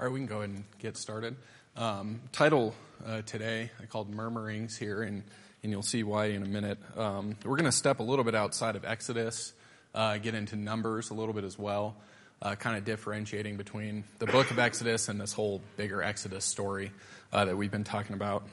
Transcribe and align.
All 0.00 0.06
right, 0.06 0.12
we 0.12 0.20
can 0.20 0.28
go 0.28 0.36
ahead 0.36 0.50
and 0.50 0.64
get 0.78 0.96
started. 0.96 1.34
Um, 1.76 2.20
title 2.30 2.72
uh, 3.04 3.22
today 3.22 3.72
I 3.82 3.86
called 3.86 4.08
Murmurings 4.14 4.76
here, 4.76 5.02
and, 5.02 5.24
and 5.64 5.72
you'll 5.72 5.82
see 5.82 6.04
why 6.04 6.26
in 6.26 6.44
a 6.44 6.46
minute. 6.46 6.78
Um, 6.96 7.34
we're 7.44 7.56
going 7.56 7.64
to 7.64 7.72
step 7.72 7.98
a 7.98 8.04
little 8.04 8.24
bit 8.24 8.36
outside 8.36 8.76
of 8.76 8.84
Exodus, 8.84 9.52
uh, 9.96 10.18
get 10.18 10.36
into 10.36 10.54
Numbers 10.54 11.10
a 11.10 11.14
little 11.14 11.34
bit 11.34 11.42
as 11.42 11.58
well, 11.58 11.96
uh, 12.40 12.54
kind 12.54 12.76
of 12.76 12.84
differentiating 12.84 13.56
between 13.56 14.04
the 14.20 14.26
book 14.26 14.52
of 14.52 14.60
Exodus 14.60 15.08
and 15.08 15.20
this 15.20 15.32
whole 15.32 15.60
bigger 15.76 16.00
Exodus 16.00 16.44
story 16.44 16.92
uh, 17.32 17.46
that 17.46 17.56
we've 17.56 17.72
been 17.72 17.82
talking 17.82 18.14
about. 18.14 18.44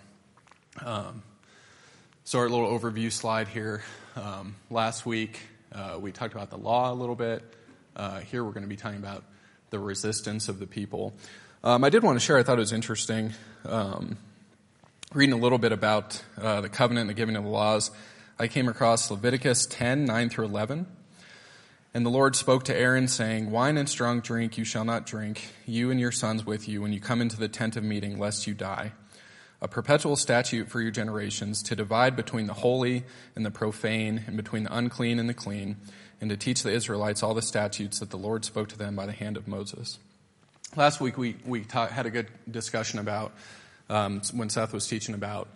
Um, 0.83 1.21
so, 2.23 2.39
our 2.39 2.49
little 2.49 2.67
overview 2.67 3.11
slide 3.11 3.49
here. 3.49 3.83
Um, 4.15 4.55
last 4.71 5.05
week, 5.05 5.41
uh, 5.71 5.99
we 6.01 6.11
talked 6.11 6.33
about 6.33 6.49
the 6.49 6.57
law 6.57 6.91
a 6.91 6.95
little 6.95 7.13
bit. 7.13 7.43
Uh, 7.95 8.21
here, 8.21 8.43
we're 8.43 8.49
going 8.49 8.63
to 8.63 8.67
be 8.67 8.77
talking 8.77 8.97
about 8.97 9.23
the 9.75 9.79
resistance 9.79 10.47
of 10.47 10.57
the 10.57 10.65
people. 10.65 11.13
Um, 11.61 11.83
I 11.83 11.89
did 11.89 12.01
want 12.01 12.15
to 12.15 12.25
share, 12.25 12.37
I 12.37 12.43
thought 12.43 12.57
it 12.57 12.61
was 12.61 12.71
interesting, 12.71 13.33
um, 13.65 14.17
reading 15.13 15.33
a 15.33 15.37
little 15.37 15.57
bit 15.57 15.73
about 15.73 16.23
uh, 16.41 16.61
the 16.61 16.69
covenant 16.69 17.01
and 17.01 17.09
the 17.09 17.13
giving 17.13 17.35
of 17.35 17.43
the 17.43 17.49
laws. 17.49 17.91
I 18.39 18.47
came 18.47 18.69
across 18.69 19.11
Leviticus 19.11 19.65
10, 19.65 20.05
9 20.05 20.29
through 20.29 20.45
11. 20.45 20.87
And 21.93 22.05
the 22.05 22.09
Lord 22.09 22.37
spoke 22.37 22.63
to 22.65 22.73
Aaron, 22.73 23.09
saying, 23.09 23.51
Wine 23.51 23.75
and 23.75 23.89
strong 23.89 24.21
drink 24.21 24.57
you 24.57 24.63
shall 24.63 24.85
not 24.85 25.05
drink, 25.05 25.49
you 25.65 25.91
and 25.91 25.99
your 25.99 26.13
sons 26.13 26.45
with 26.45 26.69
you, 26.69 26.81
when 26.81 26.93
you 26.93 27.01
come 27.01 27.19
into 27.19 27.35
the 27.35 27.49
tent 27.49 27.75
of 27.75 27.83
meeting, 27.83 28.17
lest 28.17 28.47
you 28.47 28.53
die. 28.53 28.93
A 29.61 29.67
perpetual 29.67 30.15
statute 30.15 30.69
for 30.69 30.79
your 30.79 30.91
generations, 30.91 31.61
to 31.63 31.75
divide 31.75 32.15
between 32.15 32.47
the 32.47 32.53
holy 32.53 33.03
and 33.35 33.45
the 33.45 33.51
profane, 33.51 34.23
and 34.25 34.37
between 34.37 34.63
the 34.63 34.73
unclean 34.73 35.19
and 35.19 35.27
the 35.27 35.33
clean 35.33 35.75
and 36.21 36.29
to 36.29 36.37
teach 36.37 36.63
the 36.63 36.71
Israelites 36.71 37.23
all 37.23 37.33
the 37.33 37.41
statutes 37.41 37.99
that 37.99 38.09
the 38.09 38.17
Lord 38.17 38.45
spoke 38.45 38.69
to 38.69 38.77
them 38.77 38.95
by 38.95 39.05
the 39.05 39.11
hand 39.11 39.37
of 39.37 39.47
Moses. 39.47 39.99
Last 40.75 40.99
week 40.99 41.17
we, 41.17 41.35
we 41.45 41.61
ta- 41.61 41.87
had 41.87 42.05
a 42.05 42.09
good 42.09 42.27
discussion 42.49 42.99
about 42.99 43.33
um, 43.89 44.21
when 44.33 44.49
Seth 44.49 44.73
was 44.73 44.87
teaching 44.87 45.15
about 45.15 45.47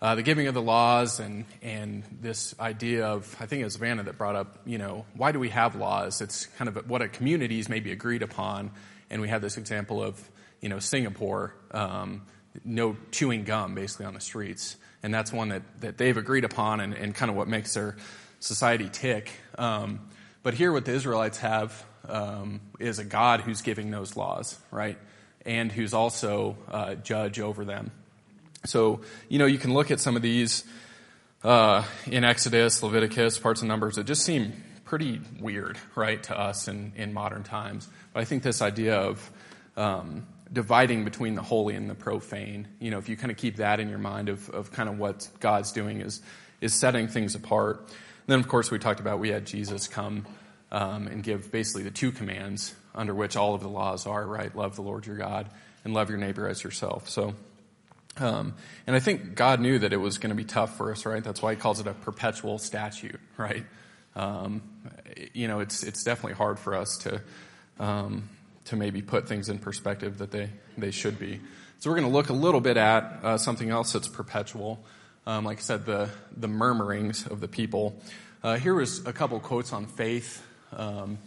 uh, 0.00 0.14
the 0.14 0.22
giving 0.22 0.46
of 0.46 0.54
the 0.54 0.62
laws 0.62 1.20
and, 1.20 1.46
and 1.62 2.02
this 2.20 2.54
idea 2.60 3.06
of, 3.06 3.34
I 3.40 3.46
think 3.46 3.62
it 3.62 3.64
was 3.64 3.76
Vanna 3.76 4.02
that 4.02 4.18
brought 4.18 4.36
up, 4.36 4.58
you 4.66 4.76
know, 4.76 5.06
why 5.14 5.32
do 5.32 5.38
we 5.38 5.48
have 5.50 5.74
laws? 5.74 6.20
It's 6.20 6.46
kind 6.46 6.68
of 6.68 6.88
what 6.88 7.00
a 7.00 7.08
communities 7.08 7.68
maybe 7.68 7.92
agreed 7.92 8.22
upon. 8.22 8.72
And 9.08 9.22
we 9.22 9.28
had 9.28 9.40
this 9.40 9.56
example 9.56 10.02
of, 10.02 10.22
you 10.60 10.68
know, 10.68 10.80
Singapore, 10.80 11.54
um, 11.70 12.22
no 12.64 12.96
chewing 13.10 13.44
gum 13.44 13.74
basically 13.74 14.06
on 14.06 14.14
the 14.14 14.20
streets. 14.20 14.76
And 15.02 15.14
that's 15.14 15.32
one 15.32 15.48
that, 15.48 15.62
that 15.80 15.98
they've 15.98 16.16
agreed 16.16 16.44
upon 16.44 16.80
and, 16.80 16.92
and 16.92 17.14
kind 17.14 17.30
of 17.30 17.36
what 17.36 17.48
makes 17.48 17.74
their 17.74 17.96
society 18.40 18.90
tick. 18.92 19.30
Um, 19.58 20.00
but 20.42 20.54
here, 20.54 20.72
what 20.72 20.84
the 20.84 20.92
Israelites 20.92 21.38
have 21.38 21.84
um, 22.08 22.60
is 22.78 22.98
a 22.98 23.04
God 23.04 23.40
who's 23.40 23.62
giving 23.62 23.90
those 23.90 24.16
laws, 24.16 24.58
right? 24.70 24.98
And 25.44 25.72
who's 25.72 25.94
also 25.94 26.56
uh, 26.70 26.94
judge 26.96 27.40
over 27.40 27.64
them. 27.64 27.90
So, 28.64 29.00
you 29.28 29.38
know, 29.38 29.46
you 29.46 29.58
can 29.58 29.74
look 29.74 29.90
at 29.90 30.00
some 30.00 30.16
of 30.16 30.22
these 30.22 30.64
uh, 31.44 31.84
in 32.06 32.24
Exodus, 32.24 32.82
Leviticus, 32.82 33.38
parts 33.38 33.62
of 33.62 33.68
Numbers 33.68 33.96
that 33.96 34.04
just 34.04 34.22
seem 34.22 34.52
pretty 34.84 35.20
weird, 35.40 35.78
right, 35.94 36.22
to 36.24 36.38
us 36.38 36.68
in, 36.68 36.92
in 36.96 37.12
modern 37.12 37.42
times. 37.42 37.88
But 38.12 38.20
I 38.20 38.24
think 38.24 38.42
this 38.42 38.62
idea 38.62 38.96
of 38.96 39.30
um, 39.76 40.26
dividing 40.52 41.04
between 41.04 41.34
the 41.34 41.42
holy 41.42 41.74
and 41.74 41.90
the 41.90 41.94
profane, 41.94 42.68
you 42.80 42.90
know, 42.90 42.98
if 42.98 43.08
you 43.08 43.16
kind 43.16 43.30
of 43.30 43.36
keep 43.36 43.56
that 43.56 43.80
in 43.80 43.88
your 43.88 43.98
mind 43.98 44.28
of, 44.28 44.48
of 44.50 44.72
kind 44.72 44.88
of 44.88 44.98
what 44.98 45.28
God's 45.40 45.72
doing 45.72 46.00
is, 46.00 46.22
is 46.60 46.72
setting 46.72 47.08
things 47.08 47.34
apart 47.34 47.88
then, 48.26 48.40
of 48.40 48.48
course, 48.48 48.70
we 48.70 48.78
talked 48.78 49.00
about 49.00 49.18
we 49.18 49.30
had 49.30 49.46
Jesus 49.46 49.88
come 49.88 50.26
um, 50.70 51.06
and 51.06 51.22
give 51.22 51.52
basically 51.52 51.82
the 51.82 51.90
two 51.90 52.12
commands 52.12 52.74
under 52.94 53.14
which 53.14 53.36
all 53.36 53.54
of 53.54 53.62
the 53.62 53.68
laws 53.68 54.06
are, 54.06 54.26
right? 54.26 54.54
Love 54.56 54.76
the 54.76 54.82
Lord 54.82 55.06
your 55.06 55.16
God 55.16 55.48
and 55.84 55.94
love 55.94 56.08
your 56.08 56.18
neighbor 56.18 56.48
as 56.48 56.64
yourself. 56.64 57.08
So, 57.08 57.34
um, 58.18 58.54
and 58.86 58.96
I 58.96 59.00
think 59.00 59.34
God 59.34 59.60
knew 59.60 59.78
that 59.78 59.92
it 59.92 59.98
was 59.98 60.18
going 60.18 60.30
to 60.30 60.36
be 60.36 60.44
tough 60.44 60.76
for 60.76 60.90
us, 60.90 61.06
right? 61.06 61.22
That's 61.22 61.42
why 61.42 61.54
He 61.54 61.60
calls 61.60 61.80
it 61.80 61.86
a 61.86 61.94
perpetual 61.94 62.58
statute, 62.58 63.20
right? 63.36 63.64
Um, 64.16 64.62
you 65.34 65.46
know, 65.46 65.60
it's 65.60 65.82
it's 65.82 66.02
definitely 66.02 66.34
hard 66.34 66.58
for 66.58 66.74
us 66.74 66.96
to 66.98 67.20
um, 67.78 68.28
to 68.64 68.76
maybe 68.76 69.02
put 69.02 69.28
things 69.28 69.48
in 69.48 69.58
perspective 69.58 70.18
that 70.18 70.30
they 70.30 70.50
they 70.76 70.90
should 70.90 71.18
be. 71.18 71.40
So 71.78 71.90
we're 71.90 71.96
going 71.96 72.08
to 72.08 72.14
look 72.14 72.30
a 72.30 72.34
little 72.34 72.62
bit 72.62 72.78
at 72.78 73.20
uh, 73.22 73.38
something 73.38 73.70
else 73.70 73.92
that's 73.92 74.08
perpetual. 74.08 74.82
Um, 75.26 75.44
like 75.44 75.58
I 75.58 75.62
said, 75.62 75.84
the, 75.86 76.08
the 76.36 76.46
murmurings 76.46 77.26
of 77.26 77.40
the 77.40 77.48
people. 77.48 78.00
Uh, 78.44 78.58
here 78.58 78.74
was 78.74 79.04
a 79.06 79.12
couple 79.12 79.40
quotes 79.40 79.72
on 79.72 79.86
faith. 79.86 80.40
Um, 80.72 81.18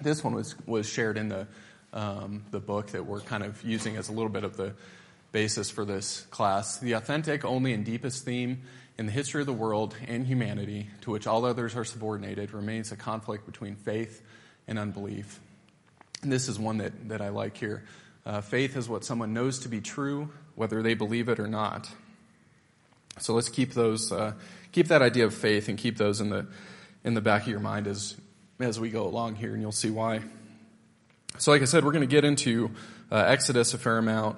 this 0.00 0.24
one 0.24 0.34
was, 0.34 0.56
was 0.66 0.88
shared 0.88 1.16
in 1.16 1.28
the, 1.28 1.46
um, 1.92 2.44
the 2.50 2.58
book 2.58 2.88
that 2.88 3.06
we're 3.06 3.20
kind 3.20 3.44
of 3.44 3.62
using 3.62 3.96
as 3.96 4.08
a 4.08 4.12
little 4.12 4.30
bit 4.30 4.42
of 4.42 4.56
the 4.56 4.74
basis 5.30 5.70
for 5.70 5.84
this 5.84 6.22
class. 6.32 6.78
The 6.78 6.92
authentic, 6.94 7.44
only, 7.44 7.72
and 7.72 7.84
deepest 7.84 8.24
theme 8.24 8.62
in 8.98 9.06
the 9.06 9.12
history 9.12 9.40
of 9.42 9.46
the 9.46 9.52
world 9.52 9.94
and 10.08 10.26
humanity, 10.26 10.88
to 11.02 11.12
which 11.12 11.28
all 11.28 11.44
others 11.44 11.76
are 11.76 11.84
subordinated, 11.84 12.52
remains 12.52 12.90
a 12.90 12.96
conflict 12.96 13.46
between 13.46 13.76
faith 13.76 14.22
and 14.66 14.76
unbelief. 14.76 15.38
And 16.22 16.32
this 16.32 16.48
is 16.48 16.58
one 16.58 16.78
that, 16.78 17.08
that 17.08 17.20
I 17.20 17.28
like 17.28 17.56
here. 17.56 17.84
Uh, 18.26 18.40
faith 18.40 18.76
is 18.76 18.88
what 18.88 19.04
someone 19.04 19.32
knows 19.32 19.60
to 19.60 19.68
be 19.68 19.80
true, 19.80 20.30
whether 20.56 20.82
they 20.82 20.94
believe 20.94 21.28
it 21.28 21.38
or 21.38 21.46
not. 21.46 21.88
So 23.20 23.34
let's 23.34 23.48
keep 23.48 23.74
those, 23.74 24.10
uh, 24.12 24.32
keep 24.72 24.88
that 24.88 25.02
idea 25.02 25.26
of 25.26 25.34
faith 25.34 25.68
and 25.68 25.76
keep 25.76 25.96
those 25.96 26.20
in 26.20 26.30
the, 26.30 26.46
in 27.04 27.14
the 27.14 27.20
back 27.20 27.42
of 27.42 27.48
your 27.48 27.60
mind 27.60 27.86
as, 27.86 28.16
as 28.58 28.80
we 28.80 28.90
go 28.90 29.06
along 29.06 29.36
here, 29.36 29.52
and 29.52 29.60
you'll 29.60 29.72
see 29.72 29.90
why. 29.90 30.20
So, 31.38 31.50
like 31.52 31.62
I 31.62 31.66
said, 31.66 31.84
we're 31.84 31.92
going 31.92 32.08
to 32.08 32.14
get 32.14 32.24
into 32.24 32.70
uh, 33.10 33.16
Exodus 33.16 33.74
a 33.74 33.78
fair 33.78 33.98
amount, 33.98 34.36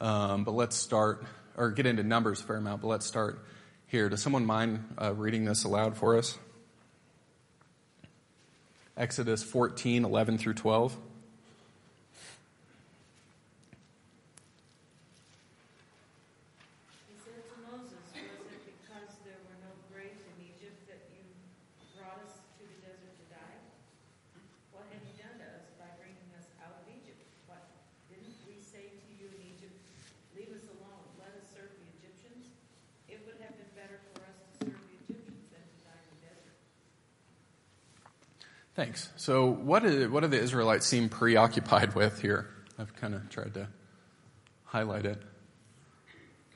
um, 0.00 0.44
but 0.44 0.52
let's 0.52 0.76
start, 0.76 1.24
or 1.56 1.70
get 1.70 1.86
into 1.86 2.02
Numbers 2.02 2.40
a 2.40 2.44
fair 2.44 2.56
amount, 2.56 2.82
but 2.82 2.88
let's 2.88 3.06
start 3.06 3.44
here. 3.86 4.08
Does 4.08 4.22
someone 4.22 4.44
mind 4.44 4.84
uh, 5.00 5.14
reading 5.14 5.44
this 5.44 5.64
aloud 5.64 5.96
for 5.96 6.16
us? 6.16 6.38
Exodus 8.96 9.42
14, 9.42 10.04
11 10.04 10.38
through 10.38 10.54
12. 10.54 10.96
Thanks. 38.82 39.08
So, 39.14 39.46
what, 39.46 39.84
is, 39.84 40.08
what 40.08 40.22
do 40.22 40.26
the 40.26 40.40
Israelites 40.40 40.86
seem 40.86 41.08
preoccupied 41.08 41.94
with 41.94 42.20
here? 42.20 42.50
I've 42.76 42.92
kind 42.96 43.14
of 43.14 43.30
tried 43.30 43.54
to 43.54 43.68
highlight 44.64 45.06
it. 45.06 45.22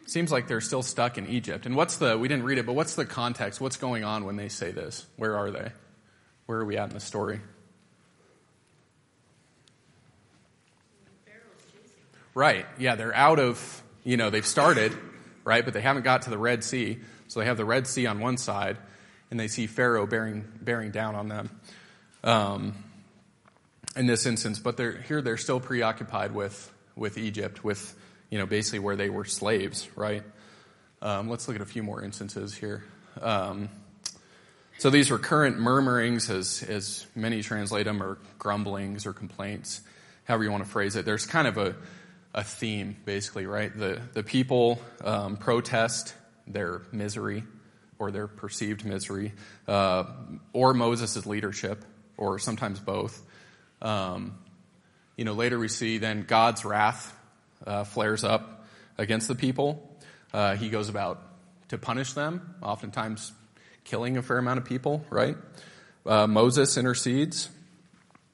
Seems 0.06 0.32
like 0.32 0.48
they're 0.48 0.60
still 0.60 0.82
stuck 0.82 1.18
in 1.18 1.28
Egypt. 1.28 1.66
And 1.66 1.76
what's 1.76 1.98
the, 1.98 2.18
we 2.18 2.26
didn't 2.26 2.42
read 2.42 2.58
it, 2.58 2.66
but 2.66 2.72
what's 2.72 2.96
the 2.96 3.04
context? 3.04 3.60
What's 3.60 3.76
going 3.76 4.02
on 4.02 4.24
when 4.24 4.34
they 4.34 4.48
say 4.48 4.72
this? 4.72 5.06
Where 5.14 5.36
are 5.36 5.52
they? 5.52 5.70
Where 6.46 6.58
are 6.58 6.64
we 6.64 6.76
at 6.76 6.88
in 6.88 6.94
the 6.94 7.00
story? 7.00 7.38
Right. 12.34 12.66
Yeah, 12.76 12.96
they're 12.96 13.14
out 13.14 13.38
of, 13.38 13.84
you 14.02 14.16
know, 14.16 14.30
they've 14.30 14.44
started, 14.44 14.92
right, 15.44 15.64
but 15.64 15.74
they 15.74 15.80
haven't 15.80 16.02
got 16.02 16.22
to 16.22 16.30
the 16.30 16.38
Red 16.38 16.64
Sea. 16.64 16.98
So 17.28 17.38
they 17.38 17.46
have 17.46 17.56
the 17.56 17.64
Red 17.64 17.86
Sea 17.86 18.06
on 18.06 18.18
one 18.18 18.36
side, 18.36 18.78
and 19.30 19.38
they 19.38 19.46
see 19.46 19.68
Pharaoh 19.68 20.08
bearing, 20.08 20.44
bearing 20.60 20.90
down 20.90 21.14
on 21.14 21.28
them 21.28 21.50
um, 22.24 22.74
in 23.96 24.06
this 24.06 24.26
instance, 24.26 24.58
but 24.58 24.76
they're, 24.76 25.00
here 25.02 25.22
they're 25.22 25.36
still 25.36 25.60
preoccupied 25.60 26.32
with, 26.32 26.72
with 26.96 27.18
Egypt, 27.18 27.64
with 27.64 27.94
you 28.30 28.38
know, 28.38 28.46
basically 28.46 28.80
where 28.80 28.96
they 28.96 29.10
were 29.10 29.24
slaves, 29.24 29.88
right? 29.96 30.22
Um, 31.00 31.28
let's 31.28 31.46
look 31.46 31.56
at 31.56 31.62
a 31.62 31.66
few 31.66 31.82
more 31.82 32.02
instances 32.02 32.54
here. 32.54 32.84
Um, 33.20 33.68
so 34.78 34.90
these 34.90 35.10
recurrent 35.10 35.58
murmurings, 35.58 36.28
as, 36.28 36.62
as 36.62 37.06
many 37.14 37.42
translate 37.42 37.86
them, 37.86 38.02
or 38.02 38.18
grumblings 38.38 39.06
or 39.06 39.12
complaints, 39.12 39.80
however 40.24 40.44
you 40.44 40.50
want 40.50 40.64
to 40.64 40.70
phrase 40.70 40.96
it. 40.96 41.04
There's 41.04 41.24
kind 41.24 41.48
of 41.48 41.56
a, 41.56 41.76
a 42.34 42.44
theme, 42.44 42.96
basically, 43.04 43.46
right? 43.46 43.74
The, 43.76 44.00
the 44.12 44.22
people 44.22 44.80
um, 45.02 45.36
protest 45.36 46.14
their 46.46 46.82
misery 46.92 47.44
or 47.98 48.10
their 48.10 48.26
perceived 48.26 48.84
misery, 48.84 49.32
uh, 49.66 50.04
or 50.52 50.74
Moses' 50.74 51.24
leadership, 51.24 51.82
or 52.16 52.38
sometimes 52.38 52.80
both. 52.80 53.22
Um, 53.82 54.38
you 55.16 55.24
know, 55.24 55.32
later 55.32 55.58
we 55.58 55.68
see 55.68 55.98
then 55.98 56.24
God's 56.26 56.64
wrath 56.64 57.14
uh, 57.66 57.84
flares 57.84 58.24
up 58.24 58.66
against 58.98 59.28
the 59.28 59.34
people. 59.34 59.96
Uh, 60.32 60.56
he 60.56 60.68
goes 60.68 60.88
about 60.88 61.22
to 61.68 61.78
punish 61.78 62.12
them, 62.12 62.54
oftentimes 62.62 63.32
killing 63.84 64.16
a 64.16 64.22
fair 64.22 64.38
amount 64.38 64.58
of 64.58 64.64
people, 64.64 65.04
right? 65.10 65.36
Uh, 66.04 66.26
Moses 66.26 66.76
intercedes, 66.76 67.48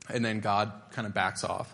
and 0.09 0.25
then 0.25 0.41
God 0.41 0.73
kind 0.93 1.07
of 1.07 1.15
backs 1.15 1.45
off. 1.45 1.73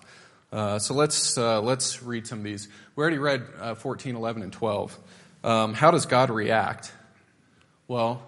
Uh, 0.52 0.78
so 0.78 0.94
let's, 0.94 1.36
uh, 1.36 1.60
let's 1.60 2.02
read 2.02 2.26
some 2.26 2.38
of 2.38 2.44
these. 2.44 2.68
We 2.96 3.02
already 3.02 3.18
read 3.18 3.46
uh, 3.60 3.74
14, 3.74 4.16
11, 4.16 4.42
and 4.42 4.52
12. 4.52 4.98
Um, 5.44 5.74
how 5.74 5.90
does 5.90 6.06
God 6.06 6.30
react? 6.30 6.92
Well, 7.86 8.22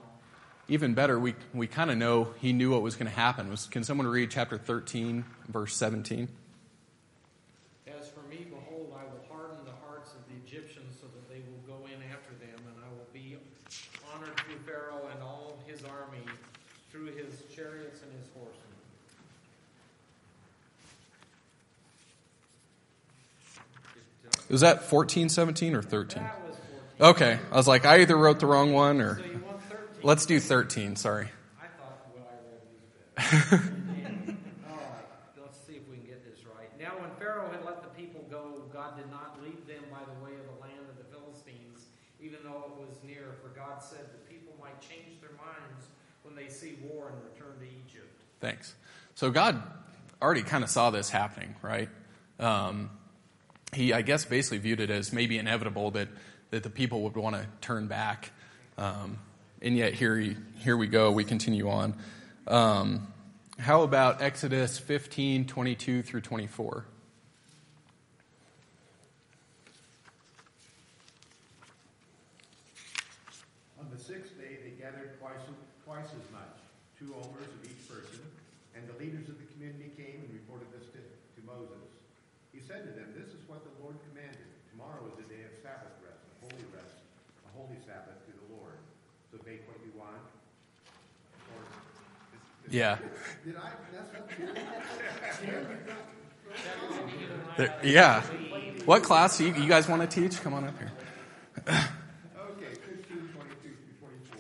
even 0.71 0.95
better, 0.95 1.19
we, 1.19 1.35
we 1.53 1.67
kind 1.67 1.91
of 1.91 1.99
know 1.99 2.29
he 2.39 2.53
knew 2.53 2.71
what 2.71 2.81
was 2.81 2.95
going 2.95 3.11
to 3.11 3.17
happen. 3.17 3.51
Was, 3.51 3.67
can 3.67 3.83
someone 3.83 4.07
read 4.07 4.31
chapter 4.31 4.57
13, 4.57 5.25
verse 5.49 5.75
17? 5.75 6.29
As 7.89 8.09
for 8.09 8.21
me, 8.31 8.47
behold, 8.49 8.95
I 8.97 9.03
will 9.03 9.25
harden 9.29 9.59
the 9.65 9.75
hearts 9.85 10.13
of 10.13 10.21
the 10.29 10.37
Egyptians 10.47 10.97
so 11.01 11.09
that 11.09 11.29
they 11.29 11.43
will 11.51 11.59
go 11.67 11.85
in 11.87 12.01
after 12.13 12.31
them, 12.39 12.55
and 12.55 12.77
I 12.79 12.89
will 12.89 13.09
be 13.13 13.37
honored 14.15 14.37
through 14.37 14.59
Pharaoh 14.65 15.09
and 15.13 15.21
all 15.25 15.59
his 15.67 15.83
army, 15.83 16.23
through 16.93 17.07
his 17.07 17.43
chariots 17.53 18.03
and 18.03 18.13
his 18.13 18.29
horsemen. 18.33 18.55
Was 24.49 24.61
that 24.61 24.85
14, 24.85 25.29
17, 25.29 25.75
or 25.75 25.83
13? 25.83 26.23
That 26.23 26.41
was 26.47 26.57
14. 26.99 27.11
Okay. 27.11 27.39
I 27.51 27.57
was 27.57 27.67
like, 27.67 27.85
I 27.85 28.03
either 28.03 28.17
wrote 28.17 28.39
the 28.39 28.47
wrong 28.47 28.73
one 28.73 29.01
or. 29.01 29.19
So 29.19 29.25
you 29.25 29.33
want 29.33 29.50
13? 29.50 29.50
Let's 30.03 30.25
do 30.25 30.41
13, 30.41 30.97
sorry. 30.97 31.29
I 31.61 31.67
thought 31.77 32.09
what 32.17 32.25
I 32.25 32.41
read 32.49 32.65
was 32.65 33.53
better. 33.53 33.63
All 34.67 34.77
right, 34.77 35.43
let's 35.43 35.59
see 35.67 35.75
if 35.75 35.87
we 35.91 35.97
can 35.99 36.07
get 36.07 36.25
this 36.25 36.47
right. 36.47 36.73
Now, 36.81 36.97
when 36.97 37.11
Pharaoh 37.19 37.51
had 37.53 37.65
let 37.67 37.83
the 37.83 37.93
people 38.01 38.25
go, 38.31 38.65
God 38.73 38.97
did 38.97 39.11
not 39.11 39.43
lead 39.45 39.61
them 39.69 39.85
by 39.93 40.01
the 40.09 40.17
way 40.25 40.33
of 40.41 40.47
the 40.49 40.59
land 40.63 40.89
of 40.89 40.97
the 40.97 41.05
Philistines, 41.13 41.85
even 42.19 42.39
though 42.43 42.73
it 42.73 42.89
was 42.89 42.97
near. 43.05 43.37
For 43.43 43.51
God 43.51 43.83
said 43.83 44.09
the 44.09 44.25
people 44.33 44.55
might 44.59 44.81
change 44.81 45.21
their 45.21 45.37
minds 45.37 45.93
when 46.23 46.35
they 46.35 46.49
see 46.49 46.79
war 46.81 47.13
and 47.13 47.21
return 47.21 47.61
to 47.61 47.67
Egypt. 47.67 48.23
Thanks. 48.41 48.75
So 49.17 49.31
God 49.31 49.63
already 50.23 50.43
kind 50.43 50.65
of 50.65 50.71
saw 50.71 50.89
this 50.89 51.11
happening, 51.11 51.57
right? 51.61 51.91
Um, 52.39 52.89
he, 53.75 53.93
I 53.93 54.01
guess, 54.01 54.25
basically 54.25 54.59
viewed 54.59 54.81
it 54.81 54.89
as 54.89 55.13
maybe 55.13 55.37
inevitable 55.37 55.91
that, 55.93 56.09
that 56.53 56.63
the 56.63 56.71
people 56.71 57.03
would 57.03 57.17
want 57.17 57.37
to 57.37 57.47
turn 57.61 57.87
back. 57.87 58.31
Um, 58.79 59.19
and 59.63 59.77
yet 59.77 59.95
here, 59.95 60.17
he, 60.17 60.37
here 60.59 60.77
we 60.77 60.87
go. 60.87 61.13
We 61.13 61.25
continue 61.25 61.69
on. 61.69 61.95
Um, 62.47 63.13
how 63.59 63.83
about 63.83 64.23
Exodus 64.23 64.79
15, 64.79 65.47
22 65.47 66.03
through 66.03 66.21
24? 66.23 66.87
On 73.81 73.87
the 73.91 73.99
sixth 74.01 74.37
day, 74.37 74.59
they 74.65 74.77
gathered 74.81 75.19
twice, 75.21 75.41
twice 75.85 76.09
as 76.13 76.27
much, 76.33 76.57
two 76.99 77.13
omers 77.17 77.49
of 77.49 77.61
each 77.65 77.81
person, 77.89 78.21
and 78.77 78.85
the 78.89 78.97
leaders 79.01 79.29
of 79.29 79.37
the 79.41 79.49
community 79.57 79.93
came 79.97 80.21
and 80.25 80.31
reported 80.33 80.69
this 80.73 80.89
to, 80.93 81.01
to 81.01 81.41
Moses. 81.45 81.81
He 82.53 82.61
said 82.61 82.85
to 82.85 82.93
them, 82.93 83.13
This 83.17 83.33
is 83.33 83.41
what 83.49 83.65
the 83.65 83.73
Lord 83.81 83.97
commanded. 84.13 84.49
Tomorrow 84.73 85.05
is 85.13 85.17
a 85.21 85.27
day 85.29 85.45
of 85.49 85.53
Sabbath 85.65 85.97
rest, 86.05 86.21
a 86.21 86.37
holy 86.49 86.67
rest, 86.77 86.97
a 87.49 87.51
holy 87.57 87.81
Sabbath 87.85 88.21
to 88.29 88.33
the 88.37 88.49
Lord. 88.53 88.77
So 89.33 89.41
bake 89.45 89.65
what 89.69 89.81
you 89.81 89.93
want. 89.97 90.21
Or, 91.57 91.61
is- 91.65 92.37
is- 92.37 92.51
Yeah. 92.71 92.99
Did 93.45 93.57
I 93.57 93.71
mess 93.93 94.09
up 94.17 94.31
here? 94.33 94.55
There, 97.57 97.75
yeah. 97.83 98.23
What 98.85 99.03
class 99.03 99.39
do 99.39 99.47
you, 99.47 99.55
you 99.55 99.69
guys 99.69 99.89
want 99.89 100.09
to 100.09 100.09
teach? 100.09 100.41
Come 100.41 100.55
on 100.55 100.65
up 100.65 100.79
here. 100.79 100.93
Okay, 101.67 102.73
15, 102.73 103.29
22 103.35 103.37
through 103.37 104.09
24. 104.33 104.39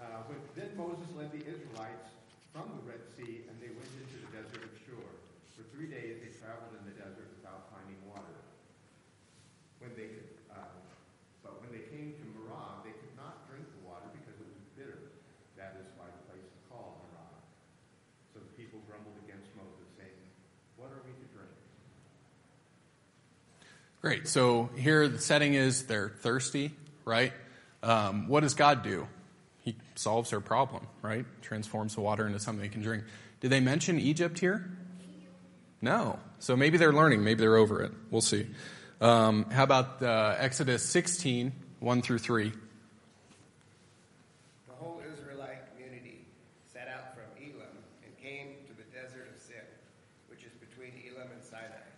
Uh, 0.00 0.24
but 0.26 0.40
then 0.56 0.70
Moses 0.76 1.06
led 1.14 1.30
the 1.30 1.44
Israelites 1.44 2.10
from 2.52 2.66
the 2.80 2.82
Red 2.88 3.04
Sea, 3.14 3.44
and 3.46 3.54
they 3.60 3.70
went 3.70 3.88
into 4.00 4.16
the 4.24 4.30
desert 4.34 4.64
of 4.64 4.72
Shur. 4.82 5.04
For 5.54 5.62
three 5.70 5.86
days 5.86 6.18
they 6.24 6.32
traveled 6.40 6.74
in 6.80 6.84
the 6.88 6.96
desert 6.96 7.28
without 7.38 7.70
finding 7.70 8.00
water. 8.08 8.34
When 9.78 9.92
they, 9.94 10.10
uh, 10.50 10.74
but 11.44 11.60
when 11.60 11.70
they 11.70 11.84
came 11.92 12.16
to 12.18 12.24
Marah, 12.34 12.82
they 12.82 12.96
could 12.98 13.14
not 13.14 13.46
drink 13.46 13.68
the 13.78 13.82
water 13.86 14.08
because 14.16 14.34
it 14.40 14.48
was 14.48 14.58
bitter. 14.74 14.98
That 15.54 15.78
is 15.78 15.86
why 15.94 16.10
the 16.10 16.22
place 16.26 16.44
is 16.44 16.58
called 16.66 16.98
Marah. 17.06 17.38
So 18.34 18.42
the 18.42 18.52
people 18.58 18.82
grumbled 18.90 19.14
against 19.22 19.46
Moses, 19.54 19.86
saying, 19.94 20.18
"What 20.74 20.90
are 20.90 21.00
we 21.06 21.14
to 21.14 21.26
drink?" 21.30 21.54
Great. 24.04 24.28
So 24.28 24.68
here 24.76 25.08
the 25.08 25.18
setting 25.18 25.54
is 25.54 25.84
they're 25.86 26.10
thirsty, 26.10 26.72
right? 27.06 27.32
Um, 27.82 28.28
what 28.28 28.40
does 28.40 28.52
God 28.52 28.82
do? 28.82 29.08
He 29.60 29.76
solves 29.94 30.28
their 30.28 30.42
problem, 30.42 30.86
right? 31.00 31.24
Transforms 31.40 31.94
the 31.94 32.02
water 32.02 32.26
into 32.26 32.38
something 32.38 32.60
they 32.60 32.68
can 32.68 32.82
drink. 32.82 33.04
Did 33.40 33.48
they 33.48 33.60
mention 33.60 33.98
Egypt 33.98 34.38
here? 34.38 34.70
No. 35.80 36.18
So 36.38 36.54
maybe 36.54 36.76
they're 36.76 36.92
learning. 36.92 37.24
Maybe 37.24 37.40
they're 37.40 37.56
over 37.56 37.80
it. 37.80 37.92
We'll 38.10 38.20
see. 38.20 38.46
Um, 39.00 39.46
how 39.48 39.62
about 39.62 40.02
uh, 40.02 40.36
Exodus 40.38 40.82
16, 40.82 41.50
1 41.80 42.02
through 42.02 42.18
3? 42.18 42.52
The 44.68 44.74
whole 44.80 45.00
Israelite 45.14 45.72
community 45.72 46.26
set 46.70 46.88
out 46.88 47.14
from 47.14 47.24
Elim 47.42 47.72
and 48.04 48.12
came 48.22 48.48
to 48.66 48.76
the 48.76 48.84
desert 48.94 49.32
of 49.34 49.40
Sin, 49.40 49.64
which 50.28 50.44
is 50.44 50.52
between 50.60 50.92
Elim 51.08 51.28
and 51.32 51.42
Sinai. 51.42 51.88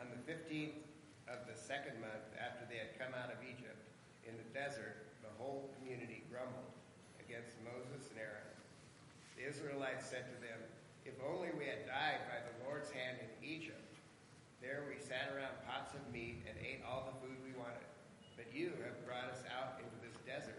On 0.00 0.06
the 0.08 0.32
fifteenth 0.32 0.74
of 1.28 1.44
the 1.44 1.56
second 1.56 2.00
month 2.00 2.24
after 2.40 2.64
they 2.72 2.80
had 2.80 2.96
come 2.96 3.12
out 3.12 3.28
of 3.28 3.38
Egypt, 3.44 3.76
in 4.24 4.32
the 4.40 4.48
desert, 4.56 5.04
the 5.20 5.32
whole 5.36 5.68
community 5.76 6.24
grumbled 6.32 6.72
against 7.20 7.52
Moses 7.60 8.08
and 8.12 8.18
Aaron. 8.20 8.48
The 9.36 9.44
Israelites 9.44 10.08
said 10.08 10.24
to 10.32 10.36
them, 10.40 10.56
If 11.04 11.16
only 11.20 11.52
we 11.52 11.68
had 11.68 11.84
died 11.84 12.24
by 12.32 12.40
the 12.40 12.54
Lord's 12.64 12.88
hand 12.90 13.20
in 13.20 13.30
Egypt. 13.44 13.84
There 14.64 14.88
we 14.90 14.98
sat 14.98 15.30
around 15.30 15.54
pots 15.68 15.94
of 15.94 16.02
meat 16.10 16.42
and 16.48 16.56
ate 16.58 16.82
all 16.82 17.06
the 17.06 17.16
food 17.22 17.36
we 17.44 17.54
wanted. 17.54 17.86
But 18.34 18.50
you 18.50 18.74
have 18.82 18.98
brought 19.06 19.30
us 19.30 19.44
out 19.52 19.78
into 19.78 19.96
this 20.02 20.16
desert 20.26 20.58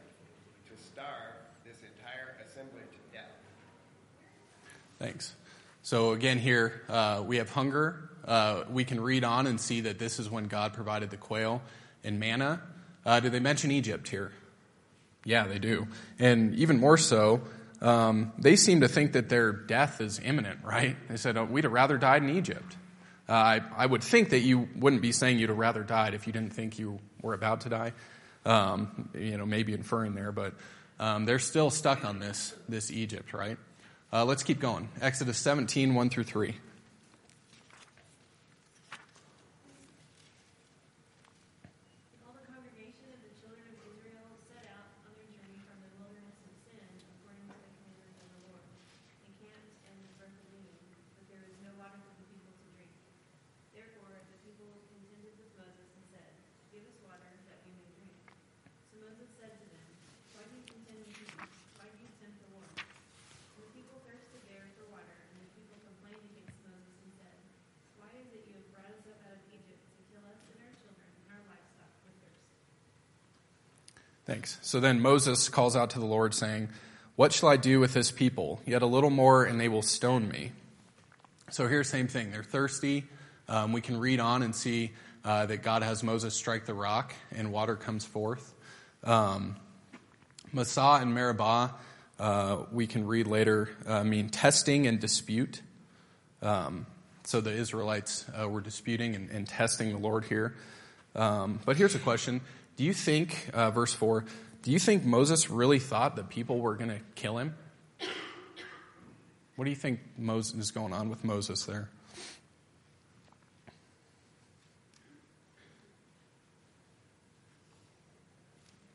to 0.69 0.73
starve 0.77 1.35
this 1.65 1.81
entire 1.83 2.39
assembly 2.45 2.85
to 2.85 2.99
death. 3.11 3.35
Thanks. 4.99 5.33
So 5.81 6.11
again, 6.11 6.37
here 6.37 6.81
uh, 6.89 7.23
we 7.25 7.37
have 7.37 7.49
hunger. 7.49 8.09
Uh, 8.25 8.63
we 8.69 8.83
can 8.83 8.99
read 8.99 9.23
on 9.23 9.47
and 9.47 9.59
see 9.59 9.81
that 9.81 9.97
this 9.97 10.19
is 10.19 10.29
when 10.29 10.45
God 10.45 10.73
provided 10.73 11.09
the 11.09 11.17
quail 11.17 11.61
and 12.03 12.19
manna. 12.19 12.61
Uh, 13.05 13.21
did 13.21 13.31
they 13.31 13.39
mention 13.39 13.71
Egypt 13.71 14.09
here? 14.09 14.31
Yeah, 15.23 15.47
they 15.47 15.57
do. 15.57 15.87
And 16.19 16.53
even 16.55 16.79
more 16.79 16.97
so, 16.97 17.41
um, 17.81 18.33
they 18.37 18.57
seem 18.57 18.81
to 18.81 18.89
think 18.89 19.13
that 19.13 19.29
their 19.29 19.53
death 19.53 20.01
is 20.01 20.19
imminent, 20.19 20.59
right? 20.63 20.97
They 21.07 21.17
said, 21.17 21.37
oh, 21.37 21.45
we'd 21.45 21.63
have 21.63 21.73
rather 21.73 21.97
died 21.97 22.23
in 22.23 22.29
Egypt. 22.31 22.75
Uh, 23.27 23.33
I, 23.33 23.61
I 23.77 23.85
would 23.85 24.03
think 24.03 24.31
that 24.31 24.39
you 24.39 24.67
wouldn't 24.75 25.01
be 25.01 25.13
saying 25.13 25.39
you'd 25.39 25.49
have 25.49 25.57
rather 25.57 25.83
died 25.83 26.13
if 26.13 26.27
you 26.27 26.33
didn't 26.33 26.53
think 26.53 26.77
you 26.77 26.99
were 27.21 27.33
about 27.33 27.61
to 27.61 27.69
die. 27.69 27.93
Um, 28.45 29.09
you 29.13 29.37
know, 29.37 29.45
maybe 29.45 29.73
inferring 29.73 30.13
there, 30.13 30.31
but 30.31 30.55
um, 30.99 31.25
they're 31.25 31.39
still 31.39 31.69
stuck 31.69 32.03
on 32.03 32.19
this, 32.19 32.53
this 32.67 32.91
Egypt, 32.91 33.33
right? 33.33 33.57
Uh, 34.11 34.25
let's 34.25 34.41
keep 34.41 34.59
going. 34.59 34.89
Exodus 35.01 35.37
17, 35.37 35.93
1 35.93 36.09
through 36.09 36.23
3. 36.23 36.49
All 42.25 42.33
the 42.33 42.41
congregation 42.49 43.05
of 43.13 43.21
the 43.21 43.29
children 43.37 43.69
of 43.69 43.77
Israel 43.85 44.25
set 44.49 44.65
out 44.73 44.89
on 45.05 45.13
their 45.13 45.29
journey 45.29 45.61
from 45.61 45.77
the 45.85 45.93
wilderness 46.01 46.41
of 46.41 46.57
Sin, 46.65 46.81
according 47.21 47.53
to 47.53 47.61
the 47.61 47.69
commandment 47.69 48.17
of 48.17 48.33
the 48.33 48.41
Lord. 48.49 48.65
They 49.21 49.29
camped 49.45 49.77
in 49.85 49.93
Rephidim, 50.17 50.65
but 51.13 51.29
there 51.29 51.45
was 51.45 51.53
no 51.61 51.69
water 51.77 52.01
for 52.01 52.09
the 52.17 52.25
people 52.33 52.49
to 52.49 52.65
drink. 52.73 52.89
Therefore 53.77 54.09
the 54.09 54.41
people 54.41 54.73
contended 54.89 55.37
with 55.37 55.53
Moses 55.53 55.85
and 55.85 56.05
said, 56.09 56.33
Give 56.73 56.81
us 56.81 56.97
water 57.05 57.29
that 57.45 57.61
we 57.61 57.77
may 57.77 57.93
drink. 57.93 58.17
So 58.89 59.05
Moses 59.05 59.29
said 59.37 59.53
to 59.53 59.65
them, 59.69 59.85
Why 60.33 60.49
do 60.49 60.57
you 60.57 60.65
contend 60.65 60.97
with 61.05 61.13
me? 61.13 61.29
Why 61.77 61.85
do 61.93 62.01
you 62.01 62.09
tempt 62.17 62.41
the 62.41 62.49
Lord? 62.57 62.73
And 62.73 63.67
the 63.67 63.71
people 63.75 63.99
thirsted 64.07 64.39
there 64.47 64.63
for 64.79 64.87
water, 64.87 65.19
and 65.19 65.35
the 65.43 65.51
people 65.51 65.75
complained 65.83 66.23
against 66.31 66.55
Moses 66.63 66.95
and 67.03 67.11
said, 67.19 67.35
Why 67.99 68.07
is 68.15 68.27
it 68.31 68.47
you 68.47 68.55
have 68.55 68.67
brought 68.71 68.87
us 68.87 69.03
up 69.03 69.19
out 69.27 69.35
of 69.35 69.43
Egypt 69.51 69.83
to 69.83 69.99
kill 70.07 70.23
us 70.31 70.39
and 70.55 70.63
our 70.63 70.71
children 70.79 71.03
and 71.03 71.27
our 71.35 71.43
livestock 71.43 71.91
with 72.07 72.15
thirst? 72.23 72.47
Thanks. 74.23 74.58
So 74.69 74.79
then 74.79 75.01
Moses 75.01 75.49
calls 75.49 75.75
out 75.75 75.89
to 75.89 75.99
the 75.99 76.05
Lord, 76.05 76.35
saying, 76.35 76.69
What 77.15 77.33
shall 77.33 77.49
I 77.49 77.57
do 77.57 77.79
with 77.79 77.95
this 77.95 78.11
people? 78.11 78.61
Yet 78.67 78.83
a 78.83 78.85
little 78.85 79.09
more, 79.09 79.43
and 79.43 79.59
they 79.59 79.67
will 79.67 79.81
stone 79.81 80.29
me. 80.29 80.51
So 81.49 81.67
here, 81.67 81.83
same 81.83 82.07
thing. 82.07 82.29
They're 82.29 82.43
thirsty. 82.43 83.05
Um, 83.47 83.73
we 83.73 83.81
can 83.81 83.99
read 83.99 84.19
on 84.19 84.43
and 84.43 84.55
see 84.55 84.91
uh, 85.25 85.47
that 85.47 85.63
God 85.63 85.81
has 85.81 86.03
Moses 86.03 86.35
strike 86.35 86.67
the 86.67 86.75
rock, 86.75 87.15
and 87.31 87.51
water 87.51 87.75
comes 87.75 88.05
forth. 88.05 88.53
Um, 89.03 89.55
and 90.53 91.15
Meribah, 91.15 91.73
uh, 92.19 92.57
we 92.71 92.85
can 92.85 93.07
read 93.07 93.25
later, 93.25 93.71
uh, 93.87 94.03
mean 94.03 94.29
testing 94.29 94.85
and 94.85 94.99
dispute. 94.99 95.63
Um, 96.43 96.85
so 97.23 97.41
the 97.41 97.53
Israelites 97.53 98.23
uh, 98.39 98.47
were 98.47 98.61
disputing 98.61 99.15
and, 99.15 99.31
and, 99.31 99.47
testing 99.47 99.93
the 99.93 99.97
Lord 99.97 100.25
here. 100.25 100.53
Um, 101.15 101.59
but 101.65 101.75
here's 101.75 101.95
a 101.95 101.99
question 101.99 102.41
Do 102.75 102.83
you 102.83 102.93
think, 102.93 103.49
uh, 103.51 103.71
verse 103.71 103.95
4, 103.95 104.25
do 104.61 104.71
you 104.71 104.79
think 104.79 105.05
Moses 105.05 105.49
really 105.49 105.79
thought 105.79 106.15
that 106.17 106.29
people 106.29 106.59
were 106.59 106.75
going 106.75 106.89
to 106.89 106.99
kill 107.15 107.37
him? 107.37 107.55
What 109.55 109.65
do 109.65 109.71
you 109.71 109.75
think 109.75 109.99
Moses 110.17 110.55
is 110.55 110.71
going 110.71 110.93
on 110.93 111.09
with 111.09 111.23
Moses 111.23 111.65
there? 111.65 111.89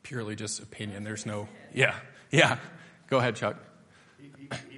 Purely 0.02 0.36
just 0.36 0.60
opinion. 0.60 1.04
There's 1.04 1.26
no, 1.26 1.48
yeah, 1.74 1.94
yeah. 2.30 2.58
Go 3.08 3.18
ahead, 3.18 3.36
Chuck. 3.36 3.56
He, 4.20 4.30
he, 4.70 4.73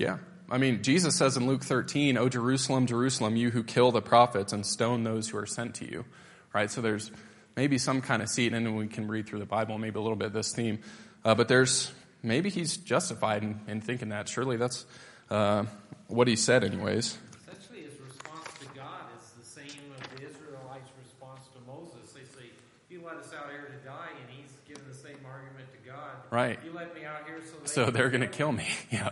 yeah. 0.00 0.16
I 0.50 0.56
mean, 0.56 0.82
Jesus 0.82 1.14
says 1.14 1.36
in 1.36 1.46
Luke 1.46 1.62
13, 1.62 2.16
O 2.16 2.28
Jerusalem, 2.28 2.86
Jerusalem, 2.86 3.36
you 3.36 3.50
who 3.50 3.62
kill 3.62 3.92
the 3.92 4.00
prophets 4.00 4.52
and 4.52 4.64
stone 4.64 5.04
those 5.04 5.28
who 5.28 5.36
are 5.36 5.46
sent 5.46 5.74
to 5.76 5.84
you. 5.84 6.06
Right? 6.54 6.70
So 6.70 6.80
there's 6.80 7.12
maybe 7.54 7.76
some 7.76 8.00
kind 8.00 8.22
of 8.22 8.30
seed, 8.30 8.54
and 8.54 8.64
then 8.64 8.74
we 8.76 8.88
can 8.88 9.06
read 9.06 9.28
through 9.28 9.40
the 9.40 9.46
Bible, 9.46 9.76
maybe 9.76 9.98
a 9.98 10.02
little 10.02 10.16
bit 10.16 10.28
of 10.28 10.32
this 10.32 10.52
theme. 10.52 10.80
Uh, 11.22 11.34
but 11.34 11.48
there's 11.48 11.92
maybe 12.22 12.48
he's 12.48 12.78
justified 12.78 13.42
in, 13.42 13.60
in 13.68 13.80
thinking 13.82 14.08
that. 14.08 14.26
Surely 14.26 14.56
that's 14.56 14.86
uh, 15.30 15.64
what 16.08 16.26
he 16.26 16.34
said, 16.34 16.64
anyways. 16.64 17.18
Essentially, 17.46 17.82
his 17.82 18.00
response 18.00 18.48
to 18.58 18.66
God 18.74 19.04
is 19.20 19.30
the 19.32 19.44
same 19.44 19.82
of 19.92 20.16
the 20.16 20.26
Israelites' 20.26 20.88
response 21.04 21.44
to 21.52 21.60
Moses. 21.70 22.10
They 22.12 22.24
say, 22.24 22.48
"You 22.88 23.02
let 23.04 23.16
us 23.16 23.32
out 23.34 23.50
here 23.50 23.68
to 23.68 23.86
die," 23.86 24.08
and 24.18 24.30
he's 24.30 24.50
giving 24.66 24.88
the 24.88 24.96
same 24.96 25.18
argument 25.26 25.68
to 25.70 25.88
God. 25.88 26.16
Right. 26.30 26.58
You 26.64 26.72
let 26.72 26.94
me 26.94 27.04
out 27.04 27.26
here 27.26 27.40
so 27.44 27.58
they 27.60 27.66
so 27.66 27.90
they're 27.90 28.10
going 28.10 28.22
to 28.22 28.26
kill 28.26 28.50
me. 28.50 28.66
yeah. 28.90 29.10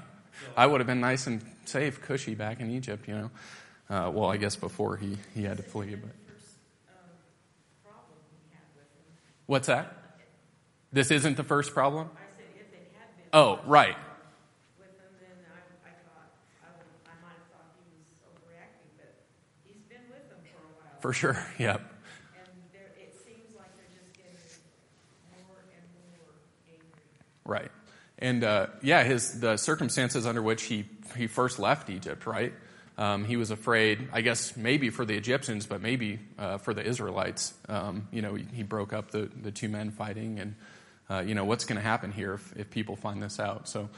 I 0.59 0.67
would 0.67 0.81
have 0.81 0.89
been 0.89 1.01
nice 1.01 1.29
and 1.29 1.41
safe, 1.67 2.03
cushy 2.03 2.35
back 2.35 2.59
in 2.59 2.69
Egypt, 2.73 3.07
you 3.07 3.15
know. 3.15 3.31
Uh, 3.89 4.11
well, 4.11 4.29
I 4.29 4.39
guess 4.39 4.57
before 4.57 4.97
he, 4.97 5.17
he 5.33 5.45
had 5.45 5.57
to 5.59 5.63
flee. 5.63 5.95
But 5.95 6.11
what's 9.47 9.69
that? 9.69 9.95
This 10.93 11.13
isn't 11.13 11.37
the 11.37 11.45
first 11.45 11.73
problem. 11.75 12.11
I 12.13 12.27
said 12.37 12.47
if 12.57 12.75
it 12.75 12.91
had 12.99 13.17
been 13.17 13.27
Oh, 13.33 13.61
right. 13.67 13.95
with 14.81 14.89
him, 14.99 15.15
then 15.23 15.31
I, 15.47 15.63
I 15.87 15.93
thought, 16.03 16.27
I, 16.67 16.75
would, 16.75 16.91
I 17.07 17.15
might 17.23 17.39
have 17.39 17.47
thought 17.55 17.71
he 17.79 17.95
was 17.95 18.19
overreacting, 18.27 18.91
but 18.99 19.15
he's 19.63 19.85
been 19.87 20.11
with 20.11 20.27
them 20.29 20.43
for. 20.43 21.01
For 21.01 21.13
sure. 21.13 21.39
Yep. 21.61 21.79
And 21.87 22.51
there, 22.73 22.91
it 22.99 23.15
seems 23.15 23.55
like 23.55 23.71
they're 23.79 23.95
just 23.95 24.11
getting 24.19 24.35
more 25.39 25.63
and 25.71 25.87
more 26.03 26.35
angry. 26.67 26.99
Right. 27.47 27.71
And 28.19 28.43
uh, 28.43 28.67
yeah, 28.83 29.05
his 29.05 29.41
the 29.41 29.57
circumstances 29.57 30.27
under 30.27 30.43
which 30.43 30.65
he 30.65 30.87
he 31.17 31.27
first 31.27 31.59
left 31.59 31.89
Egypt, 31.89 32.27
right? 32.27 32.53
Um, 32.99 33.25
he 33.25 33.37
was 33.37 33.53
afraid, 33.53 34.09
I 34.13 34.23
guess, 34.23 34.57
maybe 34.57 34.91
for 34.91 35.05
the 35.05 35.15
Egyptians, 35.15 35.67
but 35.67 35.81
maybe 35.81 36.19
uh, 36.37 36.59
for 36.59 36.75
the 36.75 36.85
Israelites. 36.85 37.55
Um, 37.69 38.09
you 38.11 38.23
know, 38.23 38.35
he, 38.35 38.65
broke 38.65 38.93
up 38.93 39.13
the, 39.13 39.31
the 39.41 39.53
two 39.53 39.69
men 39.69 39.93
fighting, 39.93 40.41
and 40.41 40.57
uh, 41.09 41.21
you 41.21 41.37
know 41.37 41.45
what's 41.45 41.65
going 41.65 41.77
to 41.77 41.83
happen 41.83 42.11
here 42.11 42.35
if, 42.35 42.57
if 42.57 42.71
people 42.71 42.97
find 42.97 43.23
this 43.23 43.39
out. 43.39 43.69
So, 43.69 43.89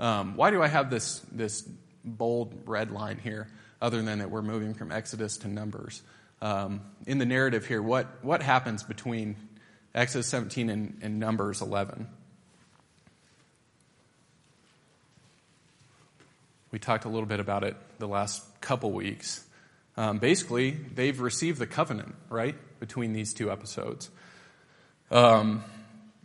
um, 0.00 0.34
why 0.34 0.50
do 0.50 0.60
I 0.60 0.66
have 0.66 0.90
this 0.90 1.20
this 1.30 1.66
bold 2.04 2.62
red 2.66 2.90
line 2.90 3.18
here, 3.18 3.46
other 3.80 4.02
than 4.02 4.18
that 4.18 4.32
we're 4.32 4.42
moving 4.42 4.74
from 4.74 4.90
Exodus 4.90 5.36
to 5.38 5.48
Numbers? 5.48 6.02
Um, 6.42 6.80
in 7.06 7.18
the 7.18 7.26
narrative 7.26 7.66
here, 7.66 7.80
what 7.80 8.08
what 8.22 8.42
happens 8.42 8.82
between 8.82 9.36
Exodus 9.94 10.26
17 10.26 10.70
and, 10.70 10.98
and 11.02 11.20
Numbers 11.20 11.62
11? 11.62 12.08
We 16.70 16.78
talked 16.78 17.04
a 17.04 17.08
little 17.08 17.26
bit 17.26 17.40
about 17.40 17.64
it 17.64 17.76
the 17.98 18.06
last 18.06 18.42
couple 18.60 18.92
weeks. 18.92 19.44
Um, 19.96 20.18
basically, 20.18 20.70
they've 20.70 21.20
received 21.20 21.58
the 21.58 21.66
covenant, 21.66 22.14
right, 22.28 22.54
between 22.78 23.12
these 23.12 23.34
two 23.34 23.50
episodes. 23.50 24.08
Um, 25.10 25.64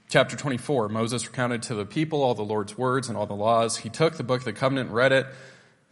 chapter 0.07 0.37
24 0.37 0.89
Moses 0.89 1.25
recounted 1.25 1.63
to 1.63 1.75
the 1.75 1.85
people 1.85 2.21
all 2.21 2.35
the 2.35 2.43
Lord's 2.43 2.77
words 2.77 3.09
and 3.09 3.17
all 3.17 3.25
the 3.25 3.33
laws. 3.33 3.77
He 3.77 3.89
took 3.89 4.17
the 4.17 4.23
book 4.23 4.39
of 4.39 4.45
the 4.45 4.53
covenant 4.53 4.91
read 4.91 5.11
it 5.11 5.25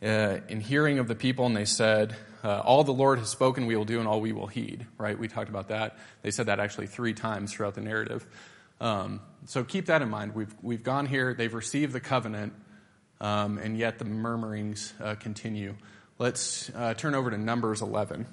uh, 0.04 0.42
in 0.48 0.62
hearing 0.62 1.00
of 1.00 1.08
the 1.08 1.16
people, 1.16 1.48
and 1.48 1.58
they 1.58 1.66
said, 1.66 2.16
uh, 2.44 2.60
All 2.60 2.84
the 2.84 2.94
Lord 2.94 3.18
has 3.18 3.30
spoken, 3.30 3.66
we 3.66 3.76
will 3.76 3.86
do, 3.86 3.98
and 3.98 4.08
all 4.08 4.22
we 4.22 4.34
will 4.34 4.48
heed, 4.48 4.86
right? 5.00 5.18
We 5.18 5.28
talked 5.28 5.50
about 5.50 5.70
that. 5.70 5.98
They 6.22 6.30
said 6.30 6.46
that 6.46 6.60
actually 6.60 6.88
three 6.88 7.14
times 7.14 7.52
throughout 7.52 7.74
the 7.74 7.82
narrative. 7.82 8.26
Um, 8.80 9.22
so 9.46 9.64
keep 9.64 9.88
that 9.88 10.02
in 10.02 10.10
mind. 10.10 10.36
We've, 10.36 10.54
we've 10.62 10.84
gone 10.84 11.08
here, 11.08 11.34
they've 11.34 11.54
received 11.54 11.94
the 11.94 12.00
covenant 12.00 12.54
um, 13.24 13.58
and 13.58 13.76
yet 13.76 13.98
the 13.98 14.06
murmurings 14.06 14.94
uh, 15.02 15.16
continue. 15.16 15.74
Let's 16.20 16.70
uh, 16.76 16.94
turn 16.94 17.16
over 17.16 17.32
to 17.32 17.38
Numbers 17.40 17.82
11. 17.82 18.28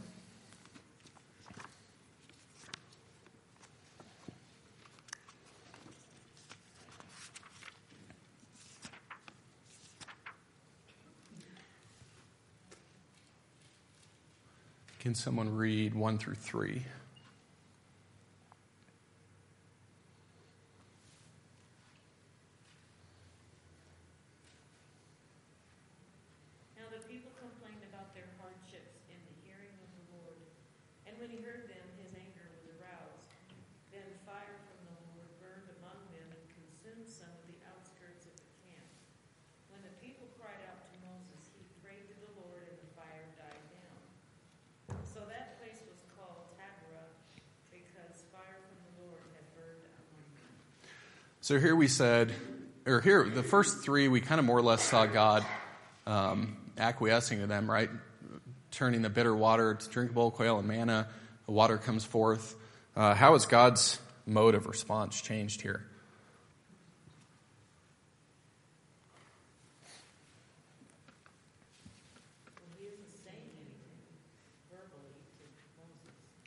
Can 15.00 15.14
someone 15.14 15.56
read 15.56 15.94
1 15.94 16.18
through 16.18 16.34
3? 16.34 16.84
Now 26.76 26.88
the 26.88 27.04
people 27.04 27.28
complained 27.36 27.84
about 27.92 28.14
their 28.16 28.24
hardships 28.40 29.04
in 29.12 29.20
the 29.28 29.36
hearing 29.44 29.68
of 29.84 29.90
the 29.92 30.04
Lord. 30.16 30.40
And 31.04 31.19
when 31.30 31.38
he 31.38 31.46
heard 31.46 31.70
them, 31.70 31.86
his 32.02 32.10
anger 32.18 32.42
was 32.58 32.66
aroused. 32.74 33.30
Then 33.94 34.02
fire 34.26 34.58
from 34.66 34.82
the 34.82 34.98
Lord 35.14 35.30
burned 35.38 35.70
among 35.78 36.02
them 36.10 36.26
and 36.26 36.42
consumed 36.50 37.06
some 37.06 37.30
of 37.30 37.46
the 37.46 37.54
outskirts 37.70 38.26
of 38.26 38.34
the 38.34 38.50
camp. 38.66 38.90
When 39.70 39.78
the 39.86 39.94
people 40.02 40.26
cried 40.42 40.58
out 40.66 40.90
to 40.90 40.94
Moses, 41.06 41.54
he 41.54 41.62
prayed 41.86 42.02
to 42.10 42.18
the 42.18 42.34
Lord, 42.34 42.66
and 42.66 42.74
the 42.82 42.90
fire 42.98 43.30
died 43.38 43.62
down. 43.70 43.94
So 45.06 45.22
that 45.30 45.62
place 45.62 45.78
was 45.86 46.02
called 46.18 46.50
Taberah, 46.58 47.14
because 47.70 48.26
fire 48.34 48.58
from 48.66 48.82
the 48.90 49.06
Lord 49.06 49.22
had 49.38 49.46
burned 49.54 49.86
among 49.86 50.26
them. 50.34 50.50
So 51.46 51.62
here 51.62 51.78
we 51.78 51.86
said, 51.86 52.34
or 52.90 52.98
here, 52.98 53.22
the 53.22 53.46
first 53.46 53.86
three, 53.86 54.10
we 54.10 54.18
kind 54.18 54.42
of 54.42 54.50
more 54.50 54.58
or 54.58 54.66
less 54.66 54.82
saw 54.82 55.06
God 55.06 55.46
um, 56.10 56.58
acquiescing 56.74 57.38
to 57.38 57.46
them, 57.46 57.70
right? 57.70 57.86
Turning 58.70 59.02
the 59.02 59.10
bitter 59.10 59.34
water 59.34 59.74
to 59.74 59.88
drinkable, 59.88 60.30
quail 60.30 60.58
and 60.58 60.68
manna, 60.68 61.08
the 61.46 61.52
water 61.52 61.78
comes 61.78 62.04
forth. 62.04 62.54
Uh, 62.96 63.14
how 63.14 63.32
has 63.32 63.46
God's 63.46 63.98
mode 64.26 64.54
of 64.54 64.66
response 64.66 65.20
changed 65.20 65.62
here? 65.62 65.86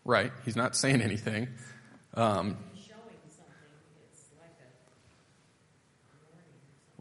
Right, 0.06 0.34
he's 0.44 0.58
not 0.58 0.76
saying 0.76 1.02
anything. 1.02 1.48
Um. 2.14 2.58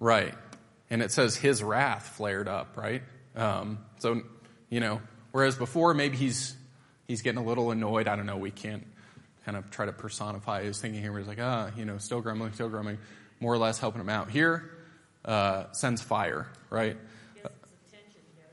Right. 0.02 0.34
And 0.90 1.00
it 1.00 1.12
says 1.12 1.36
his 1.36 1.62
wrath 1.62 2.08
flared 2.16 2.48
up, 2.48 2.76
right? 2.76 3.04
Um, 3.36 3.78
so, 4.00 4.22
you 4.68 4.80
know, 4.80 5.00
whereas 5.32 5.56
before 5.56 5.94
maybe 5.94 6.16
he's 6.16 6.54
he's 7.08 7.22
getting 7.22 7.42
a 7.42 7.44
little 7.44 7.70
annoyed. 7.70 8.08
I 8.08 8.16
don't 8.16 8.26
know. 8.26 8.36
We 8.36 8.50
can't 8.50 8.86
kind 9.44 9.56
of 9.56 9.70
try 9.70 9.86
to 9.86 9.92
personify 9.92 10.62
his 10.62 10.80
thinking 10.80 11.02
here. 11.02 11.10
Where 11.10 11.20
he's 11.20 11.28
like, 11.28 11.40
ah, 11.40 11.70
you 11.76 11.84
know, 11.84 11.98
still 11.98 12.20
grumbling, 12.20 12.52
still 12.52 12.68
grumbling, 12.68 12.98
more 13.40 13.52
or 13.52 13.58
less 13.58 13.78
helping 13.78 14.00
him 14.00 14.08
out. 14.08 14.30
Here, 14.30 14.70
uh, 15.24 15.64
sends 15.72 16.00
fire, 16.00 16.46
right? 16.70 16.96
Gets 17.34 17.46
its 17.46 17.72
attention 17.88 18.20
here. 18.36 18.44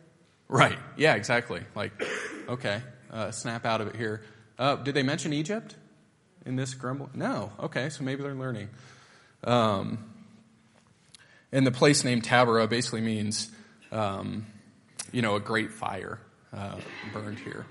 Right. 0.47 0.79
Yeah, 0.97 1.15
exactly. 1.15 1.61
Like, 1.75 1.91
okay, 2.47 2.81
uh, 3.11 3.31
snap 3.31 3.65
out 3.65 3.81
of 3.81 3.87
it 3.87 3.95
here. 3.95 4.23
Uh, 4.57 4.75
did 4.75 4.93
they 4.93 5.03
mention 5.03 5.31
Egypt 5.31 5.75
in 6.45 6.55
this 6.55 6.73
grumble? 6.73 7.09
No. 7.13 7.51
Okay, 7.59 7.89
so 7.89 8.03
maybe 8.03 8.23
they're 8.23 8.33
learning. 8.33 8.69
Um, 9.43 10.11
and 11.51 11.65
the 11.65 11.71
place 11.71 12.03
named 12.03 12.23
Taberah 12.23 12.69
basically 12.69 13.01
means, 13.01 13.49
um, 13.91 14.45
you 15.11 15.21
know, 15.21 15.35
a 15.35 15.39
great 15.39 15.71
fire 15.71 16.19
uh, 16.53 16.75
burned 17.13 17.39
here. 17.39 17.65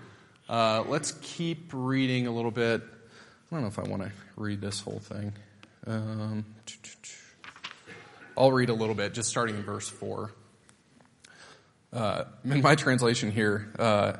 Uh, 0.48 0.82
let's 0.88 1.12
keep 1.20 1.70
reading 1.72 2.26
a 2.26 2.30
little 2.30 2.50
bit. 2.50 2.82
I 2.82 3.54
don't 3.54 3.62
know 3.62 3.68
if 3.68 3.78
I 3.78 3.82
want 3.82 4.02
to 4.02 4.12
read 4.36 4.60
this 4.60 4.80
whole 4.80 5.00
thing. 5.00 5.32
Um, 5.86 6.44
I'll 8.36 8.52
read 8.52 8.68
a 8.68 8.74
little 8.74 8.94
bit, 8.94 9.14
just 9.14 9.30
starting 9.30 9.56
in 9.56 9.62
verse 9.62 9.88
4. 9.88 10.30
Uh, 11.92 12.24
in 12.44 12.60
my 12.60 12.74
translation 12.74 13.30
here, 13.30 13.72
uh, 13.78 14.12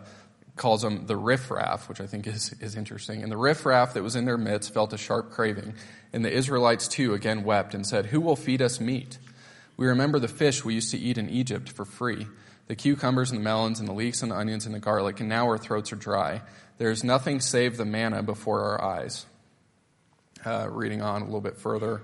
calls 0.56 0.82
them 0.82 1.06
the 1.06 1.16
riffraff, 1.16 1.88
which 1.88 2.00
I 2.00 2.06
think 2.06 2.26
is, 2.26 2.54
is 2.60 2.74
interesting. 2.74 3.22
And 3.22 3.30
the 3.30 3.36
riffraff 3.36 3.94
that 3.94 4.02
was 4.02 4.16
in 4.16 4.24
their 4.24 4.36
midst 4.36 4.74
felt 4.74 4.92
a 4.92 4.98
sharp 4.98 5.30
craving. 5.30 5.74
And 6.12 6.24
the 6.24 6.32
Israelites 6.32 6.88
too 6.88 7.14
again 7.14 7.44
wept 7.44 7.74
and 7.74 7.86
said, 7.86 8.06
Who 8.06 8.20
will 8.20 8.36
feed 8.36 8.60
us 8.60 8.80
meat? 8.80 9.18
We 9.76 9.86
remember 9.86 10.18
the 10.18 10.28
fish 10.28 10.64
we 10.64 10.74
used 10.74 10.90
to 10.90 10.98
eat 10.98 11.16
in 11.16 11.30
Egypt 11.30 11.68
for 11.68 11.84
free, 11.84 12.26
the 12.68 12.76
cucumbers 12.76 13.30
and 13.30 13.40
the 13.40 13.44
melons 13.44 13.80
and 13.80 13.88
the 13.88 13.92
leeks 13.92 14.22
and 14.22 14.30
the 14.30 14.36
onions 14.36 14.66
and 14.66 14.74
the 14.74 14.78
garlic, 14.78 15.20
and 15.20 15.28
now 15.28 15.46
our 15.46 15.58
throats 15.58 15.92
are 15.92 15.96
dry. 15.96 16.42
There 16.76 16.90
is 16.90 17.02
nothing 17.02 17.40
save 17.40 17.76
the 17.76 17.84
manna 17.84 18.22
before 18.22 18.60
our 18.60 18.82
eyes. 18.82 19.26
Uh, 20.46 20.68
reading 20.70 21.02
on 21.02 21.22
a 21.22 21.24
little 21.24 21.40
bit 21.40 21.56
further. 21.56 22.02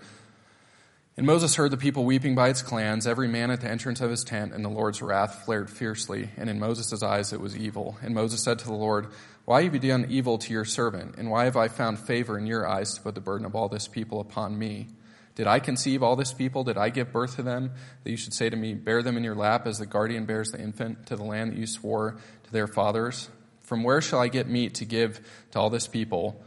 And 1.16 1.25
Moses 1.25 1.54
heard 1.54 1.71
the 1.71 1.76
people 1.76 2.04
weeping 2.04 2.35
by 2.35 2.49
its 2.49 2.62
clans, 2.62 3.06
every 3.06 3.28
man 3.28 3.52
at 3.52 3.61
the 3.61 3.71
entrance 3.71 4.00
of 4.00 4.11
his 4.11 4.25
tent, 4.25 4.52
and 4.52 4.64
the 4.64 4.68
Lord's 4.68 5.00
wrath 5.00 5.44
flared 5.44 5.71
fiercely, 5.71 6.30
and 6.37 6.50
in 6.50 6.59
Moses' 6.59 7.04
eyes 7.04 7.33
it 7.33 7.40
was 7.40 7.56
evil. 7.56 7.97
And 8.02 8.14
Moses 8.14 8.42
said 8.42 8.59
to 8.59 8.64
the 8.64 8.73
Lord, 8.73 9.06
Why 9.44 9.62
have 9.62 9.75
you 9.75 9.80
done 9.80 10.06
evil 10.09 10.38
to 10.38 10.52
your 10.52 10.64
servant? 10.64 11.14
And 11.16 11.30
why 11.30 11.44
have 11.44 11.56
I 11.56 11.68
found 11.68 12.00
favor 12.00 12.37
in 12.37 12.47
your 12.47 12.66
eyes 12.66 12.94
to 12.94 13.00
put 13.00 13.14
the 13.14 13.21
burden 13.21 13.47
of 13.47 13.54
all 13.54 13.68
this 13.68 13.87
people 13.87 14.21
upon 14.21 14.59
me? 14.59 14.88
Did 15.35 15.47
I 15.47 15.59
conceive 15.59 16.03
all 16.03 16.14
this 16.14 16.33
people? 16.33 16.62
Did 16.64 16.79
I 16.79 16.91
give 16.91 17.12
birth 17.12 17.37
to 17.37 17.43
them? 17.43 17.73
That 18.05 18.11
you 18.11 18.17
should 18.17 18.35
say 18.35 18.49
to 18.49 18.57
me, 18.57 18.75
Bear 18.75 19.03
them 19.03 19.17
in 19.17 19.25
your 19.25 19.35
lap 19.35 19.67
as 19.67 19.79
the 19.79 19.87
guardian 19.87 20.26
bears 20.26 20.50
the 20.50 20.61
infant 20.61 21.07
to 21.07 21.17
the 21.17 21.25
land 21.25 21.53
that 21.53 21.59
you 21.59 21.67
swore 21.67 22.17
to 22.45 22.53
their 22.53 22.69
fathers? 22.69 23.29
From 23.62 23.83
where 23.83 24.00
shall 24.00 24.21
I 24.21 24.29
get 24.29 24.49
meat 24.49 24.75
to 24.75 24.85
give 24.85 25.21
to 25.53 25.59
all 25.59 25.71
this 25.71 25.88
people? 25.88 26.41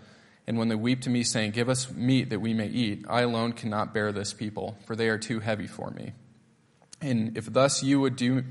And 0.45 0.57
when 0.57 0.69
they 0.69 0.75
weep 0.75 1.01
to 1.01 1.09
me, 1.09 1.23
saying, 1.23 1.51
Give 1.51 1.67
us 1.67 1.91
meat 1.91 2.29
that 2.29 2.39
we 2.39 2.53
may 2.53 2.67
eat, 2.67 3.03
I 3.09 3.21
alone 3.21 3.51
cannot 3.51 3.93
bear 3.93 4.13
this 4.13 4.33
people, 4.33 4.77
for 4.85 4.95
they 4.95 5.09
are 5.09 5.17
too 5.17 5.41
heavy 5.41 5.67
for 5.67 5.91
me. 5.91 6.13
And 7.01 7.37
if 7.37 7.51
thus 7.51 7.83
you 7.83 7.99
would 7.99 8.15
do 8.15 8.45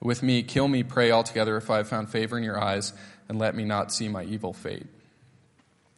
with 0.00 0.22
me, 0.22 0.42
kill 0.44 0.68
me, 0.68 0.82
pray 0.84 1.10
altogether, 1.10 1.56
if 1.56 1.68
I 1.70 1.78
have 1.78 1.88
found 1.88 2.10
favor 2.10 2.38
in 2.38 2.44
your 2.44 2.60
eyes, 2.60 2.92
and 3.28 3.38
let 3.38 3.56
me 3.56 3.64
not 3.64 3.92
see 3.92 4.08
my 4.08 4.24
evil 4.24 4.52
fate. 4.52 4.86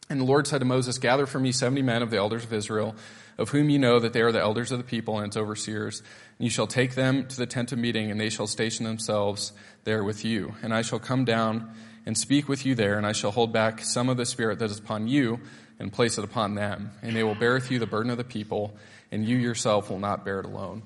And 0.09 0.19
the 0.19 0.25
Lord 0.25 0.47
said 0.47 0.59
to 0.59 0.65
Moses, 0.65 0.97
Gather 0.97 1.25
for 1.25 1.39
me 1.39 1.51
seventy 1.51 1.81
men 1.81 2.01
of 2.01 2.09
the 2.09 2.17
elders 2.17 2.43
of 2.43 2.53
Israel, 2.53 2.95
of 3.37 3.49
whom 3.49 3.69
you 3.69 3.79
know 3.79 3.99
that 3.99 4.13
they 4.13 4.21
are 4.21 4.31
the 4.31 4.41
elders 4.41 4.71
of 4.71 4.77
the 4.77 4.83
people 4.83 5.17
and 5.17 5.27
its 5.27 5.37
overseers. 5.37 5.99
And 5.99 6.45
you 6.45 6.49
shall 6.49 6.67
take 6.67 6.95
them 6.95 7.27
to 7.27 7.37
the 7.37 7.45
tent 7.45 7.71
of 7.71 7.79
meeting, 7.79 8.11
and 8.11 8.19
they 8.19 8.29
shall 8.29 8.47
station 8.47 8.85
themselves 8.85 9.51
there 9.83 10.03
with 10.03 10.23
you. 10.23 10.55
And 10.63 10.73
I 10.73 10.81
shall 10.81 10.99
come 10.99 11.25
down 11.25 11.71
and 12.05 12.17
speak 12.17 12.47
with 12.47 12.65
you 12.65 12.75
there, 12.75 12.97
and 12.97 13.05
I 13.05 13.11
shall 13.11 13.31
hold 13.31 13.51
back 13.51 13.81
some 13.81 14.09
of 14.09 14.17
the 14.17 14.25
Spirit 14.25 14.59
that 14.59 14.71
is 14.71 14.79
upon 14.79 15.07
you 15.07 15.39
and 15.79 15.91
place 15.91 16.17
it 16.17 16.23
upon 16.23 16.55
them. 16.55 16.91
And 17.01 17.15
they 17.15 17.23
will 17.23 17.35
bear 17.35 17.55
with 17.55 17.71
you 17.71 17.79
the 17.79 17.87
burden 17.87 18.11
of 18.11 18.17
the 18.17 18.23
people, 18.23 18.75
and 19.11 19.25
you 19.25 19.37
yourself 19.37 19.89
will 19.89 19.99
not 19.99 20.23
bear 20.23 20.39
it 20.39 20.45
alone. 20.45 20.83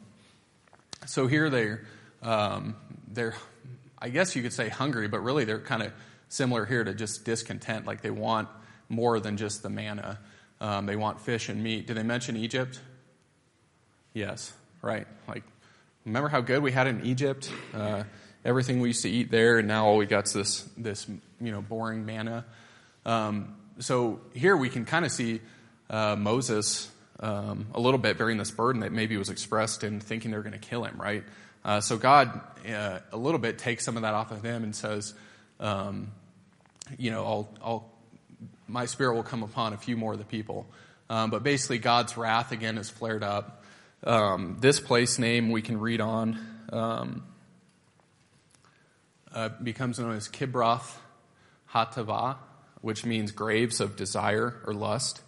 So 1.05 1.27
here 1.27 1.49
they're, 1.49 1.85
um, 2.21 2.75
they're, 3.07 3.35
I 3.99 4.09
guess 4.09 4.35
you 4.35 4.41
could 4.41 4.53
say 4.53 4.69
hungry, 4.69 5.07
but 5.07 5.19
really 5.19 5.45
they're 5.45 5.59
kind 5.59 5.83
of 5.83 5.93
similar 6.29 6.65
here 6.65 6.83
to 6.83 6.93
just 6.93 7.25
discontent. 7.25 7.85
Like 7.85 8.01
they 8.01 8.11
want 8.11 8.49
more 8.87 9.19
than 9.19 9.37
just 9.37 9.61
the 9.61 9.69
manna. 9.69 10.19
Um, 10.61 10.85
they 10.85 10.95
want 10.95 11.21
fish 11.21 11.49
and 11.49 11.63
meat. 11.63 11.87
Did 11.87 11.97
they 11.97 12.03
mention 12.03 12.35
Egypt? 12.35 12.81
Yes, 14.13 14.51
right. 14.81 15.07
Like, 15.27 15.43
remember 16.05 16.29
how 16.29 16.41
good 16.41 16.61
we 16.61 16.71
had 16.71 16.87
in 16.87 17.05
Egypt? 17.05 17.51
Uh, 17.73 18.03
everything 18.43 18.79
we 18.81 18.89
used 18.89 19.03
to 19.03 19.09
eat 19.09 19.31
there, 19.31 19.59
and 19.59 19.67
now 19.67 19.85
all 19.85 19.97
we 19.97 20.05
got 20.05 20.25
is 20.27 20.33
this, 20.33 20.69
this 20.77 21.07
you 21.39 21.51
know, 21.51 21.61
boring 21.61 22.05
manna. 22.05 22.45
Um, 23.05 23.55
so 23.79 24.19
here 24.33 24.57
we 24.57 24.69
can 24.69 24.85
kind 24.85 25.05
of 25.05 25.11
see 25.11 25.41
uh, 25.89 26.15
Moses 26.17 26.91
um, 27.19 27.67
a 27.73 27.79
little 27.79 27.97
bit 27.97 28.17
bearing 28.17 28.37
this 28.37 28.51
burden 28.51 28.81
that 28.81 28.91
maybe 28.91 29.17
was 29.17 29.29
expressed 29.29 29.83
in 29.83 29.99
thinking 29.99 30.31
they're 30.31 30.41
going 30.41 30.53
to 30.53 30.59
kill 30.59 30.83
him, 30.83 30.99
right? 30.99 31.23
Uh, 31.63 31.81
so 31.81 31.97
God, 31.97 32.41
uh, 32.67 32.99
a 33.11 33.17
little 33.17 33.39
bit, 33.39 33.57
takes 33.57 33.83
some 33.83 33.95
of 33.95 34.03
that 34.03 34.13
off 34.13 34.31
of 34.31 34.43
him 34.43 34.63
and 34.63 34.75
says, 34.75 35.13
um, 35.59 36.11
you 36.97 37.11
know, 37.11 37.25
I'll, 37.25 37.49
I'll, 37.61 37.91
my 38.69 38.85
spirit 38.85 39.15
will 39.15 39.23
come 39.23 39.43
upon 39.43 39.73
a 39.73 39.77
few 39.77 39.97
more 39.97 40.13
of 40.13 40.19
the 40.19 40.25
people. 40.25 40.69
Um, 41.09 41.31
but 41.31 41.43
basically, 41.43 41.79
God's 41.79 42.15
wrath 42.15 42.51
again 42.51 42.77
is 42.77 42.89
flared 42.89 43.23
up. 43.23 43.63
Um, 44.03 44.57
this 44.59 44.79
place 44.79 45.19
name 45.19 45.51
we 45.51 45.61
can 45.61 45.79
read 45.79 46.01
on 46.01 46.39
um, 46.71 47.23
uh, 49.33 49.49
becomes 49.61 49.99
known 49.99 50.15
as 50.15 50.29
Kibroth 50.29 50.95
Hatava, 51.73 52.37
which 52.81 53.05
means 53.05 53.31
graves 53.31 53.79
of 53.81 53.95
desire 53.95 54.55
or 54.65 54.73
lust, 54.73 55.21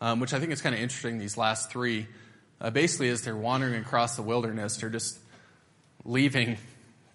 um, 0.00 0.20
which 0.20 0.32
I 0.32 0.38
think 0.38 0.52
is 0.52 0.62
kind 0.62 0.74
of 0.74 0.80
interesting. 0.80 1.18
These 1.18 1.36
last 1.36 1.70
three, 1.70 2.06
uh, 2.60 2.70
basically, 2.70 3.08
as 3.08 3.22
they're 3.22 3.36
wandering 3.36 3.80
across 3.80 4.16
the 4.16 4.22
wilderness, 4.22 4.76
they're 4.76 4.90
just 4.90 5.18
leaving 6.04 6.56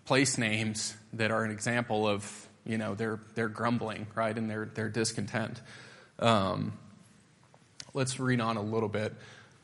place 0.05 0.37
names 0.37 0.93
that 1.13 1.31
are 1.31 1.43
an 1.43 1.51
example 1.51 2.07
of 2.07 2.47
you 2.71 2.77
know 2.77 2.95
they're, 2.95 3.19
they're 3.35 3.49
grumbling, 3.49 4.07
right, 4.15 4.35
and 4.35 4.49
they're, 4.49 4.69
they're 4.73 4.89
discontent. 4.89 5.61
Um, 6.19 6.73
let's 7.93 8.19
read 8.19 8.41
on 8.41 8.57
a 8.57 8.61
little 8.61 8.89
bit. 8.89 9.13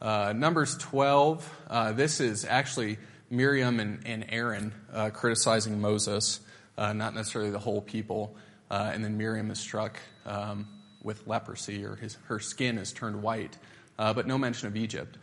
Uh, 0.01 0.33
Numbers 0.35 0.77
12. 0.77 1.49
Uh, 1.69 1.91
this 1.93 2.19
is 2.19 2.45
actually 2.45 2.97
Miriam 3.29 3.79
and, 3.79 4.05
and 4.05 4.25
Aaron 4.29 4.73
uh, 4.93 5.09
criticizing 5.09 5.81
Moses 5.81 6.41
uh, 6.77 6.93
not 6.93 7.15
necessarily 7.15 7.51
the 7.51 7.59
whole 7.59 7.81
people. 7.81 8.35
Uh, 8.69 8.91
and 8.93 9.03
then 9.03 9.17
Miriam 9.17 9.49
is 9.49 9.59
struck 9.59 9.99
um, 10.25 10.67
with 11.01 11.25
leprosy, 11.25 11.85
or 11.85 11.95
his, 11.95 12.17
her 12.25 12.39
skin 12.39 12.77
is 12.77 12.91
turned 12.91 13.21
white, 13.21 13.57
uh, 13.97 14.13
but 14.13 14.27
no 14.27 14.37
mention 14.37 14.67
of 14.67 14.75
Egypt. 14.75 15.17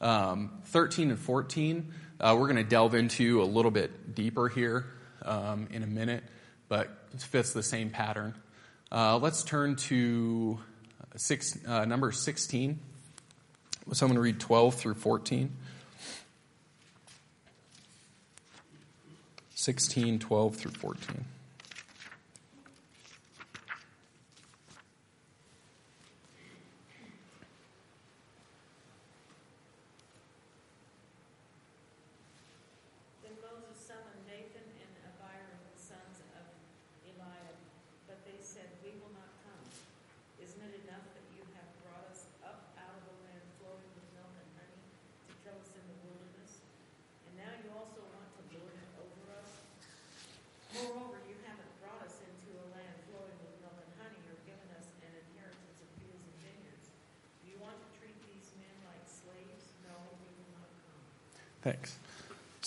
Um, 0.00 0.60
13 0.66 1.10
and 1.10 1.18
14, 1.18 1.92
uh, 2.20 2.36
we're 2.38 2.46
going 2.46 2.56
to 2.56 2.64
delve 2.64 2.94
into 2.94 3.42
a 3.42 3.44
little 3.44 3.70
bit 3.70 4.14
deeper 4.14 4.48
here 4.48 4.86
um, 5.22 5.68
in 5.72 5.82
a 5.82 5.86
minute, 5.86 6.22
but 6.68 6.90
fits 7.18 7.52
the 7.52 7.62
same 7.62 7.90
pattern. 7.90 8.34
Uh, 8.92 9.18
let's 9.18 9.42
turn 9.42 9.76
to 9.76 10.58
six, 11.16 11.58
uh, 11.66 11.84
number 11.84 12.12
16. 12.12 12.78
Someone 13.92 14.18
read 14.18 14.38
12 14.38 14.74
through 14.74 14.94
14. 14.94 15.50
16, 19.54 20.18
12 20.18 20.56
through 20.56 20.70
14. 20.70 21.24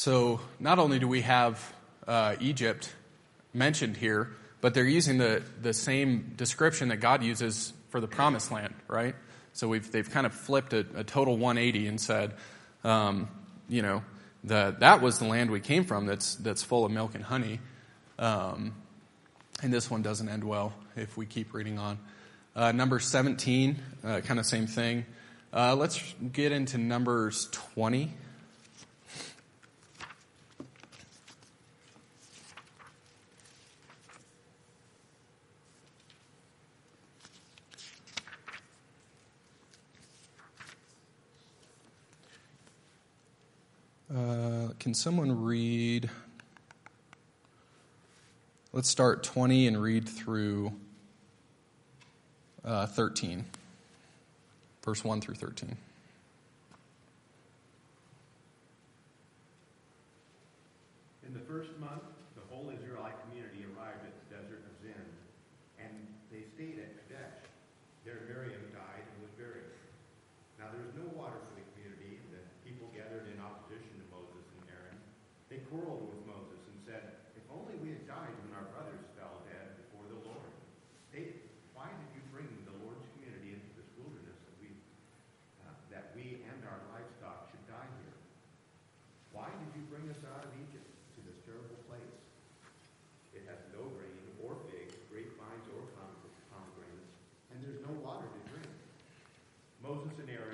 So, 0.03 0.41
not 0.59 0.79
only 0.79 0.99
do 0.99 1.07
we 1.07 1.21
have 1.21 1.73
uh, 2.05 2.35
Egypt 2.41 2.93
mentioned 3.53 3.95
here, 3.95 4.31
but 4.59 4.73
they're 4.73 4.83
using 4.83 5.17
the, 5.17 5.41
the 5.61 5.73
same 5.73 6.33
description 6.35 6.89
that 6.89 6.97
God 6.97 7.23
uses 7.23 7.71
for 7.87 8.01
the 8.01 8.07
promised 8.09 8.51
land, 8.51 8.73
right? 8.89 9.15
So 9.53 9.69
we've, 9.69 9.89
they've 9.89 10.09
kind 10.09 10.25
of 10.25 10.33
flipped 10.33 10.73
a, 10.73 10.85
a 10.93 11.05
total 11.05 11.37
180 11.37 11.87
and 11.87 12.01
said, 12.01 12.33
um, 12.83 13.29
you 13.69 13.81
know, 13.81 14.03
the, 14.43 14.75
that 14.79 15.01
was 15.01 15.19
the 15.19 15.25
land 15.25 15.49
we 15.49 15.61
came 15.61 15.85
from 15.85 16.05
that's, 16.05 16.35
that's 16.35 16.63
full 16.63 16.83
of 16.83 16.91
milk 16.91 17.15
and 17.15 17.23
honey. 17.23 17.61
Um, 18.19 18.75
and 19.61 19.73
this 19.73 19.89
one 19.89 20.01
doesn't 20.01 20.27
end 20.27 20.43
well 20.43 20.73
if 20.97 21.15
we 21.15 21.25
keep 21.25 21.53
reading 21.53 21.79
on. 21.79 21.97
Uh, 22.57 22.73
number 22.73 22.99
17, 22.99 23.79
uh, 24.03 24.19
kind 24.19 24.37
of 24.37 24.45
same 24.45 24.67
thing. 24.67 25.05
Uh, 25.53 25.77
let's 25.77 26.13
get 26.33 26.51
into 26.51 26.77
Numbers 26.77 27.47
20. 27.53 28.11
Uh, 44.15 44.69
can 44.79 44.93
someone 44.93 45.43
read? 45.43 46.07
Let's 48.71 48.87
start 48.87 49.23
20 49.23 49.65
and 49.65 49.81
read 49.81 50.07
through 50.07 50.71
uh, 52.63 52.85
13, 52.85 53.43
verse 54.85 55.03
1 55.03 55.19
through 55.19 55.33
13. 55.33 55.75
In 61.25 61.33
the 61.33 61.39
first 61.39 61.71
scenario. 100.15 100.52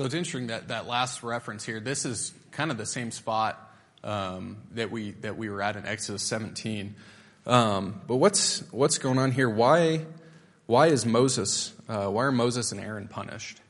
So 0.00 0.06
it's 0.06 0.14
interesting 0.14 0.46
that 0.46 0.68
that 0.68 0.86
last 0.86 1.22
reference 1.22 1.62
here. 1.62 1.78
This 1.78 2.06
is 2.06 2.32
kind 2.52 2.70
of 2.70 2.78
the 2.78 2.86
same 2.86 3.10
spot 3.10 3.70
um, 4.02 4.56
that 4.72 4.90
we 4.90 5.10
that 5.10 5.36
we 5.36 5.50
were 5.50 5.60
at 5.60 5.76
in 5.76 5.84
Exodus 5.84 6.22
17. 6.22 6.94
Um, 7.44 8.00
but 8.06 8.16
what's 8.16 8.60
what's 8.72 8.96
going 8.96 9.18
on 9.18 9.30
here? 9.30 9.50
Why 9.50 10.06
why 10.64 10.86
is 10.86 11.04
Moses? 11.04 11.74
Uh, 11.86 12.06
why 12.06 12.24
are 12.24 12.32
Moses 12.32 12.72
and 12.72 12.80
Aaron 12.80 13.08
punished? 13.08 13.60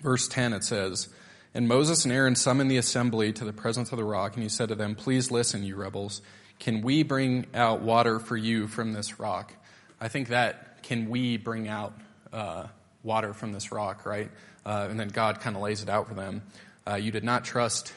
Verse 0.00 0.28
10, 0.28 0.52
it 0.52 0.62
says, 0.62 1.08
And 1.54 1.68
Moses 1.68 2.04
and 2.04 2.12
Aaron 2.12 2.34
summoned 2.34 2.70
the 2.70 2.78
assembly 2.78 3.32
to 3.34 3.44
the 3.44 3.52
presence 3.52 3.92
of 3.92 3.98
the 3.98 4.04
rock, 4.04 4.34
and 4.34 4.42
he 4.42 4.48
said 4.48 4.70
to 4.70 4.74
them, 4.74 4.94
Please 4.94 5.30
listen, 5.30 5.62
you 5.62 5.76
rebels. 5.76 6.22
Can 6.58 6.80
we 6.80 7.02
bring 7.02 7.46
out 7.54 7.82
water 7.82 8.18
for 8.18 8.36
you 8.36 8.68
from 8.68 8.92
this 8.92 9.18
rock? 9.18 9.52
I 10.00 10.08
think 10.08 10.28
that, 10.28 10.82
can 10.82 11.10
we 11.10 11.36
bring 11.36 11.68
out 11.68 11.92
uh, 12.32 12.68
water 13.02 13.34
from 13.34 13.52
this 13.52 13.70
rock, 13.70 14.06
right? 14.06 14.30
Uh, 14.64 14.86
and 14.90 14.98
then 14.98 15.08
God 15.08 15.40
kind 15.40 15.56
of 15.56 15.62
lays 15.62 15.82
it 15.82 15.88
out 15.88 16.08
for 16.08 16.14
them. 16.14 16.42
Uh, 16.88 16.94
you 16.94 17.10
did 17.10 17.24
not 17.24 17.44
trust 17.44 17.92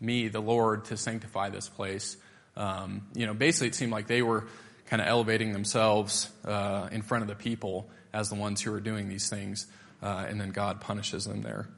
me, 0.00 0.28
the 0.28 0.40
Lord, 0.40 0.86
to 0.86 0.96
sanctify 0.96 1.50
this 1.50 1.68
place. 1.68 2.16
Um, 2.56 3.06
you 3.14 3.26
know, 3.26 3.34
basically, 3.34 3.68
it 3.68 3.74
seemed 3.74 3.92
like 3.92 4.06
they 4.06 4.22
were 4.22 4.46
kind 4.86 5.00
of 5.00 5.08
elevating 5.08 5.52
themselves 5.52 6.30
uh, 6.44 6.88
in 6.90 7.02
front 7.02 7.22
of 7.22 7.28
the 7.28 7.34
people 7.34 7.88
as 8.12 8.28
the 8.28 8.34
ones 8.34 8.60
who 8.60 8.72
were 8.72 8.80
doing 8.80 9.08
these 9.08 9.28
things, 9.28 9.66
uh, 10.02 10.26
and 10.28 10.40
then 10.40 10.50
God 10.50 10.80
punishes 10.80 11.24
them 11.24 11.42
there. 11.42 11.68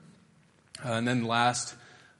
Uh, 0.84 0.92
and 0.92 1.06
then 1.06 1.24
last, 1.24 1.74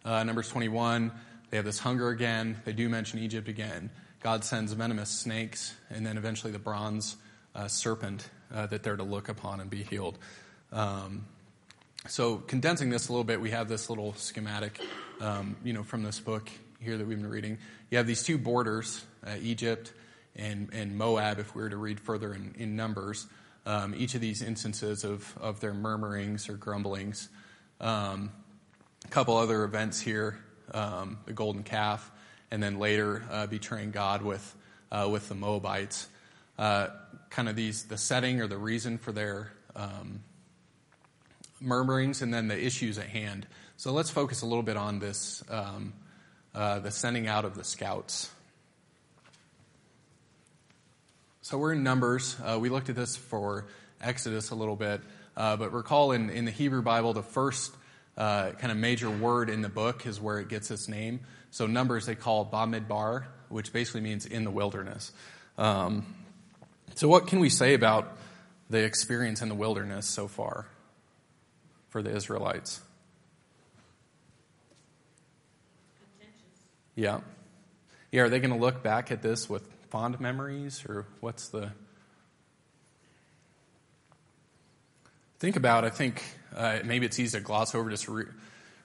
uh, 0.05 0.23
Numbers 0.25 0.49
21, 0.49 1.13
they 1.51 1.57
have 1.57 1.67
this 1.67 1.79
hunger 1.79 2.09
again. 2.09 2.61
They 2.65 2.73
do 2.73 2.89
mention 2.89 3.19
Egypt 3.19 3.49
again. 3.49 3.91
God 4.23 4.45
sends 4.45 4.73
venomous 4.73 5.11
snakes, 5.11 5.75
and 5.89 6.05
then 6.05 6.19
eventually 6.19 6.53
the 6.53 6.59
bronze 6.59 7.17
uh, 7.55 7.69
serpent 7.69 8.29
uh, 8.55 8.67
that 8.67 8.83
they're 8.83 8.97
to 8.97 9.03
look 9.03 9.29
upon 9.29 9.61
and 9.61 9.71
be 9.71 9.83
healed. 9.83 10.19
Um, 10.73 11.25
so 12.07 12.37
condensing 12.37 12.91
this 12.91 13.09
a 13.09 13.13
little 13.13 13.25
bit, 13.25 13.41
we 13.41 13.51
have 13.51 13.69
this 13.69 13.91
little 13.91 14.15
schematic, 14.15 14.81
um, 15.21 15.57
you 15.65 15.73
know, 15.73 15.83
from 15.83 16.03
this 16.03 16.21
book 16.21 16.51
here 16.81 16.97
that 16.97 17.07
we've 17.07 17.21
been 17.21 17.29
reading. 17.29 17.59
You 17.91 17.99
have 17.99 18.07
these 18.07 18.23
two 18.23 18.39
borders, 18.39 19.05
uh, 19.27 19.37
Egypt 19.41 19.93
and, 20.37 20.71
and 20.73 20.97
Moab, 20.97 21.39
if 21.39 21.55
we 21.55 21.63
were 21.63 21.71
to 21.71 21.77
read 21.77 22.01
further 22.01 22.33
in, 22.33 22.55
in 22.59 22.77
Numbers. 22.77 23.27
Um, 23.67 23.95
each 23.95 24.15
of 24.15 24.23
these 24.23 24.41
instances 24.43 25.05
of, 25.05 25.37
of 25.39 25.61
their 25.61 25.75
murmurings 25.75 26.49
or 26.49 26.55
grumblings. 26.55 27.29
Um, 27.81 28.33
a 29.05 29.09
couple 29.09 29.37
other 29.37 29.65
events 29.65 30.01
here, 30.01 30.39
um, 30.73 31.19
the 31.25 31.33
golden 31.33 31.63
calf, 31.63 32.11
and 32.51 32.63
then 32.63 32.79
later 32.79 33.25
uh, 33.31 33.47
betraying 33.47 33.91
God 33.91 34.23
with, 34.23 34.55
uh, 34.93 35.09
with 35.11 35.29
the 35.29 35.35
Moabites. 35.35 36.09
Uh, 36.59 36.89
kind 37.31 37.49
of 37.49 37.57
these, 37.57 37.85
the 37.85 37.97
setting 37.97 38.43
or 38.43 38.47
the 38.47 38.59
reason 38.59 38.99
for 38.99 39.13
their 39.13 39.51
um, 39.75 40.21
murmurings, 41.61 42.21
and 42.21 42.35
then 42.35 42.49
the 42.49 42.59
issues 42.67 42.99
at 42.99 43.07
hand. 43.07 43.47
So 43.77 43.93
let's 43.93 44.11
focus 44.11 44.43
a 44.43 44.47
little 44.47 44.63
bit 44.63 44.77
on 44.77 44.99
this, 44.99 45.43
um, 45.49 45.95
uh, 46.55 46.81
the 46.81 46.91
sending 46.91 47.29
out 47.29 47.47
of 47.47 47.55
the 47.55 47.65
scouts. 47.65 48.31
So 51.41 51.57
we're 51.57 51.73
in 51.73 51.83
Numbers. 51.83 52.37
Uh, 52.45 52.59
we 52.61 52.69
looked 52.69 52.91
at 52.91 52.97
this 52.97 53.17
for 53.17 53.67
Exodus 54.01 54.51
a 54.51 54.55
little 54.55 54.77
bit, 54.77 55.01
but 55.37 55.73
recall 55.73 56.13
in, 56.13 56.31
in 56.31 56.45
the 56.45 56.51
Hebrew 56.51 56.83
Bible, 56.83 57.13
the 57.13 57.23
first 57.23 57.75
uh, 58.17 58.51
kind 58.53 58.71
of 58.71 58.77
major 58.77 59.11
word 59.11 59.49
in 59.49 59.63
the 59.63 59.69
book 59.69 60.07
is 60.07 60.21
where 60.21 60.39
it 60.39 60.49
gets 60.49 60.71
its 60.71 60.89
name. 60.89 61.21
So 61.51 61.67
Numbers 61.67 62.07
they 62.07 62.15
call 62.15 62.45
Bamidbar, 62.47 63.25
which 63.49 63.73
basically 63.73 64.03
means 64.03 64.27
in 64.27 64.45
the 64.45 64.51
wilderness. 64.51 65.13
Um, 65.59 66.15
so 66.95 67.09
what 67.09 67.27
can 67.27 67.41
we 67.41 67.49
say 67.49 67.75
about 67.75 68.17
the 68.69 68.85
experience 68.85 69.43
in 69.43 69.49
the 69.49 69.55
wilderness 69.55 70.07
so 70.07 70.29
far 70.29 70.67
for 71.89 72.03
the 72.03 72.15
Israelites? 72.15 72.81
Yeah. 76.95 77.21
Yeah, 78.13 78.23
are 78.23 78.29
they 78.29 78.41
going 78.41 78.53
to 78.53 78.59
look 78.59 78.83
back 78.83 79.11
at 79.11 79.23
this 79.23 79.49
with 79.49 79.67
fond 79.89 80.21
memories 80.21 80.85
or 80.89 81.07
what's 81.21 81.49
the 81.49 81.71
think 85.41 85.57
about 85.57 85.87
i 85.87 85.91
think 85.91 86.23
uh, 86.55 86.81
maybe 86.85 87.07
it's 87.07 87.19
easy 87.19 87.39
to 87.39 87.43
gloss 87.43 87.75
over 87.75 87.89
just 87.89 88.09
re- 88.09 88.27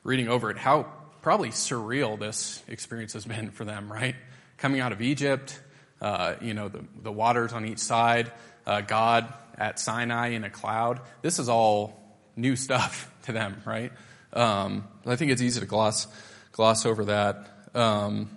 reading 0.04 0.30
over 0.30 0.50
it 0.50 0.58
how 0.58 0.84
probably 1.22 1.50
surreal 1.50 2.18
this 2.18 2.64
experience 2.70 3.14
has 3.14 3.26
been 3.26 3.52
for 3.52 3.66
them 3.66 3.92
right? 3.92 4.16
Coming 4.58 4.80
out 4.80 4.94
of 4.94 5.02
egypt 5.02 5.60
uh, 6.02 6.36
you 6.42 6.54
know 6.54 6.70
the, 6.70 6.86
the 7.04 7.12
waters 7.12 7.52
on 7.52 7.66
each 7.66 7.80
side 7.80 8.32
uh, 8.66 8.80
god 8.82 9.32
at 9.58 9.80
sinai 9.80 10.30
in 10.30 10.44
a 10.44 10.50
cloud. 10.50 11.02
This 11.22 11.40
is 11.40 11.50
all 11.50 12.00
new 12.36 12.56
stuff 12.56 13.12
to 13.24 13.34
them 13.34 13.62
right? 13.66 13.92
Um, 14.32 14.88
i 15.06 15.18
think 15.18 15.32
it's 15.32 15.42
easy 15.42 15.60
to 15.60 15.66
gloss 15.66 16.08
gloss 16.54 16.86
over 16.86 17.06
that. 17.06 17.48
Um, 17.74 18.30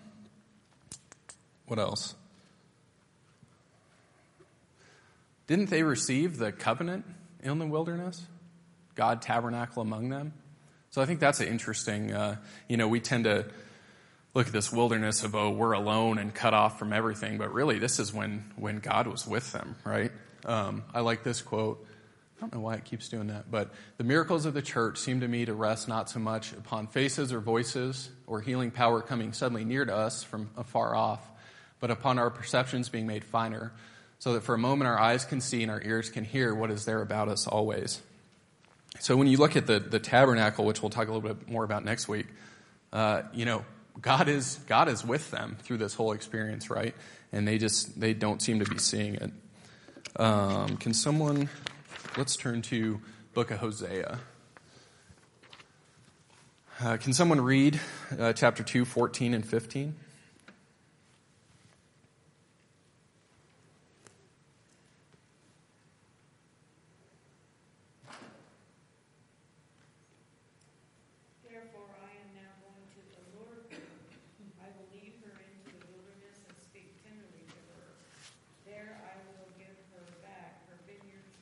what 1.66 1.78
else? 1.78 2.16
Didn't 5.46 5.70
they 5.70 5.85
receive 5.85 6.38
the 6.38 6.50
covenant 6.50 7.04
in 7.42 7.59
the 7.59 7.66
wilderness? 7.66 8.27
God 8.94 9.22
tabernacle 9.22 9.83
among 9.83 10.09
them? 10.09 10.33
So 10.90 11.03
I 11.03 11.07
think 11.07 11.20
that's 11.20 11.40
an 11.40 11.48
interesting, 11.48 12.12
uh, 12.12 12.37
you 12.68 12.77
know, 12.77 12.88
we 12.88 13.01
tend 13.01 13.24
to 13.24 13.46
look 14.35 14.46
at 14.46 14.53
this 14.53 14.72
wilderness 14.72 15.22
of, 15.22 15.35
oh, 15.35 15.51
we're 15.51 15.72
alone 15.72 16.18
and 16.18 16.35
cut 16.35 16.55
off 16.55 16.79
from 16.79 16.92
everything, 16.92 17.38
but 17.38 17.53
really 17.53 17.79
this 17.79 17.98
is 17.98 18.12
when, 18.12 18.53
when 18.57 18.79
God 18.79 19.07
was 19.07 19.27
with 19.27 19.53
them, 19.53 19.77
right? 19.85 20.11
Um, 20.44 20.85
I 20.94 21.01
like 21.01 21.24
this 21.24 21.42
quote. 21.42 21.85
I 22.37 22.40
don't 22.42 22.55
know 22.55 22.61
why 22.61 22.74
it 22.74 22.85
keeps 22.85 23.09
doing 23.09 23.29
that, 23.29 23.51
but 23.51 23.72
the 23.96 24.05
miracles 24.05 24.46
of 24.46 24.55
the 24.55 24.62
church 24.62 24.98
seem 24.98 25.20
to 25.20 25.29
me 25.29 25.44
to 25.44 25.55
rest 25.55 25.88
not 25.88 26.09
so 26.09 26.20
much 26.20 26.53
upon 26.53 26.87
faces 26.87 27.33
or 27.33 27.40
voices 27.40 28.11
or 28.27 28.40
healing 28.40 28.70
power 28.70 29.03
coming 29.03 29.33
suddenly 29.33 29.64
near 29.64 29.85
to 29.85 29.94
us 29.94 30.22
from 30.22 30.51
afar 30.57 30.94
off, 30.94 31.20
but 31.81 31.90
upon 31.90 32.18
our 32.18 32.31
perceptions 32.31 32.88
being 32.88 33.07
made 33.07 33.24
finer 33.24 33.72
so 34.18 34.35
that 34.35 34.42
for 34.42 34.54
a 34.54 34.59
moment 34.59 34.88
our 34.88 34.98
eyes 34.98 35.24
can 35.24 35.40
see 35.40 35.62
and 35.62 35.70
our 35.70 35.83
ears 35.83 36.11
can 36.11 36.24
hear 36.24 36.54
what 36.54 36.70
is 36.70 36.85
there 36.85 37.00
about 37.00 37.28
us 37.28 37.46
always. 37.46 38.00
So 39.00 39.16
when 39.16 39.28
you 39.28 39.38
look 39.38 39.57
at 39.57 39.66
the, 39.66 39.78
the 39.78 40.00
tabernacle, 40.00 40.64
which 40.64 40.83
we'll 40.83 40.90
talk 40.90 41.09
a 41.09 41.12
little 41.12 41.35
bit 41.35 41.48
more 41.48 41.64
about 41.64 41.85
next 41.85 42.09
week, 42.09 42.26
uh, 42.92 43.22
you 43.33 43.44
know, 43.44 43.64
God 44.00 44.28
is, 44.28 44.59
God 44.66 44.88
is 44.88 45.04
with 45.04 45.31
them 45.31 45.57
through 45.62 45.78
this 45.78 45.94
whole 45.94 46.12
experience, 46.12 46.70
right? 46.70 46.94
And 47.33 47.46
they 47.46 47.59
just, 47.59 48.00
they 48.00 48.14
don't 48.14 48.40
seem 48.42 48.61
to 48.61 48.64
be 48.64 48.78
seeing 48.78 49.14
it. 49.16 49.31
Um, 50.16 50.76
can 50.78 50.94
someone, 50.94 51.48
let's 52.16 52.35
turn 52.37 52.62
to 52.62 53.00
book 53.35 53.50
of 53.50 53.59
Hosea. 53.59 54.18
Uh, 56.81 56.96
can 56.96 57.12
someone 57.12 57.40
read 57.40 57.81
uh, 58.18 58.33
chapter 58.33 58.62
2, 58.62 58.85
14 58.85 59.35
and 59.35 59.46
15? 59.46 59.94
Therefore 71.59 71.90
I 71.98 72.14
am 72.22 72.31
now 72.38 72.52
going 72.62 72.87
to 72.94 73.00
allure 73.18 73.66
her. 73.66 73.83
I 74.62 74.70
will 74.78 74.87
lead 74.94 75.18
her 75.26 75.35
into 75.42 75.74
the 75.74 75.88
wilderness 75.90 76.38
and 76.46 76.54
speak 76.62 76.94
tenderly 77.02 77.42
to 77.50 77.59
her. 77.74 77.98
There 78.62 78.94
I 79.02 79.18
will 79.35 79.50
give 79.59 79.74
her 79.98 80.07
back 80.22 80.62
her 80.70 80.78
vineyards 80.87 81.35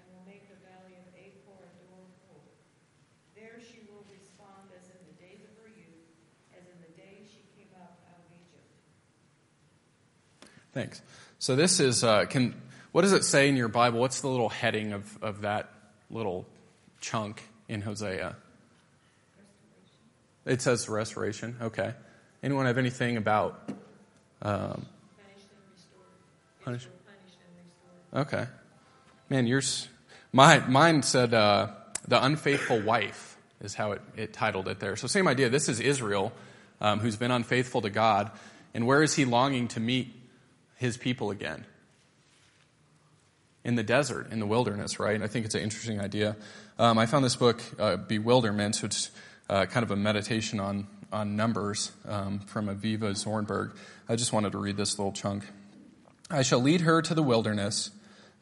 and 0.00 0.04
will 0.16 0.24
make 0.24 0.48
the 0.48 0.56
valley 0.64 0.96
of 0.96 1.06
Achor 1.12 1.60
a 1.60 1.70
door 1.84 2.08
full. 2.24 2.46
There 3.36 3.60
she 3.60 3.84
will 3.90 4.06
respond 4.08 4.72
as 4.72 4.88
in 4.88 5.00
the 5.04 5.16
days 5.20 5.44
of 5.44 5.52
her 5.60 5.70
youth, 5.76 6.08
as 6.56 6.64
in 6.64 6.78
the 6.80 6.92
day 6.96 7.20
she 7.28 7.44
came 7.52 7.68
up 7.76 8.00
out 8.08 8.22
of 8.22 8.32
Egypt. 8.32 8.70
Thanks. 10.80 11.02
So 11.38 11.56
this 11.56 11.78
is 11.78 12.02
uh, 12.02 12.24
can 12.24 12.54
what 12.92 13.02
does 13.02 13.12
it 13.12 13.22
say 13.22 13.50
in 13.50 13.56
your 13.56 13.68
Bible? 13.68 14.00
What's 14.00 14.22
the 14.22 14.28
little 14.28 14.48
heading 14.48 14.94
of 14.94 15.22
of 15.22 15.42
that 15.42 15.68
little 16.10 16.46
chunk 17.02 17.42
in 17.68 17.82
Hosea? 17.82 18.34
It 20.46 20.62
says 20.62 20.88
restoration. 20.88 21.56
Okay. 21.60 21.92
Anyone 22.42 22.64
have 22.64 22.78
anything 22.78 23.18
about? 23.18 23.60
Um. 24.40 24.86
Punish- 26.64 26.88
okay. 28.14 28.46
Man, 29.28 29.46
yours. 29.46 29.86
My 30.32 30.60
mine 30.60 31.02
said 31.02 31.34
uh, 31.34 31.72
the 32.08 32.24
unfaithful 32.24 32.80
wife 32.80 33.36
is 33.60 33.74
how 33.74 33.92
it, 33.92 34.00
it 34.16 34.32
titled 34.32 34.66
it 34.66 34.80
there. 34.80 34.96
So 34.96 35.08
same 35.08 35.28
idea. 35.28 35.50
This 35.50 35.68
is 35.68 35.78
Israel, 35.78 36.32
um, 36.80 37.00
who's 37.00 37.16
been 37.16 37.30
unfaithful 37.30 37.82
to 37.82 37.90
God, 37.90 38.30
and 38.72 38.86
where 38.86 39.02
is 39.02 39.14
he 39.14 39.26
longing 39.26 39.68
to 39.68 39.80
meet 39.80 40.14
his 40.80 40.96
people 40.96 41.30
again? 41.30 41.64
in 43.64 43.74
the 43.74 43.82
desert, 43.82 44.32
in 44.32 44.40
the 44.40 44.46
wilderness, 44.46 44.98
right? 44.98 45.20
I 45.20 45.26
think 45.26 45.44
it's 45.44 45.54
an 45.54 45.62
interesting 45.62 46.00
idea. 46.00 46.36
Um, 46.78 46.98
I 46.98 47.06
found 47.06 47.24
this 47.24 47.36
book, 47.36 47.62
uh, 47.78 47.96
Bewilderment, 47.96 48.82
which 48.82 48.96
is 48.96 49.10
uh, 49.48 49.66
kind 49.66 49.84
of 49.84 49.90
a 49.90 49.96
meditation 49.96 50.60
on, 50.60 50.86
on 51.12 51.36
numbers 51.36 51.92
um, 52.06 52.40
from 52.40 52.68
Avivah 52.68 53.12
Zornberg. 53.12 53.76
I 54.08 54.16
just 54.16 54.32
wanted 54.32 54.52
to 54.52 54.58
read 54.58 54.76
this 54.76 54.98
little 54.98 55.12
chunk. 55.12 55.44
I 56.30 56.42
shall 56.42 56.60
lead 56.60 56.82
her 56.82 57.02
to 57.02 57.14
the 57.14 57.22
wilderness, 57.22 57.90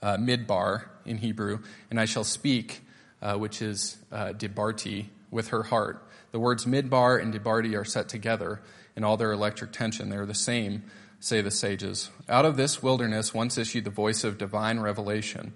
uh, 0.03 0.17
midbar 0.19 0.85
in 1.05 1.19
Hebrew, 1.19 1.61
and 1.91 1.99
I 1.99 2.05
shall 2.05 2.25
speak, 2.25 2.83
uh, 3.21 3.35
which 3.35 3.61
is 3.61 3.97
uh, 4.13 4.29
dibarti, 4.29 5.07
with 5.31 5.49
her 5.49 5.65
heart. 5.65 6.05
The 6.31 6.39
words 6.39 6.65
midbar 6.65 7.21
and 7.21 7.35
dibarti 7.35 7.77
are 7.77 7.85
set 7.85 8.09
together 8.09 8.61
in 8.95 9.03
all 9.03 9.17
their 9.17 9.33
electric 9.33 9.73
tension. 9.73 10.11
They're 10.11 10.27
the 10.27 10.35
same 10.35 10.85
say 11.21 11.41
the 11.41 11.51
sages. 11.51 12.11
Out 12.29 12.45
of 12.45 12.57
this 12.57 12.83
wilderness 12.83 13.35
once 13.35 13.59
issued 13.59 13.85
the 13.85 13.91
voice 13.91 14.25
of 14.25 14.39
divine 14.39 14.81
revelation, 14.81 15.53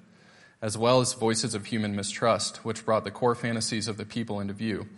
as 0.61 0.77
well 0.77 1.01
as 1.01 1.12
voices 1.12 1.55
of 1.55 1.66
human 1.66 1.94
mistrust, 1.94 2.59
which 2.64 2.85
brought 2.85 3.05
the 3.05 3.11
core 3.11 3.35
fantasies 3.35 3.88
of 3.88 3.96
the 3.96 4.05
people 4.05 4.40
into 4.40 4.55
view. 4.55 4.88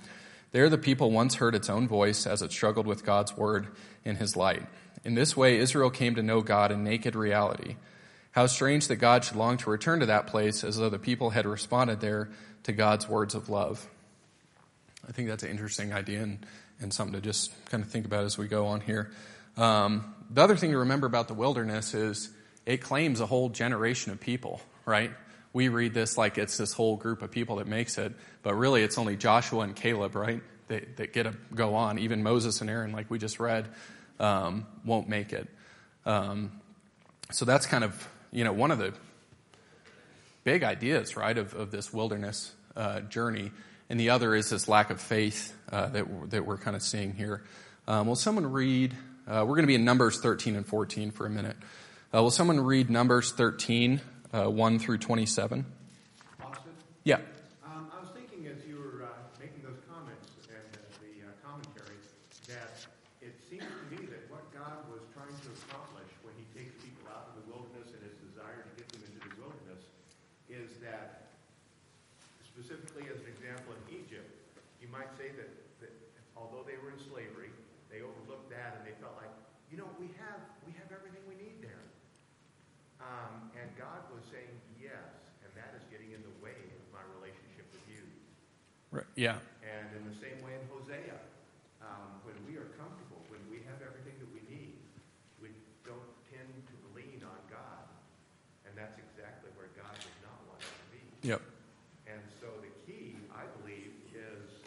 There 0.53 0.69
the 0.69 0.79
people 0.79 1.11
once 1.11 1.37
heard 1.37 1.55
its 1.55 1.69
own 1.69 1.89
voice 1.89 2.27
as 2.27 2.41
it 2.41 2.53
struggled 2.53 2.87
with 2.87 3.05
God's 3.05 3.37
word 3.37 3.69
in 4.05 4.17
his 4.17 4.37
light. 4.37 4.63
In 5.05 5.15
this 5.15 5.37
way, 5.37 5.59
Israel 5.59 5.91
came 5.91 6.15
to 6.15 6.23
know 6.23 6.41
God 6.41 6.71
in 6.71 6.85
naked 6.85 7.17
reality. 7.17 7.77
How 8.33 8.47
strange 8.47 8.89
that 8.89 8.97
God 8.97 9.25
should 9.25 9.37
long 9.37 9.57
to 9.59 9.71
return 9.71 10.01
to 10.01 10.07
that 10.07 10.27
place 10.27 10.65
as 10.65 10.77
though 10.77 10.89
the 10.89 10.99
people 10.99 11.31
had 11.31 11.47
responded 11.47 12.01
there 12.01 12.31
to 12.65 12.73
God's 12.73 13.09
words 13.09 13.35
of 13.35 13.49
love. 13.49 13.87
I 15.07 15.13
think 15.13 15.29
that's 15.29 15.43
an 15.43 15.51
interesting 15.51 15.93
idea 15.93 16.23
and, 16.23 16.47
and 16.81 16.93
something 16.93 17.15
to 17.15 17.21
just 17.21 17.53
kind 17.67 17.83
of 17.83 17.91
think 17.91 18.07
about 18.07 18.25
as 18.25 18.39
we 18.39 18.49
go 18.49 18.67
on 18.67 18.81
here. 18.81 19.11
Um, 19.57 20.14
the 20.31 20.43
other 20.43 20.57
thing 20.57 20.73
to 20.73 20.79
remember 20.79 21.07
about 21.07 21.29
the 21.29 21.35
wilderness 21.35 21.95
is 21.95 22.31
it 22.67 22.81
claims 22.81 23.21
a 23.21 23.27
whole 23.27 23.49
generation 23.49 24.13
of 24.13 24.21
people, 24.21 24.61
right? 24.85 25.11
We 25.53 25.69
read 25.69 25.95
this 25.95 26.19
like 26.19 26.39
it's 26.39 26.57
this 26.57 26.73
whole 26.73 26.97
group 26.97 27.23
of 27.23 27.31
people 27.31 27.57
that 27.57 27.67
makes 27.67 27.99
it, 27.99 28.13
but 28.43 28.55
really 28.55 28.83
it's 28.83 28.99
only 28.99 29.17
Joshua 29.17 29.61
and 29.61 29.77
Caleb, 29.77 30.15
right? 30.15 30.43
That, 30.69 30.97
that 30.97 31.13
get 31.13 31.25
to 31.25 31.35
go 31.55 31.75
on. 31.75 31.99
Even 31.99 32.23
Moses 32.23 32.61
and 32.61 32.71
Aaron, 32.71 32.93
like 32.93 33.11
we 33.11 33.19
just 33.19 33.39
read, 33.39 33.69
um, 34.19 34.67
won't 34.85 35.09
make 35.09 35.33
it. 35.33 35.49
Um, 36.07 36.61
so 37.31 37.45
that's 37.45 37.67
kind 37.67 37.85
of, 37.85 38.09
you 38.33 38.45
know, 38.45 38.53
one 38.53 38.71
of 38.71 38.79
the 38.79 38.95
big 40.43 40.63
ideas, 40.63 41.17
right, 41.17 41.37
of, 41.37 41.55
of 41.55 41.71
this 41.71 41.93
wilderness 41.93 42.53
uh, 42.77 43.01
journey. 43.01 43.51
And 43.91 44.01
the 44.01 44.11
other 44.11 44.35
is 44.35 44.51
this 44.51 44.69
lack 44.69 44.91
of 44.91 45.01
faith 45.01 45.55
uh, 45.71 45.89
that, 45.89 46.31
that 46.31 46.47
we're 46.47 46.59
kind 46.59 46.77
of 46.77 46.83
seeing 46.83 47.13
here. 47.13 47.43
Um, 47.87 48.07
will 48.07 48.17
someone 48.17 48.51
read 48.51 48.95
uh, 49.27 49.41
we're 49.41 49.57
going 49.57 49.65
to 49.65 49.73
be 49.73 49.75
in 49.75 49.85
Numbers 49.85 50.21
13 50.21 50.57
and 50.57 50.67
14 50.67 51.11
for 51.11 51.25
a 51.25 51.31
minute. 51.31 51.57
Uh, 52.13 52.23
will 52.23 52.31
someone 52.31 52.61
read 52.61 52.91
Numbers 52.91 53.33
13, 53.33 54.01
uh, 54.33 54.45
1 54.51 54.79
through 54.79 54.99
27? 54.99 55.65
Austin? 56.45 56.73
Yeah. 57.05 57.25
Um, 57.65 57.89
I 57.89 58.05
was 58.05 58.13
thinking 58.13 58.47
as 58.53 58.61
you 58.69 58.77
were 58.77 59.09
uh, 59.09 59.09
making 59.41 59.65
those 59.65 59.81
comments 59.89 60.29
and 60.53 60.61
uh, 60.77 60.85
the 61.01 61.25
uh, 61.25 61.33
commentary 61.41 61.97
that 62.53 62.77
it 63.25 63.33
seems 63.49 63.65
to 63.65 63.85
me 63.89 64.05
that 64.13 64.29
what 64.29 64.45
God 64.53 64.85
was 64.93 65.01
trying 65.17 65.33
to 65.33 65.51
accomplish 65.65 66.13
when 66.21 66.37
He 66.37 66.45
takes 66.53 66.77
people 66.85 67.09
out 67.09 67.33
of 67.33 67.41
the 67.41 67.45
wilderness 67.49 67.97
and 67.97 68.05
His 68.05 68.15
desire 68.29 68.61
to 68.61 68.73
get 68.77 68.93
them 68.93 69.09
into 69.09 69.25
the 69.25 69.33
wilderness 69.41 69.81
is 70.53 70.77
that, 70.85 71.33
specifically 72.45 73.09
as 73.09 73.17
an 73.25 73.33
example 73.33 73.73
in 73.73 74.05
Egypt, 74.05 74.29
you 74.85 74.93
might 74.93 75.09
say 75.17 75.33
that, 75.33 75.49
that 75.81 75.93
although 76.37 76.61
they 76.69 76.77
were 76.77 76.93
in 76.93 77.01
slavery, 77.09 77.49
they 77.95 78.03
overlooked 78.03 78.51
that 78.51 78.75
and 78.75 78.83
they 78.83 78.95
felt 78.99 79.15
like, 79.23 79.31
you 79.71 79.79
know, 79.79 79.87
we 80.03 80.11
have 80.19 80.43
we 80.67 80.75
have 80.75 80.91
everything 80.91 81.23
we 81.31 81.39
need 81.39 81.63
there. 81.63 81.87
Um, 82.99 83.55
and 83.55 83.71
God 83.79 84.03
was 84.11 84.27
saying 84.35 84.51
yes, 84.83 85.31
and 85.47 85.51
that 85.55 85.79
is 85.79 85.87
getting 85.95 86.11
in 86.11 86.19
the 86.27 86.35
way 86.43 86.59
of 86.59 86.83
my 86.91 87.07
relationship 87.15 87.71
with 87.71 87.87
you. 87.87 88.03
Right. 88.91 89.04
Yeah. 89.15 89.39
And 89.63 89.87
in 89.95 90.03
the 90.11 90.17
same 90.19 90.43
way 90.43 90.59
in 90.59 90.65
Hosea, 90.71 91.15
um, 91.79 92.19
when 92.27 92.35
we 92.51 92.59
are 92.59 92.67
comfortable, 92.75 93.23
when 93.31 93.43
we 93.47 93.63
have 93.71 93.79
everything 93.79 94.19
that 94.19 94.31
we 94.35 94.43
need, 94.51 94.75
we 95.39 95.55
don't 95.87 96.13
tend 96.27 96.51
to 96.51 96.75
lean 96.99 97.23
on 97.23 97.41
God, 97.47 97.87
and 98.67 98.75
that's 98.75 98.99
exactly 98.99 99.55
where 99.55 99.71
God 99.79 99.95
does 99.95 100.19
not 100.27 100.39
want 100.51 100.59
us 100.61 100.75
to 100.75 100.87
be. 100.91 101.03
Yep. 101.31 101.41
And 102.11 102.21
so 102.43 102.51
the 102.59 102.73
key, 102.85 103.17
I 103.33 103.47
believe, 103.63 103.95
is 104.13 104.61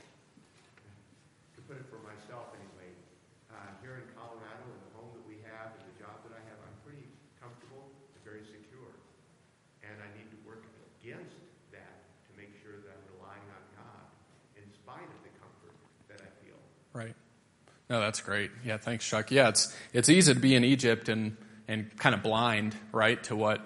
to 1.53 1.60
put 1.67 1.75
it 1.77 1.86
for 1.91 1.99
myself 2.07 2.55
anyway. 2.55 2.89
Uh, 3.51 3.73
here 3.83 3.99
in 3.99 4.07
Colorado, 4.15 4.63
in 4.63 4.79
the 4.88 4.93
home 4.95 5.12
that 5.12 5.25
we 5.27 5.43
have, 5.43 5.75
and 5.75 5.83
the 5.91 5.97
job 5.99 6.23
that 6.23 6.33
I 6.36 6.41
have, 6.47 6.60
I'm 6.63 6.77
pretty 6.88 7.07
comfortable 7.41 7.91
and 8.15 8.19
very 8.23 8.47
secure. 8.47 8.95
And 9.83 9.95
I 9.99 10.07
need 10.15 10.31
to 10.31 10.39
work 10.47 10.63
against 10.99 11.36
that 11.71 12.07
to 12.27 12.31
make 12.36 12.51
sure 12.63 12.79
that 12.79 12.91
I'm 12.91 13.05
relying 13.19 13.47
on 13.53 13.63
God 13.79 14.03
in 14.60 14.65
spite 14.73 15.07
of 15.07 15.21
the 15.23 15.31
comfort 15.39 15.77
that 16.12 16.19
I 16.19 16.29
feel. 16.43 16.60
Right. 16.97 17.13
No, 17.91 17.99
that's 17.99 18.21
great. 18.21 18.49
Yeah, 18.65 18.77
thanks, 18.77 19.07
Chuck. 19.07 19.29
Yeah, 19.29 19.49
it's 19.49 19.71
it's 19.93 20.10
easy 20.10 20.33
to 20.33 20.39
be 20.39 20.55
in 20.55 20.63
Egypt 20.63 21.10
and 21.10 21.38
and 21.67 21.95
kind 21.95 22.15
of 22.15 22.23
blind, 22.23 22.75
right, 22.91 23.23
to 23.25 23.36
what 23.36 23.62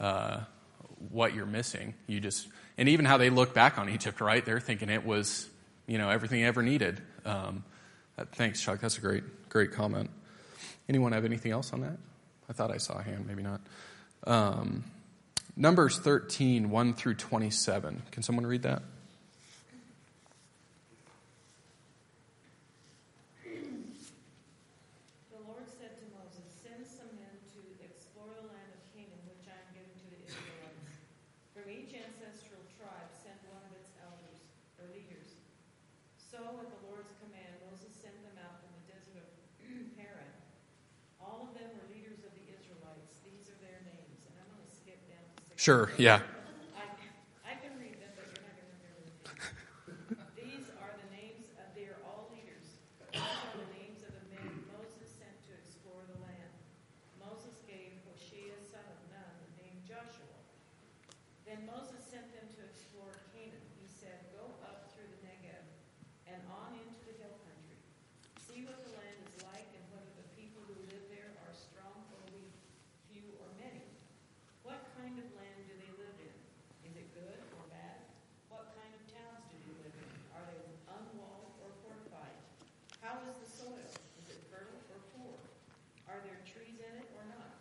uh, 0.00 0.40
what 1.10 1.34
you're 1.34 1.44
missing. 1.44 1.92
You 2.06 2.20
just 2.20 2.48
and 2.78 2.88
even 2.88 3.04
how 3.04 3.18
they 3.18 3.28
look 3.28 3.52
back 3.52 3.76
on 3.76 3.90
Egypt, 3.90 4.22
right? 4.22 4.42
They're 4.42 4.60
thinking 4.60 4.88
it 4.88 5.04
was 5.04 5.46
you 5.86 5.98
know 5.98 6.08
everything 6.08 6.42
ever 6.42 6.62
needed. 6.62 7.02
Um, 7.26 7.64
uh, 8.16 8.24
thanks, 8.32 8.62
Chuck. 8.62 8.80
That's 8.80 8.96
a 8.96 9.02
great 9.02 9.50
great 9.50 9.72
comment. 9.72 10.08
Anyone 10.88 11.12
have 11.12 11.26
anything 11.26 11.52
else 11.52 11.74
on 11.74 11.82
that? 11.82 11.98
I 12.48 12.54
thought 12.54 12.70
I 12.70 12.78
saw 12.78 12.98
a 12.98 13.02
hand, 13.02 13.26
maybe 13.26 13.42
not. 13.42 13.60
Um, 14.26 14.84
Numbers 15.54 15.98
13, 15.98 16.70
1 16.70 16.94
through 16.94 17.14
27. 17.16 18.02
Can 18.10 18.22
someone 18.22 18.46
read 18.46 18.62
that? 18.62 18.82
The 23.50 25.42
Lord 25.42 25.66
said 25.66 25.98
to 25.98 26.04
Moses, 26.14 26.46
Send 26.62 26.86
some 26.86 27.10
men 27.18 27.34
to 27.54 27.60
explore 27.82 28.30
the 28.30 28.46
land 28.46 28.70
of 28.70 28.82
Canaan, 28.94 29.18
which 29.26 29.42
I 29.50 29.58
am 29.58 29.68
giving 29.74 29.90
to 29.90 30.06
the 30.14 30.20
Israelites. 30.22 30.86
From 31.50 31.66
each 31.66 31.90
ancestral 31.98 32.62
tribe, 32.78 33.10
send 33.10 33.36
one 33.50 33.58
of 33.66 33.72
its 33.74 33.90
elders 33.98 34.38
or 34.78 34.86
leaders. 34.94 35.34
So, 36.16 36.38
at 36.62 36.70
the 36.70 36.80
Lord's 36.86 37.10
command, 37.18 37.58
Moses 37.66 37.90
sent 37.98 38.14
them 38.22 38.38
out 38.38 38.62
from 38.62 38.70
the 38.78 38.84
desert 38.86 39.26
of 39.26 39.34
Paran. 39.98 40.34
All 41.18 41.50
of 41.50 41.58
them 41.58 41.74
were 41.74 41.90
leaders 41.90 42.22
of 42.22 42.30
the 42.38 42.46
Israelites. 42.54 43.18
These 43.26 43.50
are 43.50 43.58
their 43.58 43.82
names. 43.82 44.30
And 44.30 44.38
I'm 44.38 44.46
going 44.54 44.62
to 44.62 44.70
skip 44.70 45.02
down 45.10 45.26
to 45.26 45.34
six. 45.49 45.49
Sure. 45.60 45.92
Yeah. 46.00 46.24
I, 46.72 46.88
I 47.44 47.52
can 47.60 47.76
read 47.76 48.00
them, 48.00 48.08
but 48.16 48.32
you're 48.32 48.40
not 48.48 48.56
going 48.56 48.64
to 48.64 48.80
remember 48.80 49.04
them. 49.04 50.32
These 50.32 50.72
are 50.80 50.88
the 50.88 51.08
names 51.12 51.52
of, 51.60 51.68
they 51.76 51.84
are 51.84 52.00
all 52.08 52.32
leaders. 52.32 52.80
These 53.12 53.20
are 53.20 53.60
the 53.60 53.68
names 53.76 54.00
of 54.00 54.16
the 54.16 54.24
men 54.32 54.48
Moses 54.72 55.12
sent 55.20 55.36
to 55.44 55.52
explore 55.60 56.00
the 56.08 56.16
land. 56.24 56.48
Moses 57.20 57.60
gave 57.68 57.92
Hoshea 58.08 58.56
son 58.72 58.88
of 58.88 59.04
Nun 59.12 59.32
the 59.36 59.52
name 59.60 59.84
Joshua. 59.84 60.40
Then 61.44 61.68
Moses 61.68 62.08
sent 62.08 62.32
them 62.32 62.48
to 62.56 62.64
explore 62.64 63.12
Canaan. 63.36 63.60
He 63.76 63.84
said, 63.84 64.32
Go 64.32 64.48
up 64.64 64.88
through 64.96 65.12
the 65.12 65.20
Negev 65.28 65.60
and 66.24 66.40
on 66.48 66.72
into 66.72 67.04
the 67.04 67.20
hill 67.20 67.36
country. 67.44 67.76
See 68.48 68.64
what 68.64 68.80
the 68.80 68.96
land 68.96 69.20
is 69.28 69.44
like 69.44 69.68
and 69.76 69.84
whether 69.92 70.08
the 70.16 70.24
people 70.40 70.64
who 70.64 70.80
live 70.88 71.04
there 71.12 71.36
are 71.44 71.52
strong 71.52 72.00
or 72.16 72.24
weak, 72.32 72.56
few 73.12 73.28
or 73.44 73.52
many. 73.60 73.84
What 74.70 74.86
kind 74.94 75.16
of 75.16 75.26
land 75.34 75.66
do 75.66 75.74
they 75.80 75.92
live 75.96 76.14
in? 76.20 76.36
Is 76.84 76.94
it 76.94 77.08
good 77.16 77.40
or 77.56 77.64
bad? 77.72 78.06
What 78.52 78.76
kind 78.76 78.92
of 78.92 79.02
towns 79.08 79.42
do 79.48 79.56
they 79.56 79.74
live 79.82 79.96
in? 79.98 80.10
Are 80.36 80.46
they 80.46 80.62
unwalled 80.84 81.58
or 81.64 81.74
fortified? 81.80 82.38
How 83.00 83.18
is 83.24 83.34
the 83.40 83.48
soil? 83.50 83.90
Is 84.22 84.26
it 84.30 84.40
fertile 84.52 84.78
or 84.92 85.00
poor? 85.16 85.34
Are 86.06 86.20
there 86.22 86.38
trees 86.44 86.76
in 86.76 86.92
it 87.02 87.08
or 87.16 87.24
not? 87.32 87.56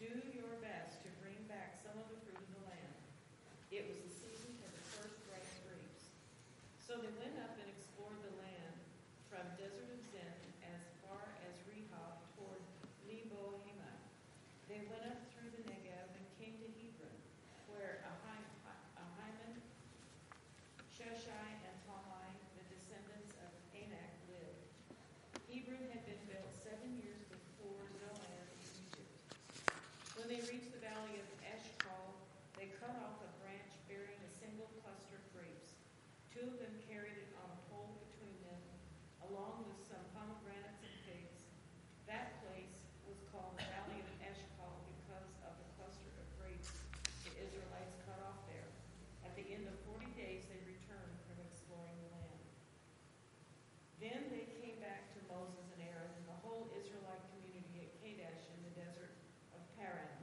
Do 0.00 0.08
your 0.34 0.56
best 0.64 1.04
to 1.04 1.14
bring 1.20 1.36
back 1.46 1.78
some 1.78 1.94
of 1.94 2.08
the 2.08 2.18
fruit 2.24 2.40
of 2.40 2.50
the 2.58 2.62
land. 2.74 2.96
It 3.70 3.84
was 3.86 4.00
the 4.00 4.10
season 4.10 4.56
for 4.58 4.72
the 4.72 4.82
first 4.96 5.20
ripe 5.28 5.52
grapes. 5.68 6.10
So 6.80 6.96
they 6.96 7.12
went 7.20 7.36
up 7.44 7.54
and 7.60 7.68
explored 7.68 8.18
the 8.24 8.34
land 8.40 8.76
from 9.28 9.44
desert 9.60 9.94
of 9.94 10.00
Zin 10.10 10.26
When 30.26 30.42
they 30.42 30.42
reached 30.50 30.74
the 30.74 30.82
valley 30.82 31.22
of 31.22 31.28
Eshcol, 31.38 32.18
they 32.58 32.74
cut 32.82 32.98
off 32.98 33.22
a 33.22 33.30
branch 33.38 33.70
bearing 33.86 34.18
a 34.26 34.30
single 34.34 34.66
cluster 34.82 35.22
of 35.22 35.26
grapes. 35.30 35.78
Two 36.34 36.50
of 36.50 36.58
them 36.58 36.74
carried 36.90 37.14
it 37.14 37.30
on 37.38 37.46
a 37.46 37.58
pole 37.70 37.94
between 38.10 38.34
them, 38.42 38.58
along 39.30 39.70
with 39.70 39.78
some 39.86 40.02
pomegranates 40.18 40.82
and 40.82 40.96
figs. 41.06 41.46
That 42.10 42.42
place 42.42 42.90
was 43.06 43.22
called 43.30 43.54
the 43.54 43.70
Valley 43.70 44.02
of 44.02 44.10
Eshcol 44.18 44.82
because 44.98 45.30
of 45.46 45.54
the 45.62 45.68
cluster 45.78 46.10
of 46.18 46.26
grapes 46.42 46.74
the 47.22 47.46
Israelites 47.46 47.94
cut 48.02 48.18
off 48.26 48.42
there. 48.50 48.66
At 49.22 49.38
the 49.38 49.46
end 49.46 49.70
of 49.70 49.78
forty 49.86 50.10
days, 50.18 50.42
they 50.50 50.58
returned 50.66 51.22
from 51.30 51.38
exploring 51.46 52.02
the 52.02 52.10
land. 52.18 52.42
Then 54.02 54.26
they 54.34 54.50
came 54.58 54.82
back 54.82 55.14
to 55.14 55.22
Moses 55.30 55.70
and 55.70 55.86
Aaron 55.86 56.10
and 56.18 56.26
the 56.26 56.40
whole 56.42 56.66
Israelite 56.74 57.22
community 57.30 57.86
at 57.86 57.94
Kadesh 58.02 58.50
in 58.58 58.60
the 58.66 58.74
desert 58.74 59.14
of 59.54 59.62
Paran. 59.78 60.16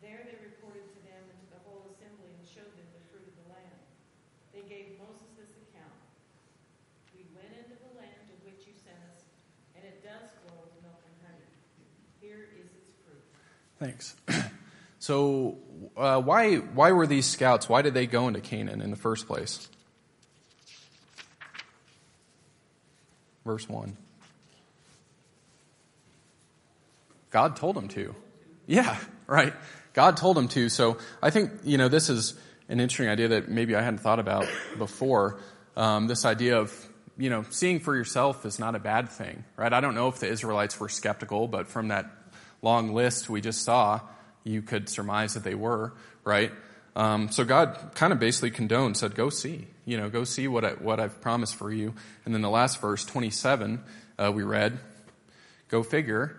There 0.00 0.24
they 0.24 0.40
reported 0.40 0.88
to 0.96 1.00
them 1.04 1.22
and 1.28 1.36
to 1.44 1.48
the 1.52 1.60
whole 1.68 1.84
assembly 1.92 2.32
and 2.32 2.40
showed 2.48 2.72
them 2.72 2.88
the 2.96 3.04
fruit 3.12 3.20
of 3.20 3.36
the 3.36 3.48
land. 3.52 3.80
They 4.48 4.64
gave 4.64 4.96
Moses 4.96 5.28
this 5.36 5.52
account. 5.60 6.00
We 7.12 7.28
went 7.36 7.52
into 7.52 7.76
the 7.76 7.92
land 8.00 8.24
to 8.32 8.34
which 8.48 8.64
you 8.64 8.72
sent 8.80 8.96
us, 9.12 9.28
and 9.76 9.84
it 9.84 10.00
does 10.00 10.32
flow 10.40 10.56
with 10.64 10.72
milk 10.80 11.04
and 11.04 11.16
honey. 11.20 11.52
Here 12.16 12.48
is 12.56 12.72
its 12.72 12.96
fruit. 13.04 13.28
Thanks. 13.80 14.14
So, 15.02 15.56
uh, 15.96 16.20
why 16.20 16.56
why 16.56 16.92
were 16.92 17.06
these 17.06 17.24
scouts? 17.24 17.70
Why 17.70 17.80
did 17.80 17.94
they 17.94 18.06
go 18.06 18.28
into 18.28 18.42
Canaan 18.42 18.82
in 18.82 18.90
the 18.90 18.98
first 18.98 19.26
place? 19.26 19.66
Verse 23.46 23.66
one. 23.66 23.96
God 27.30 27.56
told 27.56 27.76
them 27.76 27.88
to. 27.88 28.14
Yeah, 28.66 28.98
right. 29.26 29.54
God 29.94 30.18
told 30.18 30.36
them 30.36 30.48
to. 30.48 30.68
So 30.68 30.98
I 31.22 31.30
think 31.30 31.50
you 31.64 31.78
know 31.78 31.88
this 31.88 32.10
is 32.10 32.34
an 32.68 32.78
interesting 32.78 33.08
idea 33.08 33.28
that 33.28 33.48
maybe 33.48 33.74
I 33.74 33.80
hadn't 33.80 34.00
thought 34.00 34.20
about 34.20 34.46
before. 34.76 35.40
Um, 35.78 36.08
this 36.08 36.26
idea 36.26 36.58
of 36.58 36.74
you 37.16 37.30
know 37.30 37.46
seeing 37.48 37.80
for 37.80 37.96
yourself 37.96 38.44
is 38.44 38.58
not 38.58 38.74
a 38.74 38.78
bad 38.78 39.08
thing, 39.08 39.44
right? 39.56 39.72
I 39.72 39.80
don't 39.80 39.94
know 39.94 40.08
if 40.08 40.18
the 40.18 40.28
Israelites 40.28 40.78
were 40.78 40.90
skeptical, 40.90 41.48
but 41.48 41.68
from 41.68 41.88
that 41.88 42.19
long 42.62 42.94
list 42.94 43.30
we 43.30 43.40
just 43.40 43.62
saw, 43.62 44.00
you 44.44 44.62
could 44.62 44.88
surmise 44.88 45.34
that 45.34 45.44
they 45.44 45.54
were, 45.54 45.92
right? 46.24 46.52
Um, 46.96 47.30
so 47.30 47.44
God 47.44 47.92
kind 47.94 48.12
of 48.12 48.18
basically 48.18 48.50
condoned, 48.50 48.96
said, 48.96 49.14
"Go 49.14 49.30
see, 49.30 49.68
you 49.84 49.96
know, 49.96 50.10
go 50.10 50.24
see 50.24 50.48
what 50.48 50.64
I, 50.64 50.70
what 50.72 50.98
I've 50.98 51.20
promised 51.20 51.54
for 51.54 51.72
you." 51.72 51.94
And 52.24 52.34
then 52.34 52.42
the 52.42 52.50
last 52.50 52.80
verse, 52.80 53.04
twenty-seven, 53.04 53.82
uh, 54.18 54.32
we 54.34 54.42
read, 54.42 54.78
"Go 55.68 55.82
figure, 55.82 56.36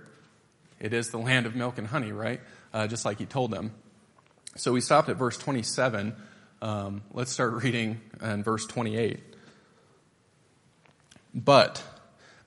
it 0.80 0.94
is 0.94 1.10
the 1.10 1.18
land 1.18 1.46
of 1.46 1.56
milk 1.56 1.78
and 1.78 1.88
honey, 1.88 2.12
right? 2.12 2.42
Uh, 2.74 2.88
just 2.88 3.06
like 3.06 3.18
He 3.18 3.26
told 3.26 3.52
them." 3.52 3.72
So 4.58 4.74
we 4.74 4.82
stopped 4.82 5.08
at 5.10 5.16
verse 5.16 5.38
twenty-seven. 5.38 6.16
Um, 6.62 7.02
let's 7.14 7.32
start 7.32 7.64
reading 7.64 8.02
in 8.22 8.44
verse 8.44 8.66
twenty-eight. 8.66 9.20
But 11.34 11.82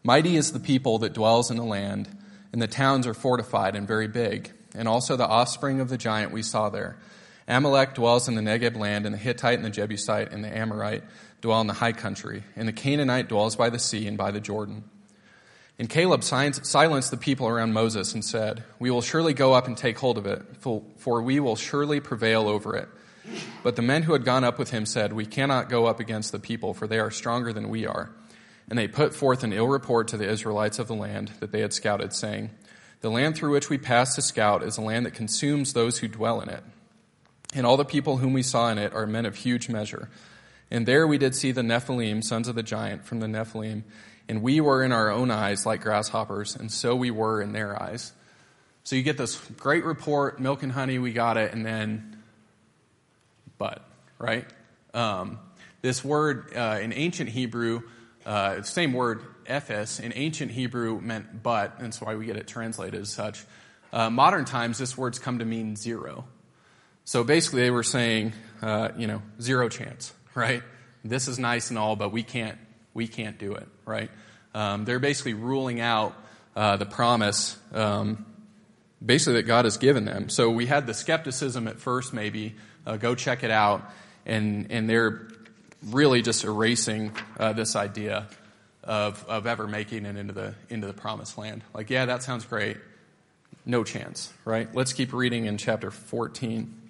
mighty 0.02 0.36
is 0.36 0.52
the 0.52 0.60
people 0.60 0.98
that 0.98 1.14
dwells 1.14 1.50
in 1.50 1.56
the 1.56 1.64
land, 1.64 2.14
and 2.54 2.62
the 2.62 2.68
towns 2.68 3.04
are 3.04 3.14
fortified 3.14 3.74
and 3.74 3.84
very 3.84 4.06
big, 4.06 4.52
and 4.76 4.86
also 4.86 5.16
the 5.16 5.26
offspring 5.26 5.80
of 5.80 5.88
the 5.88 5.98
giant 5.98 6.30
we 6.30 6.40
saw 6.40 6.68
there. 6.68 6.96
Amalek 7.48 7.94
dwells 7.94 8.28
in 8.28 8.36
the 8.36 8.42
Negeb 8.42 8.76
land, 8.76 9.06
and 9.06 9.12
the 9.12 9.18
Hittite 9.18 9.56
and 9.56 9.64
the 9.64 9.70
Jebusite 9.70 10.30
and 10.30 10.44
the 10.44 10.56
Amorite 10.56 11.02
dwell 11.40 11.60
in 11.60 11.66
the 11.66 11.72
high 11.72 11.90
country, 11.90 12.44
and 12.54 12.68
the 12.68 12.72
Canaanite 12.72 13.28
dwells 13.28 13.56
by 13.56 13.70
the 13.70 13.80
sea 13.80 14.06
and 14.06 14.16
by 14.16 14.30
the 14.30 14.38
Jordan. 14.38 14.84
And 15.80 15.90
Caleb 15.90 16.22
silenced 16.22 17.10
the 17.10 17.16
people 17.16 17.48
around 17.48 17.72
Moses 17.72 18.14
and 18.14 18.24
said, 18.24 18.62
We 18.78 18.88
will 18.88 19.02
surely 19.02 19.34
go 19.34 19.52
up 19.52 19.66
and 19.66 19.76
take 19.76 19.98
hold 19.98 20.16
of 20.16 20.24
it, 20.24 20.40
for 20.60 21.22
we 21.22 21.40
will 21.40 21.56
surely 21.56 21.98
prevail 21.98 22.46
over 22.46 22.76
it. 22.76 22.88
But 23.64 23.74
the 23.74 23.82
men 23.82 24.04
who 24.04 24.12
had 24.12 24.24
gone 24.24 24.44
up 24.44 24.60
with 24.60 24.70
him 24.70 24.86
said, 24.86 25.12
We 25.12 25.26
cannot 25.26 25.68
go 25.68 25.86
up 25.86 25.98
against 25.98 26.30
the 26.30 26.38
people, 26.38 26.72
for 26.72 26.86
they 26.86 27.00
are 27.00 27.10
stronger 27.10 27.52
than 27.52 27.68
we 27.68 27.84
are. 27.84 28.12
And 28.68 28.78
they 28.78 28.88
put 28.88 29.14
forth 29.14 29.44
an 29.44 29.52
ill 29.52 29.68
report 29.68 30.08
to 30.08 30.16
the 30.16 30.28
Israelites 30.28 30.78
of 30.78 30.88
the 30.88 30.94
land 30.94 31.32
that 31.40 31.52
they 31.52 31.60
had 31.60 31.72
scouted, 31.72 32.12
saying, 32.12 32.50
The 33.00 33.10
land 33.10 33.36
through 33.36 33.52
which 33.52 33.68
we 33.68 33.78
passed 33.78 34.14
to 34.16 34.22
scout 34.22 34.62
is 34.62 34.78
a 34.78 34.82
land 34.82 35.04
that 35.06 35.14
consumes 35.14 35.72
those 35.72 35.98
who 35.98 36.08
dwell 36.08 36.40
in 36.40 36.48
it. 36.48 36.62
And 37.54 37.66
all 37.66 37.76
the 37.76 37.84
people 37.84 38.16
whom 38.16 38.32
we 38.32 38.42
saw 38.42 38.70
in 38.70 38.78
it 38.78 38.92
are 38.94 39.06
men 39.06 39.26
of 39.26 39.36
huge 39.36 39.68
measure. 39.68 40.08
And 40.70 40.86
there 40.86 41.06
we 41.06 41.18
did 41.18 41.34
see 41.34 41.52
the 41.52 41.62
Nephilim, 41.62 42.24
sons 42.24 42.48
of 42.48 42.54
the 42.54 42.62
giant 42.62 43.04
from 43.04 43.20
the 43.20 43.26
Nephilim, 43.26 43.84
and 44.28 44.42
we 44.42 44.60
were 44.60 44.82
in 44.82 44.92
our 44.92 45.10
own 45.10 45.30
eyes 45.30 45.66
like 45.66 45.82
grasshoppers, 45.82 46.56
and 46.56 46.72
so 46.72 46.96
we 46.96 47.10
were 47.10 47.42
in 47.42 47.52
their 47.52 47.80
eyes. 47.80 48.12
So 48.82 48.96
you 48.96 49.02
get 49.02 49.16
this 49.16 49.36
great 49.56 49.84
report, 49.84 50.40
milk 50.40 50.62
and 50.62 50.72
honey, 50.72 50.98
we 50.98 51.12
got 51.12 51.36
it, 51.36 51.52
and 51.52 51.64
then, 51.64 52.22
but, 53.58 53.84
right? 54.18 54.46
Um, 54.92 55.38
this 55.82 56.02
word 56.02 56.56
uh, 56.56 56.78
in 56.82 56.92
ancient 56.92 57.30
Hebrew, 57.30 57.82
uh, 58.26 58.62
same 58.62 58.92
word, 58.92 59.22
ephes, 59.46 60.00
in 60.00 60.12
ancient 60.14 60.52
Hebrew 60.52 61.00
meant 61.00 61.42
but, 61.42 61.74
and 61.76 61.86
that's 61.86 62.00
why 62.00 62.14
we 62.14 62.26
get 62.26 62.36
it 62.36 62.46
translated 62.46 63.00
as 63.00 63.10
such. 63.10 63.44
Uh, 63.92 64.10
modern 64.10 64.44
times, 64.44 64.78
this 64.78 64.96
word's 64.96 65.18
come 65.18 65.38
to 65.38 65.44
mean 65.44 65.76
zero. 65.76 66.24
So 67.04 67.22
basically, 67.22 67.62
they 67.62 67.70
were 67.70 67.82
saying, 67.82 68.32
uh, 68.62 68.88
you 68.96 69.06
know, 69.06 69.22
zero 69.40 69.68
chance, 69.68 70.12
right? 70.34 70.62
This 71.04 71.28
is 71.28 71.38
nice 71.38 71.70
and 71.70 71.78
all, 71.78 71.96
but 71.96 72.12
we 72.12 72.22
can't 72.22 72.58
we 72.94 73.08
can't 73.08 73.38
do 73.38 73.54
it, 73.54 73.66
right? 73.84 74.10
Um, 74.54 74.84
they're 74.84 75.00
basically 75.00 75.34
ruling 75.34 75.80
out 75.80 76.14
uh, 76.54 76.76
the 76.76 76.86
promise, 76.86 77.58
um, 77.72 78.24
basically, 79.04 79.34
that 79.34 79.42
God 79.42 79.64
has 79.64 79.76
given 79.76 80.04
them. 80.04 80.28
So 80.28 80.48
we 80.50 80.66
had 80.66 80.86
the 80.86 80.94
skepticism 80.94 81.66
at 81.66 81.80
first, 81.80 82.14
maybe, 82.14 82.54
uh, 82.86 82.96
go 82.96 83.16
check 83.16 83.42
it 83.42 83.50
out, 83.50 83.90
and, 84.24 84.70
and 84.70 84.88
they're 84.88 85.28
really 85.86 86.22
just 86.22 86.44
erasing 86.44 87.12
uh, 87.38 87.52
this 87.52 87.76
idea 87.76 88.28
of, 88.82 89.24
of 89.28 89.46
ever 89.46 89.66
making 89.66 90.06
it 90.06 90.16
into 90.16 90.32
the, 90.32 90.54
into 90.68 90.86
the 90.86 90.92
promised 90.92 91.38
land. 91.38 91.62
Like, 91.72 91.90
yeah, 91.90 92.06
that 92.06 92.22
sounds 92.22 92.44
great. 92.44 92.76
No 93.66 93.84
chance, 93.84 94.32
right? 94.44 94.72
Let's 94.74 94.92
keep 94.92 95.12
reading 95.12 95.46
in 95.46 95.56
chapter 95.56 95.90
14. 95.90 96.82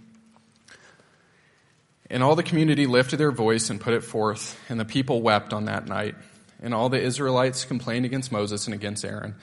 And 2.11 2.23
all 2.23 2.37
the 2.37 2.43
community 2.43 2.87
lifted 2.87 3.17
their 3.17 3.31
voice 3.31 3.71
and 3.71 3.81
put 3.81 3.95
it 3.95 4.05
forth, 4.05 4.59
and 4.69 4.79
the 4.79 4.85
people 4.85 5.23
wept 5.23 5.53
on 5.53 5.67
that 5.67 5.87
night. 5.87 6.15
And 6.63 6.75
all 6.75 6.89
the 6.89 7.01
Israelites 7.01 7.65
complained 7.65 8.05
against 8.05 8.33
Moses 8.33 8.67
and 8.67 8.75
against 8.75 9.05
Aaron. 9.05 9.35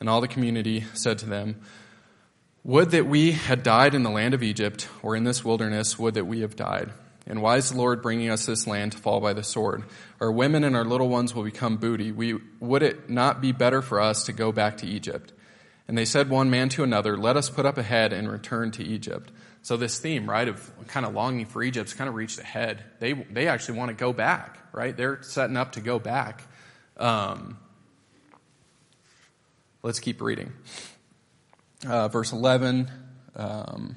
And 0.00 0.08
all 0.08 0.20
the 0.20 0.28
community 0.28 0.84
said 0.94 1.18
to 1.18 1.26
them, 1.26 1.60
Would 2.64 2.90
that 2.90 3.06
we 3.06 3.32
had 3.32 3.62
died 3.62 3.94
in 3.94 4.02
the 4.02 4.10
land 4.10 4.34
of 4.34 4.42
Egypt, 4.42 4.88
or 5.02 5.16
in 5.16 5.24
this 5.24 5.44
wilderness, 5.44 5.98
would 5.98 6.14
that 6.14 6.26
we 6.26 6.40
have 6.40 6.56
died. 6.56 6.90
And 7.26 7.42
why 7.42 7.56
is 7.56 7.70
the 7.70 7.76
Lord 7.76 8.02
bringing 8.02 8.30
us 8.30 8.46
this 8.46 8.66
land 8.66 8.92
to 8.92 8.98
fall 8.98 9.20
by 9.20 9.32
the 9.32 9.42
sword? 9.42 9.82
Our 10.20 10.30
women 10.30 10.62
and 10.62 10.76
our 10.76 10.84
little 10.84 11.08
ones 11.08 11.34
will 11.34 11.42
become 11.42 11.76
booty. 11.76 12.12
We, 12.12 12.38
would 12.60 12.82
it 12.82 13.10
not 13.10 13.40
be 13.40 13.52
better 13.52 13.82
for 13.82 14.00
us 14.00 14.24
to 14.24 14.32
go 14.32 14.52
back 14.52 14.78
to 14.78 14.86
Egypt? 14.86 15.32
And 15.88 15.98
they 15.98 16.04
said 16.04 16.30
one 16.30 16.50
man 16.50 16.68
to 16.70 16.84
another, 16.84 17.16
Let 17.16 17.36
us 17.36 17.50
put 17.50 17.66
up 17.66 17.78
a 17.78 17.82
head 17.82 18.12
and 18.12 18.30
return 18.30 18.70
to 18.72 18.84
Egypt. 18.84 19.30
So 19.62 19.76
this 19.76 19.98
theme, 19.98 20.30
right, 20.30 20.46
of 20.46 20.70
kind 20.86 21.04
of 21.04 21.14
longing 21.14 21.46
for 21.46 21.62
Egypt's 21.62 21.92
kind 21.92 22.08
of 22.08 22.14
reached 22.14 22.38
ahead. 22.38 22.84
They 23.00 23.14
they 23.14 23.48
actually 23.48 23.78
want 23.78 23.88
to 23.88 23.94
go 23.94 24.12
back, 24.12 24.58
right? 24.72 24.96
They're 24.96 25.20
setting 25.22 25.56
up 25.56 25.72
to 25.72 25.80
go 25.80 25.98
back. 25.98 26.44
Um, 26.96 27.58
let's 29.82 29.98
keep 29.98 30.20
reading. 30.20 30.52
Uh, 31.84 32.06
verse 32.06 32.30
eleven. 32.30 32.88
Um, 33.34 33.96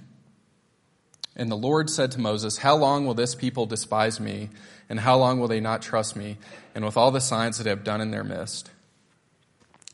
and 1.39 1.49
the 1.49 1.55
Lord 1.55 1.89
said 1.89 2.11
to 2.11 2.19
Moses, 2.19 2.57
How 2.57 2.75
long 2.75 3.05
will 3.05 3.13
this 3.13 3.33
people 3.33 3.65
despise 3.65 4.19
me? 4.19 4.49
And 4.89 4.99
how 4.99 5.17
long 5.17 5.39
will 5.39 5.47
they 5.47 5.61
not 5.61 5.81
trust 5.81 6.17
me? 6.17 6.37
And 6.75 6.83
with 6.83 6.97
all 6.97 7.11
the 7.11 7.21
signs 7.21 7.57
that 7.59 7.67
I 7.67 7.69
have 7.69 7.85
done 7.85 8.01
in 8.01 8.11
their 8.11 8.25
midst. 8.25 8.69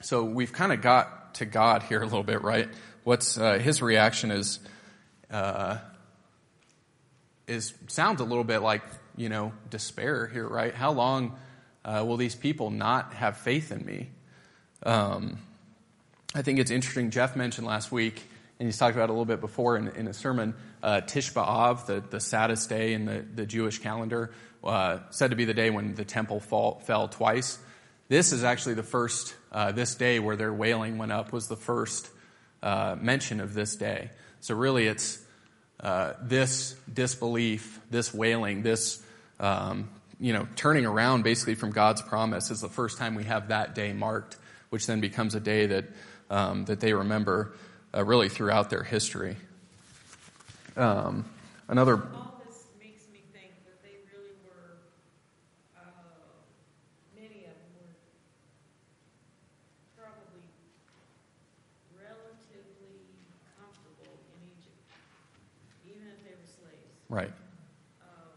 So 0.02 0.24
we've 0.24 0.52
kind 0.52 0.72
of 0.74 0.82
got 0.82 1.36
to 1.36 1.46
God 1.46 1.84
here 1.84 2.02
a 2.02 2.06
little 2.06 2.24
bit, 2.24 2.42
right? 2.42 2.68
What's 3.04 3.38
uh, 3.38 3.60
his 3.60 3.80
reaction 3.82 4.32
is 4.32 4.60
uh, 5.30 5.78
is 7.48 7.76
sounds 7.88 8.22
a 8.22 8.26
little 8.26 8.44
bit 8.44 8.60
like 8.60 8.82
you 9.16 9.30
know 9.30 9.54
despair 9.70 10.26
here, 10.26 10.48
right? 10.48 10.74
How 10.74 10.94
long 10.94 11.38
uh, 11.84 12.04
will 12.08 12.18
these 12.18 12.36
people 12.36 12.72
not 12.72 13.14
have 13.14 13.38
faith 13.38 13.72
in 13.72 13.86
me? 13.86 14.10
Um, 14.82 15.38
I 16.34 16.42
think 16.42 16.58
it's 16.58 16.72
interesting. 16.72 17.12
Jeff 17.12 17.36
mentioned 17.36 17.68
last 17.68 17.92
week, 17.92 18.24
and 18.60 18.68
he's 18.68 18.78
talked 18.78 18.96
about 18.96 19.06
it 19.06 19.10
a 19.10 19.14
little 19.14 19.26
bit 19.26 19.42
before 19.42 19.78
in, 19.78 19.90
in 19.90 20.08
a 20.08 20.14
sermon. 20.14 20.56
Uh, 20.86 21.02
Tish 21.02 21.32
the, 21.32 22.04
the 22.12 22.20
saddest 22.20 22.70
day 22.70 22.94
in 22.94 23.06
the, 23.06 23.26
the 23.34 23.48
Jewish 23.48 23.80
calendar, 23.80 24.32
uh, 24.64 25.00
said 25.10 25.32
to 25.32 25.36
be 25.36 25.46
the 25.46 25.56
day 25.56 25.72
when 25.72 25.96
the 25.96 26.06
temple 26.06 26.40
fall, 26.40 26.80
fell 26.86 27.08
twice. 27.08 27.58
This 28.08 28.32
is 28.32 28.44
actually 28.44 28.76
the 28.76 28.84
first, 28.84 29.34
uh, 29.52 29.72
this 29.72 29.96
day 29.96 30.20
where 30.20 30.36
their 30.36 30.54
wailing 30.54 31.00
went 31.00 31.12
up 31.12 31.34
was 31.34 31.48
the 31.48 31.56
first 31.56 32.08
uh, 32.62 32.96
mention 33.02 33.40
of 33.40 33.56
this 33.56 33.76
day. 33.76 34.12
So 34.42 34.54
really, 34.54 34.86
it's 34.86 35.18
uh, 35.80 36.14
this 36.22 36.76
disbelief, 36.94 37.80
this 37.90 38.14
wailing, 38.14 38.62
this 38.62 39.04
um, 39.40 39.90
you 40.20 40.34
know 40.34 40.48
turning 40.56 40.86
around 40.86 41.24
basically 41.24 41.56
from 41.56 41.72
God's 41.72 42.04
promise 42.04 42.52
is 42.52 42.62
the 42.62 42.70
first 42.70 43.00
time 43.00 43.16
we 43.16 43.24
have 43.24 43.48
that 43.48 43.74
day 43.74 43.92
marked, 43.92 44.38
which 44.70 44.86
then 44.86 45.02
becomes 45.02 45.34
a 45.34 45.40
day 45.40 45.66
that 45.66 45.86
um, 46.30 46.66
that 46.66 46.80
they 46.80 46.94
remember 46.94 47.56
uh, 47.92 48.06
really 48.06 48.30
throughout 48.30 48.70
their 48.70 48.84
history. 48.84 49.36
Um, 50.78 51.24
another, 51.70 51.96
All 52.14 52.42
this 52.46 52.68
makes 52.84 53.08
me 53.14 53.24
think 53.32 53.52
that 53.64 53.80
they 53.82 53.96
really 54.12 54.36
were, 54.44 54.76
uh, 55.80 56.36
many 57.16 57.48
of 57.48 57.56
them 57.56 57.72
were 57.80 57.96
probably 59.96 60.44
relatively 61.96 63.08
comfortable 63.56 64.20
in 64.36 64.52
Egypt, 64.52 64.84
even 65.88 66.12
if 66.12 66.20
they 66.28 66.36
were 66.36 66.44
slaves. 66.52 66.92
right, 67.08 67.32
Um, 68.04 68.36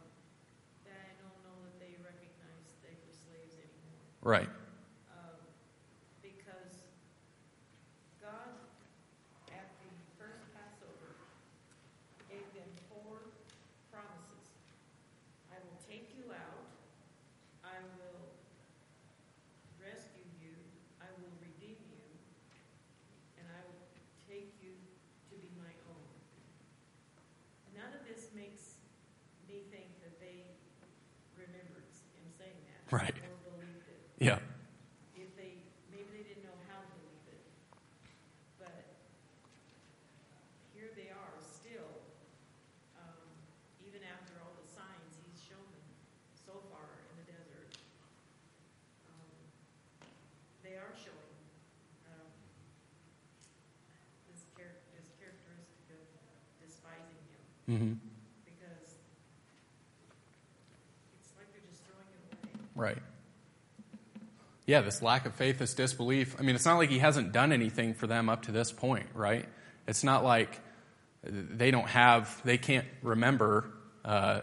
that 0.87 0.95
I 0.95 1.11
don't 1.19 1.39
know 1.43 1.59
that 1.67 1.75
they 1.83 1.99
recognized 2.07 2.71
they 2.87 2.95
were 3.03 3.11
slaves 3.19 3.59
anymore. 3.59 4.07
right, 4.23 4.51
Um, 5.11 5.43
because 6.23 6.87
God, 8.23 8.55
at 9.51 9.67
the 9.83 9.91
first 10.23 10.47
Passover, 10.55 11.19
gave 12.29 12.45
them 12.55 12.69
four 12.93 13.25
promises. 13.91 14.53
I 15.49 15.57
will 15.65 15.81
take 15.89 16.13
you 16.13 16.29
out, 16.29 16.69
I 17.65 17.81
will 17.97 18.21
rescue 19.81 20.29
you, 20.45 20.53
I 21.01 21.09
will 21.17 21.33
redeem 21.41 21.81
you, 21.89 22.05
and 23.41 23.47
I 23.49 23.61
will 23.65 23.81
take 24.29 24.53
you 24.61 24.77
to 24.77 25.35
be 25.41 25.49
my 25.57 25.73
own. 25.89 26.05
None 27.73 27.97
of 27.97 28.05
this 28.05 28.29
makes 28.37 28.77
me 29.49 29.65
think 29.73 29.89
that 30.05 30.21
they 30.21 30.45
remembered 31.33 31.89
in 32.21 32.29
saying 32.37 32.61
that. 32.69 32.81
Right. 32.93 33.17
Or 33.25 33.57
believed 33.57 33.89
it 33.89 34.05
yeah, 34.21 34.39
if 35.17 35.33
they, 35.39 35.65
maybe 35.89 36.13
they 36.13 36.25
didn't 36.29 36.45
know 36.45 36.59
how 36.69 36.77
to 36.85 36.89
believe 37.01 37.25
it. 37.33 37.43
But 38.61 38.75
here 40.75 40.91
they 40.99 41.09
are 41.15 41.37
still, 41.39 41.89
um, 42.99 43.23
even 43.87 44.03
after 44.03 44.35
all 44.43 44.51
the 44.59 44.67
signs 44.67 45.15
he's 45.23 45.39
shown 45.47 45.63
them 45.63 45.87
so 46.35 46.59
far 46.75 46.83
in 47.15 47.23
the 47.23 47.27
desert. 47.31 47.71
Um, 49.07 49.31
they 50.67 50.75
are 50.75 50.91
showing, 50.99 51.35
um, 52.11 52.27
this 54.27 54.43
char- 54.59 54.83
this 54.99 55.15
characteristic 55.23 55.95
of 55.95 56.71
despising 57.69 57.77
him 57.89 58.01
hmm 58.01 58.09
because 58.45 58.97
it's 61.21 61.33
like 61.37 61.53
they're 61.53 61.63
just 61.71 61.85
throwing 61.85 62.07
it 62.13 62.21
away. 62.33 62.65
right. 62.75 62.99
Yeah, 64.67 64.83
this 64.83 65.01
lack 65.01 65.25
of 65.25 65.35
faith, 65.35 65.59
this 65.61 65.73
disbelief. 65.73 66.37
I 66.39 66.43
mean, 66.43 66.55
it's 66.55 66.67
not 66.67 66.77
like 66.77 66.91
he 66.91 66.99
hasn't 66.99 67.33
done 67.33 67.53
anything 67.53 67.95
for 67.95 68.07
them 68.07 68.29
up 68.29 68.43
to 68.43 68.53
this 68.53 68.71
point, 68.71 69.07
right? 69.15 69.47
It's 69.87 70.05
not 70.05 70.25
like 70.25 70.61
they 71.25 71.71
don't 71.71 71.89
have, 71.89 72.39
they 72.45 72.59
can't 72.59 72.87
remember 73.03 73.71
uh, 74.05 74.41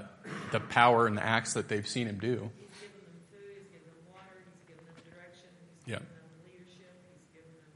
the 0.52 0.60
power 0.60 1.06
and 1.06 1.16
the 1.16 1.24
acts 1.24 1.54
that 1.54 1.70
they've 1.70 1.86
seen 1.88 2.08
him 2.08 2.18
do. 2.18 2.50
He's 2.58 2.82
given 2.82 3.06
them 3.06 3.22
food, 3.30 3.54
he's 3.54 3.70
given 3.70 3.86
them 3.86 4.02
water, 4.10 4.34
he's 4.50 4.66
given 4.66 4.86
them 4.90 4.98
direction, 5.14 5.50
he's 5.62 5.94
Yeah. 5.94 6.02
given 6.02 6.10
them 6.10 6.30
leadership, 6.42 6.94
he's 7.14 7.30
given 7.30 7.54
them 7.62 7.74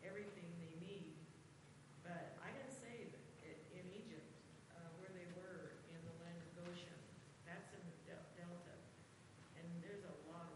everything 0.00 0.48
they 0.64 0.72
need. 0.80 1.12
But 2.00 2.40
I 2.40 2.56
gotta 2.56 2.72
say, 2.72 3.12
that 3.12 3.20
i- 3.44 3.60
in 3.76 3.84
Egypt, 4.00 4.32
uh, 4.72 4.80
where 4.96 5.12
they 5.12 5.28
were 5.36 5.76
in 5.92 6.00
the 6.08 6.14
land 6.24 6.40
of 6.40 6.48
Goshen, 6.56 6.96
that's 7.44 7.68
in 7.76 7.84
the 7.84 7.96
del- 8.08 8.32
delta, 8.32 8.74
and 9.60 9.64
there's 9.84 10.08
a 10.08 10.14
lot 10.24 10.48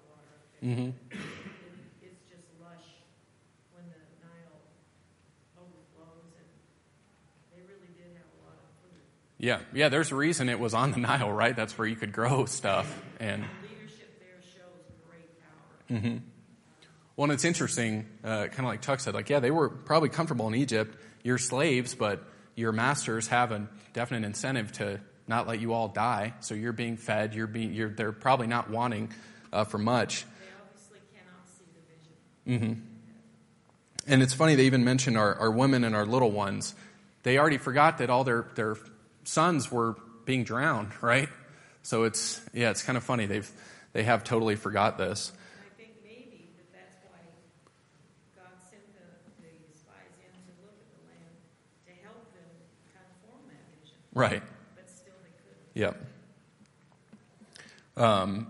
of 0.63 0.69
water 0.69 0.81
up 0.81 0.97
there. 1.11 1.19
hmm 1.21 2.03
It's 2.03 2.23
just 2.29 2.47
lush 2.61 2.87
when 3.73 3.85
the 3.89 4.01
Nile 4.23 4.61
overflows, 5.57 6.33
and 6.39 6.49
they 7.55 7.63
really 7.63 7.91
did 7.97 8.17
have 8.17 8.27
a 8.27 8.41
lot 8.47 8.57
of 8.59 8.71
food. 8.83 9.01
Yeah, 9.39 9.61
yeah. 9.73 9.89
There's 9.89 10.13
a 10.13 10.17
reason 10.17 10.49
it 10.49 10.61
was 10.61 10.75
on 10.75 10.93
the 10.93 10.99
Nile, 10.99 11.31
right? 11.31 11.55
That's 11.57 11.77
where 11.79 11.87
you 11.89 11.97
could 11.97 12.13
grow 12.13 12.45
stuff. 12.47 12.87
And 13.21 13.43
Leadership 13.43 14.19
there 14.21 14.41
shows 14.43 14.85
great 15.09 15.29
power. 15.41 16.01
hmm 16.01 16.19
well, 17.17 17.25
and 17.25 17.33
it's 17.33 17.47
interesting, 17.47 18.05
uh, 18.23 18.49
kind 18.49 18.61
of 18.61 18.67
like 18.67 18.83
Tuck 18.83 19.01
said. 19.01 19.15
Like, 19.15 19.31
yeah, 19.31 19.41
they 19.41 19.51
were 19.51 19.71
probably 19.71 20.11
comfortable 20.11 20.49
in 20.49 20.55
Egypt. 20.55 20.99
You're 21.23 21.39
slaves, 21.39 21.95
but 21.95 22.23
your 22.57 22.73
masters 22.73 23.29
have 23.29 23.53
a 23.53 23.67
definite 23.95 24.27
incentive 24.27 24.71
to 24.73 25.01
not 25.27 25.47
let 25.49 25.59
you 25.59 25.73
all 25.73 25.89
die. 25.89 26.35
So 26.41 26.55
you're 26.55 26.75
being 26.75 26.99
fed. 26.99 27.35
You're 27.35 27.47
being. 27.47 27.73
You're. 27.73 27.89
They're 27.89 28.13
probably 28.13 28.49
not 28.49 28.69
wanting 28.69 29.15
uh, 29.51 29.65
for 29.65 29.79
much. 29.79 30.25
They 30.25 30.29
obviously 30.61 30.99
cannot 31.15 31.49
see 31.57 31.65
the 32.47 32.53
vision. 32.53 32.75
hmm 34.07 34.11
And 34.13 34.23
it's 34.23 34.35
funny, 34.35 34.55
they 34.55 34.67
even 34.67 34.85
mention 34.85 35.17
our, 35.17 35.35
our 35.35 35.51
women 35.51 35.85
and 35.85 35.97
our 35.97 36.07
little 36.07 36.31
ones. 36.31 36.75
They 37.25 37.39
already 37.39 37.59
forgot 37.59 37.99
that 37.99 38.09
all 38.09 38.23
their, 38.25 38.47
their 38.55 38.77
sons 39.25 39.71
were 39.71 39.97
being 40.25 40.45
drowned, 40.45 40.93
right? 41.03 41.29
So 41.83 42.05
it's, 42.05 42.41
yeah, 42.53 42.71
it's 42.71 42.83
kind 42.83 42.97
of 42.97 43.05
funny. 43.05 43.27
They've, 43.27 43.51
they 43.93 44.05
have 44.05 44.23
totally 44.25 44.57
forgot 44.57 44.97
this. 44.99 45.33
I 45.61 45.81
think 45.81 45.95
maybe 46.05 46.51
that 46.57 46.73
that's 46.73 46.97
why 47.11 47.19
God 48.37 48.51
sent 48.71 48.83
the, 48.95 49.07
the 49.43 49.79
spies 49.79 50.15
in 50.19 50.31
to 50.31 50.53
look 50.63 50.75
at 50.79 50.89
the 50.95 51.03
land 51.09 51.35
to 51.87 51.93
help 52.05 52.33
them 52.33 52.49
kind 52.95 53.07
of 53.11 53.29
form 53.29 53.43
that 53.49 53.63
vision. 53.81 53.97
Right. 54.15 54.43
But 54.77 54.89
still 54.89 55.15
they 55.23 55.35
couldn't. 55.43 55.75
Yep. 55.75 55.95
Um, 57.97 58.47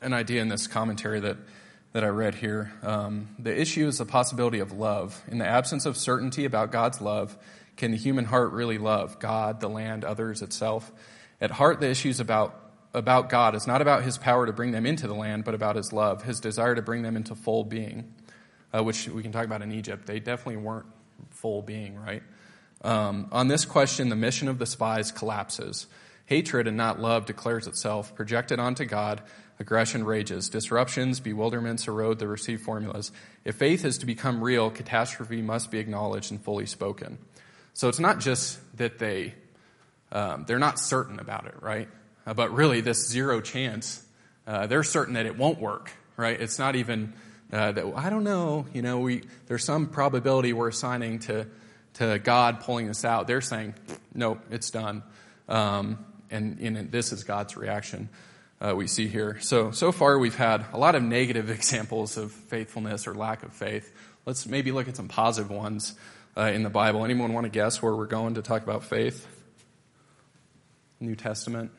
an 0.00 0.12
idea 0.12 0.42
in 0.42 0.48
this 0.48 0.66
commentary 0.66 1.20
that, 1.20 1.36
that 1.92 2.04
I 2.04 2.08
read 2.08 2.34
here. 2.34 2.72
Um, 2.82 3.28
the 3.38 3.58
issue 3.58 3.86
is 3.86 3.98
the 3.98 4.06
possibility 4.06 4.60
of 4.60 4.72
love. 4.72 5.22
In 5.28 5.38
the 5.38 5.46
absence 5.46 5.84
of 5.86 5.96
certainty 5.96 6.44
about 6.44 6.72
God's 6.72 7.00
love, 7.00 7.36
can 7.76 7.90
the 7.90 7.96
human 7.96 8.24
heart 8.24 8.52
really 8.52 8.78
love 8.78 9.18
God, 9.18 9.60
the 9.60 9.68
land, 9.68 10.04
others, 10.04 10.42
itself? 10.42 10.90
At 11.40 11.50
heart, 11.50 11.80
the 11.80 11.90
issue 11.90 12.08
is 12.08 12.20
about, 12.20 12.58
about 12.94 13.28
God 13.28 13.54
It's 13.54 13.66
not 13.66 13.82
about 13.82 14.04
his 14.04 14.16
power 14.16 14.46
to 14.46 14.52
bring 14.52 14.72
them 14.72 14.86
into 14.86 15.06
the 15.06 15.14
land, 15.14 15.44
but 15.44 15.54
about 15.54 15.76
his 15.76 15.92
love, 15.92 16.22
his 16.22 16.40
desire 16.40 16.74
to 16.74 16.82
bring 16.82 17.02
them 17.02 17.16
into 17.16 17.34
full 17.34 17.64
being, 17.64 18.14
uh, 18.74 18.82
which 18.82 19.08
we 19.08 19.22
can 19.22 19.32
talk 19.32 19.44
about 19.44 19.62
in 19.62 19.72
Egypt. 19.72 20.06
They 20.06 20.20
definitely 20.20 20.62
weren't 20.62 20.86
full 21.30 21.62
being, 21.62 21.98
right? 21.98 22.22
Um, 22.82 23.28
on 23.32 23.48
this 23.48 23.64
question, 23.64 24.08
the 24.08 24.16
mission 24.16 24.48
of 24.48 24.58
the 24.58 24.66
spies 24.66 25.12
collapses. 25.12 25.86
Hatred 26.26 26.66
and 26.68 26.76
not 26.76 27.00
love 27.00 27.26
declares 27.26 27.66
itself. 27.66 28.14
Projected 28.14 28.58
onto 28.58 28.84
God, 28.84 29.22
aggression 29.62 30.04
rages. 30.04 30.48
Disruptions, 30.50 31.20
bewilderments 31.20 31.86
erode 31.88 32.18
the 32.18 32.26
received 32.26 32.62
formulas. 32.62 33.12
If 33.44 33.54
faith 33.54 33.84
is 33.84 33.96
to 33.98 34.06
become 34.06 34.42
real, 34.42 34.70
catastrophe 34.70 35.40
must 35.40 35.70
be 35.70 35.78
acknowledged 35.78 36.32
and 36.32 36.42
fully 36.42 36.66
spoken. 36.66 37.18
So 37.72 37.88
it's 37.88 38.00
not 38.00 38.18
just 38.20 38.58
that 38.76 38.98
they 38.98 39.34
um, 40.10 40.44
they're 40.46 40.58
not 40.58 40.78
certain 40.78 41.18
about 41.18 41.46
it, 41.46 41.54
right? 41.62 41.88
Uh, 42.26 42.34
but 42.34 42.52
really, 42.52 42.82
this 42.82 43.08
zero 43.08 43.40
chance, 43.40 44.04
uh, 44.46 44.66
they're 44.66 44.82
certain 44.82 45.14
that 45.14 45.24
it 45.24 45.38
won't 45.38 45.58
work, 45.58 45.90
right? 46.18 46.38
It's 46.38 46.58
not 46.58 46.76
even 46.76 47.14
uh, 47.50 47.72
that 47.72 47.92
I 47.96 48.10
don't 48.10 48.24
know. 48.24 48.66
You 48.74 48.82
know, 48.82 48.98
we 48.98 49.22
there's 49.46 49.64
some 49.64 49.86
probability 49.86 50.52
we're 50.52 50.68
assigning 50.68 51.20
to 51.20 51.46
to 51.94 52.18
God 52.18 52.60
pulling 52.60 52.88
this 52.88 53.04
out. 53.04 53.26
They're 53.26 53.40
saying, 53.40 53.74
nope, 54.12 54.40
it's 54.50 54.70
done. 54.70 55.02
Um, 55.48 56.04
and, 56.30 56.58
and 56.58 56.90
this 56.90 57.12
is 57.12 57.24
God's 57.24 57.56
reaction 57.56 58.08
uh, 58.62 58.74
we 58.76 58.86
see 58.86 59.08
here. 59.08 59.38
So, 59.40 59.72
so 59.72 59.90
far 59.90 60.18
we've 60.18 60.36
had 60.36 60.64
a 60.72 60.78
lot 60.78 60.94
of 60.94 61.02
negative 61.02 61.50
examples 61.58 62.16
of 62.16 62.30
faithfulness 62.30 63.06
or 63.06 63.14
lack 63.14 63.42
of 63.42 63.52
faith. 63.52 63.92
Let's 64.24 64.46
maybe 64.46 64.70
look 64.70 64.88
at 64.88 64.96
some 64.96 65.08
positive 65.08 65.50
ones 65.50 65.94
uh, 66.36 66.42
in 66.42 66.62
the 66.62 66.70
Bible. 66.70 67.04
Anyone 67.04 67.32
want 67.32 67.44
to 67.44 67.50
guess 67.50 67.82
where 67.82 67.94
we're 67.94 68.06
going 68.06 68.34
to 68.34 68.42
talk 68.42 68.62
about 68.62 68.84
faith? 68.84 69.26
New 71.00 71.16
Testament. 71.16 71.72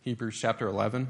Hebrews 0.00 0.38
chapter 0.40 0.66
11. 0.66 1.08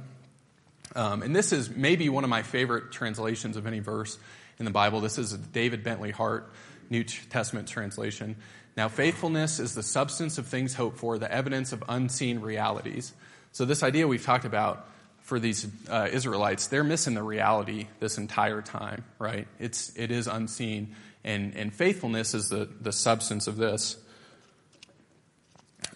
Um, 0.97 1.22
and 1.22 1.37
this 1.37 1.53
is 1.53 1.70
maybe 1.70 2.09
one 2.09 2.24
of 2.24 2.31
my 2.31 2.43
favorite 2.43 2.91
translations 2.91 3.57
of 3.57 3.66
any 3.66 3.79
verse 3.79 4.18
in 4.59 4.64
the 4.64 4.72
Bible. 4.72 5.01
This 5.01 5.18
is 5.18 5.33
David 5.33 5.85
Bentley 5.85 6.11
Hart 6.11 6.53
New 6.91 7.05
Testament 7.05 7.68
translation. 7.68 8.37
Now, 8.76 8.89
faithfulness 8.89 9.61
is 9.61 9.74
the 9.74 9.83
substance 9.83 10.39
of 10.39 10.47
things 10.47 10.74
hoped 10.74 10.99
for, 10.99 11.18
the 11.18 11.31
evidence 11.31 11.72
of 11.72 11.85
unseen 11.89 12.41
realities. 12.41 13.12
So, 13.53 13.64
this 13.64 13.82
idea 13.82 14.07
we've 14.07 14.24
talked 14.24 14.44
about 14.44 14.88
for 15.22 15.38
these 15.38 15.66
uh, 15.90 16.09
Israelites, 16.11 16.68
they're 16.68 16.84
missing 16.84 17.14
the 17.14 17.22
reality 17.22 17.88
this 18.01 18.18
entire 18.18 18.62
time, 18.62 19.05
right? 19.18 19.46
It's, 19.59 19.94
it 19.96 20.11
is 20.11 20.26
unseen. 20.26 20.94
And, 21.24 21.55
and 21.55 21.74
faithfulness 21.74 22.32
is 22.32 22.49
the, 22.49 22.68
the 22.80 22.92
substance 22.92 23.46
of 23.46 23.57
this. 23.57 23.99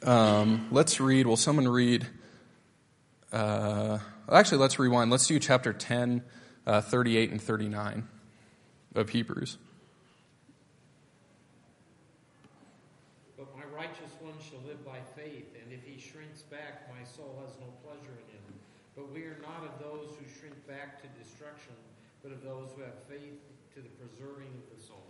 Um, 0.02 0.68
let's 0.70 1.00
read, 1.00 1.26
will 1.26 1.36
someone 1.36 1.68
read? 1.68 2.06
Uh, 3.32 3.98
actually, 4.30 4.58
let's 4.58 4.78
rewind. 4.78 5.10
Let's 5.10 5.26
do 5.26 5.38
chapter 5.38 5.72
10, 5.72 6.22
uh, 6.66 6.80
38 6.80 7.30
and 7.30 7.40
39 7.40 8.08
of 8.94 9.08
Hebrews. 9.08 9.58
But 13.38 13.46
my 13.56 13.64
righteous 13.74 14.12
one 14.20 14.34
shall 14.42 14.60
live 14.66 14.84
by 14.84 14.98
faith, 15.16 15.54
and 15.62 15.72
if 15.72 15.84
he 15.84 16.00
shrinks 16.00 16.42
back, 16.42 16.90
my 16.90 17.04
soul 17.04 17.40
has 17.46 17.54
no 17.60 17.72
pleasure 17.86 18.12
in 18.12 18.36
him. 18.36 18.54
But 18.96 19.12
we 19.12 19.22
are 19.22 19.38
not 19.40 19.64
of 19.64 19.78
those 19.80 20.14
who 20.18 20.26
shrink 20.38 20.66
back 20.66 21.00
to 21.00 21.08
destruction, 21.22 21.74
but 22.22 22.32
of 22.32 22.41
those 22.52 22.70
who 22.76 22.82
have 22.82 22.94
faith 23.08 23.40
to 23.74 23.80
the 23.80 23.88
preserving 23.88 24.48
of 24.48 24.78
the 24.78 24.86
soul. 24.86 25.04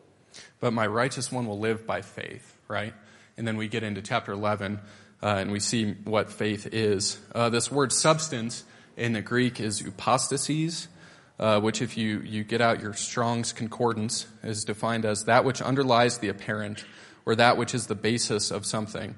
But 0.61 0.73
my 0.73 0.87
righteous 0.87 1.33
one 1.33 1.47
will 1.47 1.59
live 1.59 1.87
by 1.87 2.03
faith, 2.03 2.57
right? 2.69 2.95
and 3.37 3.47
then 3.47 3.57
we 3.57 3.69
get 3.69 3.83
into 3.83 4.03
chapter 4.03 4.33
11 4.33 4.81
uh, 5.23 5.27
and 5.27 5.51
we 5.53 5.61
see 5.61 5.93
what 6.05 6.31
faith 6.31 6.69
is. 6.73 7.19
Uh, 7.35 7.49
this 7.49 7.71
word 7.71 7.93
substance 7.93 8.65
in 8.97 9.13
the 9.13 9.23
Greek 9.23 9.61
is 9.61 9.81
hypostasis, 9.81 10.89
uh, 11.39 11.61
which, 11.61 11.81
if 11.81 11.97
you, 11.97 12.21
you 12.21 12.45
get 12.45 12.61
out 12.61 12.81
your 12.81 12.93
Strong's 12.93 13.53
Concordance, 13.53 14.27
is 14.43 14.65
defined 14.65 15.05
as 15.05 15.25
that 15.25 15.45
which 15.45 15.63
underlies 15.63 16.19
the 16.19 16.29
apparent 16.29 16.85
or 17.25 17.37
that 17.37 17.57
which 17.57 17.75
is 17.75 17.87
the 17.87 17.95
basis 17.95 18.51
of 18.51 18.67
something. 18.67 19.15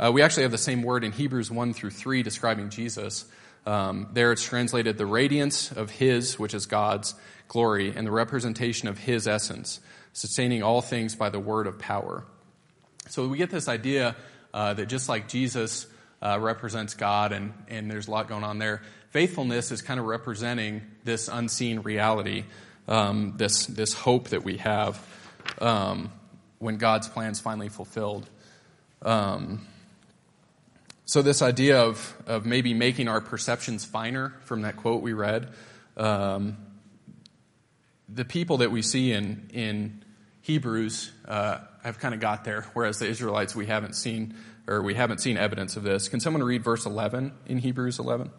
Uh, 0.00 0.10
we 0.12 0.22
actually 0.22 0.42
have 0.42 0.52
the 0.52 0.58
same 0.58 0.82
word 0.82 1.04
in 1.04 1.12
Hebrews 1.12 1.50
1 1.50 1.74
through 1.74 1.90
3 1.90 2.22
describing 2.22 2.70
Jesus. 2.70 3.26
Um, 3.64 4.08
there 4.12 4.32
it's 4.32 4.44
translated 4.44 4.98
the 4.98 5.06
radiance 5.06 5.70
of 5.70 5.90
His, 5.90 6.38
which 6.38 6.54
is 6.54 6.66
God's, 6.66 7.14
glory, 7.48 7.92
and 7.94 8.06
the 8.06 8.10
representation 8.10 8.88
of 8.88 8.98
His 8.98 9.26
essence, 9.28 9.80
sustaining 10.12 10.62
all 10.62 10.80
things 10.80 11.14
by 11.14 11.30
the 11.30 11.38
word 11.38 11.66
of 11.66 11.78
power. 11.78 12.24
So 13.08 13.28
we 13.28 13.38
get 13.38 13.50
this 13.50 13.68
idea 13.68 14.16
uh, 14.52 14.74
that 14.74 14.86
just 14.86 15.08
like 15.08 15.28
Jesus 15.28 15.86
uh, 16.20 16.38
represents 16.40 16.94
God, 16.94 17.32
and, 17.32 17.52
and 17.68 17.90
there's 17.90 18.08
a 18.08 18.10
lot 18.10 18.28
going 18.28 18.44
on 18.44 18.58
there, 18.58 18.82
faithfulness 19.10 19.70
is 19.70 19.82
kind 19.82 20.00
of 20.00 20.06
representing 20.06 20.82
this 21.04 21.28
unseen 21.28 21.80
reality, 21.80 22.44
um, 22.88 23.34
this, 23.36 23.66
this 23.66 23.92
hope 23.92 24.28
that 24.28 24.44
we 24.44 24.56
have 24.58 25.04
um, 25.60 26.10
when 26.58 26.78
God's 26.78 27.08
plan's 27.08 27.40
finally 27.40 27.68
fulfilled. 27.68 28.28
Um, 29.02 29.66
so 31.12 31.20
this 31.20 31.42
idea 31.42 31.78
of, 31.78 32.16
of 32.26 32.46
maybe 32.46 32.72
making 32.72 33.06
our 33.06 33.20
perceptions 33.20 33.84
finer 33.84 34.32
from 34.44 34.62
that 34.62 34.78
quote 34.78 35.02
we 35.02 35.12
read, 35.12 35.46
um, 35.98 36.56
the 38.08 38.24
people 38.24 38.56
that 38.56 38.70
we 38.70 38.80
see 38.80 39.12
in, 39.12 39.50
in 39.52 40.02
Hebrews 40.40 41.12
uh, 41.28 41.58
have 41.82 41.98
kind 41.98 42.14
of 42.14 42.20
got 42.20 42.44
there, 42.44 42.62
whereas 42.72 42.98
the 42.98 43.06
Israelites 43.06 43.54
we 43.54 43.66
haven't 43.66 43.94
seen 43.94 44.34
or 44.66 44.80
we 44.80 44.94
haven't 44.94 45.18
seen 45.18 45.36
evidence 45.36 45.76
of 45.76 45.82
this. 45.82 46.08
Can 46.08 46.18
someone 46.18 46.42
read 46.42 46.64
verse 46.64 46.86
11 46.86 47.32
in 47.44 47.58
Hebrews 47.58 47.98
11? 47.98 48.30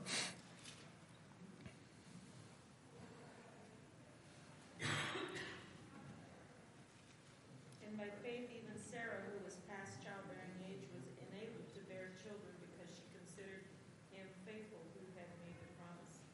And 7.94 8.02
by 8.02 8.10
faith, 8.26 8.50
even 8.50 8.74
Sarah, 8.90 9.22
who 9.30 9.38
was 9.46 9.54
past 9.70 10.02
childbearing 10.02 10.58
age, 10.66 10.82
was 10.98 11.06
enabled 11.30 11.70
to 11.78 11.82
bear 11.86 12.10
children 12.26 12.58
because 12.66 12.90
she 12.90 13.06
considered 13.14 13.70
him 14.10 14.26
faithful 14.50 14.82
who 14.98 15.06
had 15.14 15.30
made 15.46 15.54
the 15.62 15.70
promise. 15.78 16.26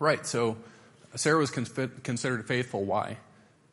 Right. 0.00 0.26
So 0.26 0.56
Sarah 1.14 1.38
was 1.38 1.50
considered 1.50 2.48
faithful. 2.48 2.84
Why? 2.84 3.18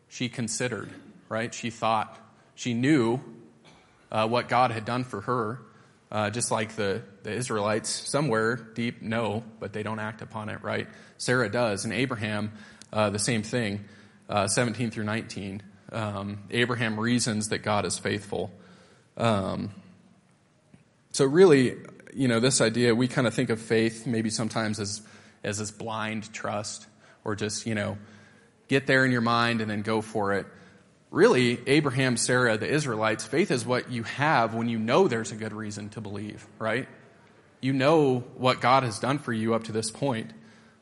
She 0.10 0.28
considered, 0.28 0.90
right? 1.30 1.54
She 1.54 1.70
thought. 1.70 2.20
She 2.54 2.74
knew 2.74 3.22
uh, 4.12 4.28
what 4.28 4.50
God 4.50 4.72
had 4.72 4.84
done 4.84 5.06
for 5.06 5.22
her, 5.22 5.62
uh, 6.12 6.30
just 6.30 6.52
like 6.52 6.76
the, 6.76 7.02
the 7.24 7.32
Israelites 7.32 7.90
somewhere 7.90 8.58
deep 8.58 9.02
know, 9.02 9.44
but 9.62 9.72
they 9.72 9.84
don't 9.84 10.00
act 10.00 10.22
upon 10.22 10.50
it, 10.50 10.62
right? 10.64 10.90
Sarah 11.18 11.50
does. 11.50 11.86
And 11.86 11.94
Abraham, 11.94 12.52
uh, 12.92 13.10
the 13.10 13.20
same 13.20 13.42
thing, 13.42 13.86
uh, 14.28 14.48
17 14.48 14.92
through 14.92 15.06
19. 15.06 15.64
Um, 15.94 16.40
Abraham 16.52 17.00
reasons 17.00 17.50
that 17.50 17.60
God 17.60 17.86
is 17.86 17.98
faithful. 17.98 18.52
Um, 19.16 19.70
so, 21.12 21.24
really, 21.24 21.78
you 22.14 22.28
know, 22.28 22.42
this 22.42 22.60
idea, 22.60 22.94
we 22.94 23.08
kind 23.08 23.28
of 23.28 23.34
think 23.34 23.50
of 23.50 23.62
faith 23.62 24.06
maybe 24.06 24.30
sometimes 24.30 24.80
as, 24.82 25.02
as 25.48 25.60
this 25.60 25.72
blind 25.72 26.32
trust 26.34 26.86
or 27.24 27.36
just, 27.36 27.66
you 27.66 27.74
know, 27.74 27.98
get 28.68 28.86
there 28.86 29.06
in 29.06 29.12
your 29.12 29.22
mind 29.22 29.62
and 29.62 29.72
then 29.72 29.82
go 29.82 30.02
for 30.02 30.34
it. 30.34 30.46
Really, 31.10 31.58
Abraham, 31.68 32.18
Sarah, 32.18 32.58
the 32.58 32.68
Israelites, 32.68 33.26
faith 33.26 33.50
is 33.50 33.66
what 33.66 33.90
you 33.90 34.04
have 34.04 34.54
when 34.54 34.68
you 34.68 34.78
know 34.78 35.08
there's 35.08 35.32
a 35.32 35.36
good 35.36 35.54
reason 35.54 35.90
to 35.90 36.02
believe, 36.02 36.46
right? 36.60 36.88
You 37.62 37.72
know 37.72 38.20
what 38.36 38.60
God 38.60 38.84
has 38.84 39.00
done 39.00 39.20
for 39.20 39.32
you 39.32 39.54
up 39.54 39.64
to 39.66 39.72
this 39.72 39.90
point. 39.90 40.34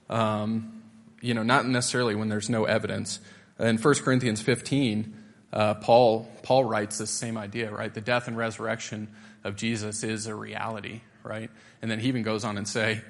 Um, 0.10 0.84
you 1.22 1.36
know, 1.36 1.44
not 1.44 1.68
necessarily 1.68 2.16
when 2.16 2.28
there's 2.28 2.50
no 2.50 2.66
evidence. 2.66 3.20
In 3.60 3.78
1 3.78 3.94
Corinthians 3.96 4.42
15, 4.42 5.16
uh, 5.54 5.76
Paul, 5.76 6.28
Paul 6.42 6.66
writes 6.66 6.98
this 6.98 7.12
same 7.12 7.38
idea, 7.38 7.72
right? 7.72 7.94
The 7.94 8.02
death 8.02 8.28
and 8.28 8.36
resurrection 8.36 9.10
of 9.44 9.56
Jesus 9.56 10.04
is 10.04 10.26
a 10.26 10.34
reality, 10.34 11.02
right? 11.24 11.52
And 11.84 11.90
then 11.90 12.00
he 12.00 12.08
even 12.08 12.24
goes 12.24 12.44
on 12.44 12.58
and 12.58 12.68
say, 12.68 13.02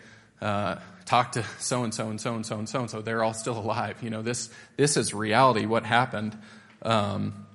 uh, 0.45 0.79
talk 1.05 1.31
to 1.31 1.43
so 1.59 1.83
and 1.83 1.91
so 1.91 2.09
and 2.09 2.21
so 2.21 2.35
and 2.35 2.45
so 2.45 2.59
and 2.59 2.69
so 2.69 2.79
and 2.81 2.89
so. 2.89 3.01
They're 3.01 3.23
all 3.23 3.33
still 3.33 3.57
alive. 3.57 3.97
You 4.03 4.11
know, 4.11 4.21
this 4.21 4.49
this 4.77 4.95
is 4.95 5.11
reality. 5.11 5.65
What 5.65 5.85
happened? 5.85 6.37
Um, 6.83 7.47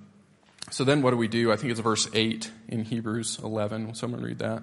so 0.72 0.82
then, 0.82 1.00
what 1.00 1.12
do 1.12 1.16
we 1.16 1.28
do? 1.28 1.52
I 1.52 1.56
think 1.56 1.70
it's 1.70 1.78
verse 1.78 2.08
eight 2.14 2.50
in 2.68 2.84
Hebrews 2.84 3.38
11. 3.42 3.86
Will 3.86 3.94
someone 3.94 4.22
read 4.22 4.38
that? 4.40 4.62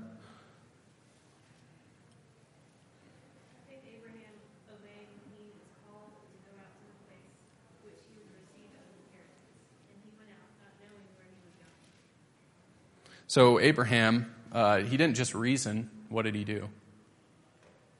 So 13.29 13.59
Abraham, 13.59 14.33
uh, 14.51 14.79
he 14.79 14.97
didn't 14.97 15.15
just 15.15 15.35
reason. 15.35 15.89
What 16.09 16.23
did 16.23 16.33
he 16.33 16.43
do? 16.43 16.69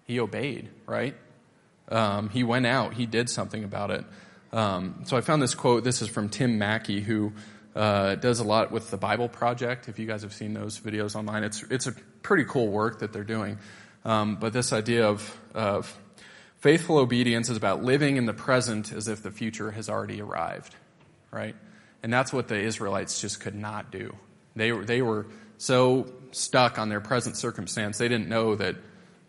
He 0.08 0.20
obeyed, 0.22 0.70
right? 0.86 1.16
Um, 1.90 2.30
he 2.30 2.44
went 2.44 2.66
out. 2.66 2.94
He 2.94 3.06
did 3.06 3.30
something 3.30 3.64
about 3.64 3.92
it. 3.92 4.06
Um, 4.54 5.02
so 5.04 5.18
I 5.18 5.22
found 5.22 5.42
this 5.42 5.54
quote. 5.54 5.84
This 5.84 6.02
is 6.02 6.08
from 6.08 6.30
Tim 6.30 6.58
Mackie, 6.58 7.02
who 7.02 7.34
uh, 7.76 8.16
does 8.16 8.40
a 8.40 8.44
lot 8.44 8.72
with 8.72 8.90
the 8.90 8.98
Bible 8.98 9.28
Project. 9.28 9.90
If 9.90 10.00
you 10.00 10.08
guys 10.08 10.24
have 10.24 10.34
seen 10.34 10.54
those 10.54 10.80
videos 10.80 11.16
online, 11.16 11.44
it's 11.44 11.64
it's 11.64 11.88
a 11.88 11.92
pretty 12.22 12.46
cool 12.46 12.70
work 12.70 13.00
that 13.00 13.12
they're 13.12 13.26
doing. 13.26 13.60
Um, 14.06 14.38
but 14.38 14.54
this 14.54 14.72
idea 14.72 15.08
of 15.08 15.38
of 15.54 15.96
faithful 16.60 16.98
obedience 16.98 17.50
is 17.50 17.58
about 17.58 17.84
living 17.84 18.18
in 18.18 18.26
the 18.26 18.34
present 18.34 18.94
as 18.94 19.08
if 19.08 19.22
the 19.22 19.32
future 19.32 19.72
has 19.72 19.90
already 19.90 20.22
arrived, 20.22 20.74
right? 21.32 21.56
And 22.02 22.14
that's 22.14 22.32
what 22.32 22.48
the 22.48 22.58
Israelites 22.58 23.20
just 23.20 23.42
could 23.42 23.56
not 23.56 23.92
do. 23.92 24.16
They 24.56 24.72
they 24.72 25.02
were 25.02 25.28
so 25.58 26.12
stuck 26.32 26.80
on 26.80 26.90
their 26.90 27.02
present 27.02 27.36
circumstance 27.36 27.98
they 27.98 28.08
didn't 28.08 28.30
know 28.30 28.56
that 28.56 28.76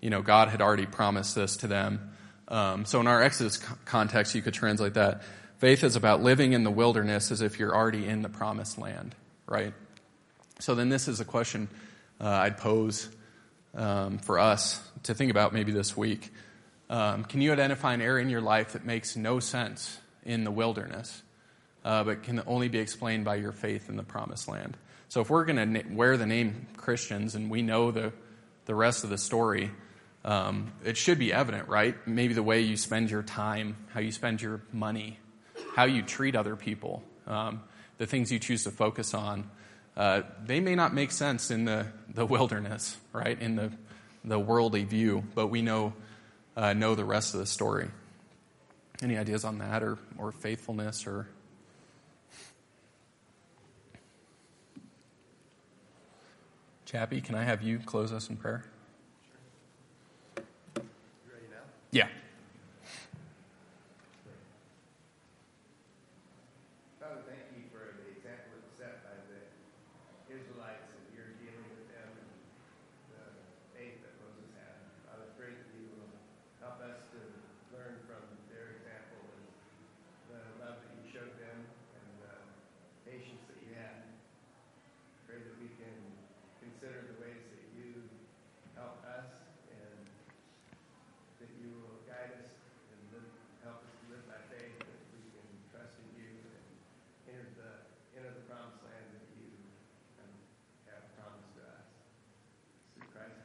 you 0.01 0.11
know 0.11 0.23
God 0.23 0.49
had 0.49 0.61
already 0.61 0.87
promised 0.87 1.35
this 1.35 1.57
to 1.59 1.67
them 1.67 2.13
um, 2.49 2.87
so 2.87 3.01
in 3.01 3.07
our 3.07 3.23
Exodus 3.23 3.59
context, 3.85 4.35
you 4.35 4.43
could 4.43 4.55
translate 4.55 4.95
that. 4.95 5.23
Faith 5.59 5.85
is 5.85 5.97
about 5.97 6.23
living 6.23 6.53
in 6.53 6.65
the 6.65 6.71
wilderness 6.71 7.31
as 7.31 7.43
if 7.43 7.59
you're 7.59 7.75
already 7.75 8.07
in 8.07 8.23
the 8.23 8.29
promised 8.29 8.79
land, 8.79 9.15
right? 9.47 9.75
So 10.59 10.75
then 10.75 10.89
this 10.89 11.09
is 11.09 11.21
a 11.21 11.25
question 11.25 11.69
uh, 12.21 12.29
I'd 12.29 12.57
pose 12.57 13.09
um, 13.75 14.19
for 14.19 14.39
us 14.39 14.81
to 15.05 15.15
think 15.15 15.31
about 15.31 15.53
maybe 15.53 15.73
this 15.73 15.97
week. 15.97 16.33
Um, 16.89 17.25
can 17.25 17.43
you 17.43 17.53
identify 17.53 17.93
an 17.93 18.01
area 18.01 18.25
in 18.25 18.31
your 18.31 18.41
life 18.41 18.73
that 18.73 18.85
makes 18.85 19.15
no 19.15 19.41
sense 19.41 19.99
in 20.25 20.45
the 20.45 20.51
wilderness, 20.51 21.23
uh, 21.85 22.03
but 22.03 22.23
can 22.23 22.43
only 22.47 22.69
be 22.69 22.79
explained 22.79 23.25
by 23.25 23.37
your 23.37 23.53
faith 23.53 23.89
in 23.89 23.97
the 23.97 24.03
promised 24.03 24.49
land? 24.49 24.77
So 25.09 25.21
if 25.21 25.29
we're 25.29 25.45
going 25.45 25.57
to 25.57 25.67
na- 25.67 25.95
wear 25.95 26.17
the 26.17 26.27
name 26.27 26.67
Christians 26.77 27.35
and 27.35 27.51
we 27.51 27.63
know 27.63 27.91
the, 27.91 28.13
the 28.65 28.75
rest 28.75 29.05
of 29.05 29.11
the 29.11 29.19
story, 29.19 29.71
um, 30.29 30.73
it 30.85 30.99
should 30.99 31.19
be 31.19 31.33
evident, 31.33 31.69
right? 31.69 31.97
Maybe 32.07 32.35
the 32.35 32.43
way 32.43 32.61
you 32.61 32.77
spend 32.77 33.11
your 33.11 33.23
time, 33.23 33.77
how 33.95 34.01
you 34.01 34.13
spend 34.13 34.43
your 34.43 34.61
money, 34.75 35.19
how 35.75 35.85
you 35.85 36.03
treat 36.03 36.37
other 36.37 36.55
people, 36.55 37.03
um, 37.27 37.63
the 37.97 38.05
things 38.05 38.31
you 38.31 38.39
choose 38.39 38.63
to 38.65 38.71
focus 38.71 39.15
on. 39.15 39.51
Uh, 39.97 40.21
they 40.45 40.61
may 40.61 40.75
not 40.75 40.93
make 40.93 41.13
sense 41.13 41.51
in 41.51 41.65
the, 41.65 41.87
the 42.13 42.27
wilderness, 42.27 42.99
right? 43.15 43.41
In 43.41 43.57
the, 43.57 43.73
the 44.23 44.39
worldly 44.39 44.85
view, 44.85 45.25
but 45.35 45.47
we 45.47 45.63
know, 45.63 45.95
uh, 46.59 46.75
know 46.75 46.95
the 46.95 47.07
rest 47.07 47.33
of 47.33 47.41
the 47.41 47.47
story. 47.47 47.89
Any 49.01 49.17
ideas 49.17 49.47
on 49.47 49.57
that 49.61 49.83
or, 49.83 49.97
or 50.19 50.31
faithfulness 50.31 51.07
or. 51.07 51.27
Chappie, 56.85 57.23
can 57.23 57.35
I 57.35 57.45
have 57.45 57.63
you 57.63 57.79
close 57.79 58.13
us 58.13 58.29
in 58.29 58.37
prayer? 58.37 58.65
Yeah. 61.91 62.09
promised 98.49 98.81
land 98.83 99.05
that 99.13 99.29
you 99.37 99.53
have 100.89 101.05
promised 101.21 101.53
to 101.55 101.61
us. 101.61 101.85
Through 102.97 103.09
Christ. 103.13 103.37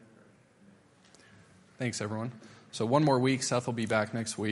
Thanks, 1.78 2.00
everyone. 2.02 2.32
So, 2.72 2.86
one 2.86 3.04
more 3.04 3.20
week. 3.20 3.44
Seth 3.44 3.66
will 3.66 3.74
be 3.74 3.86
back 3.86 4.14
next 4.14 4.38
week. 4.38 4.42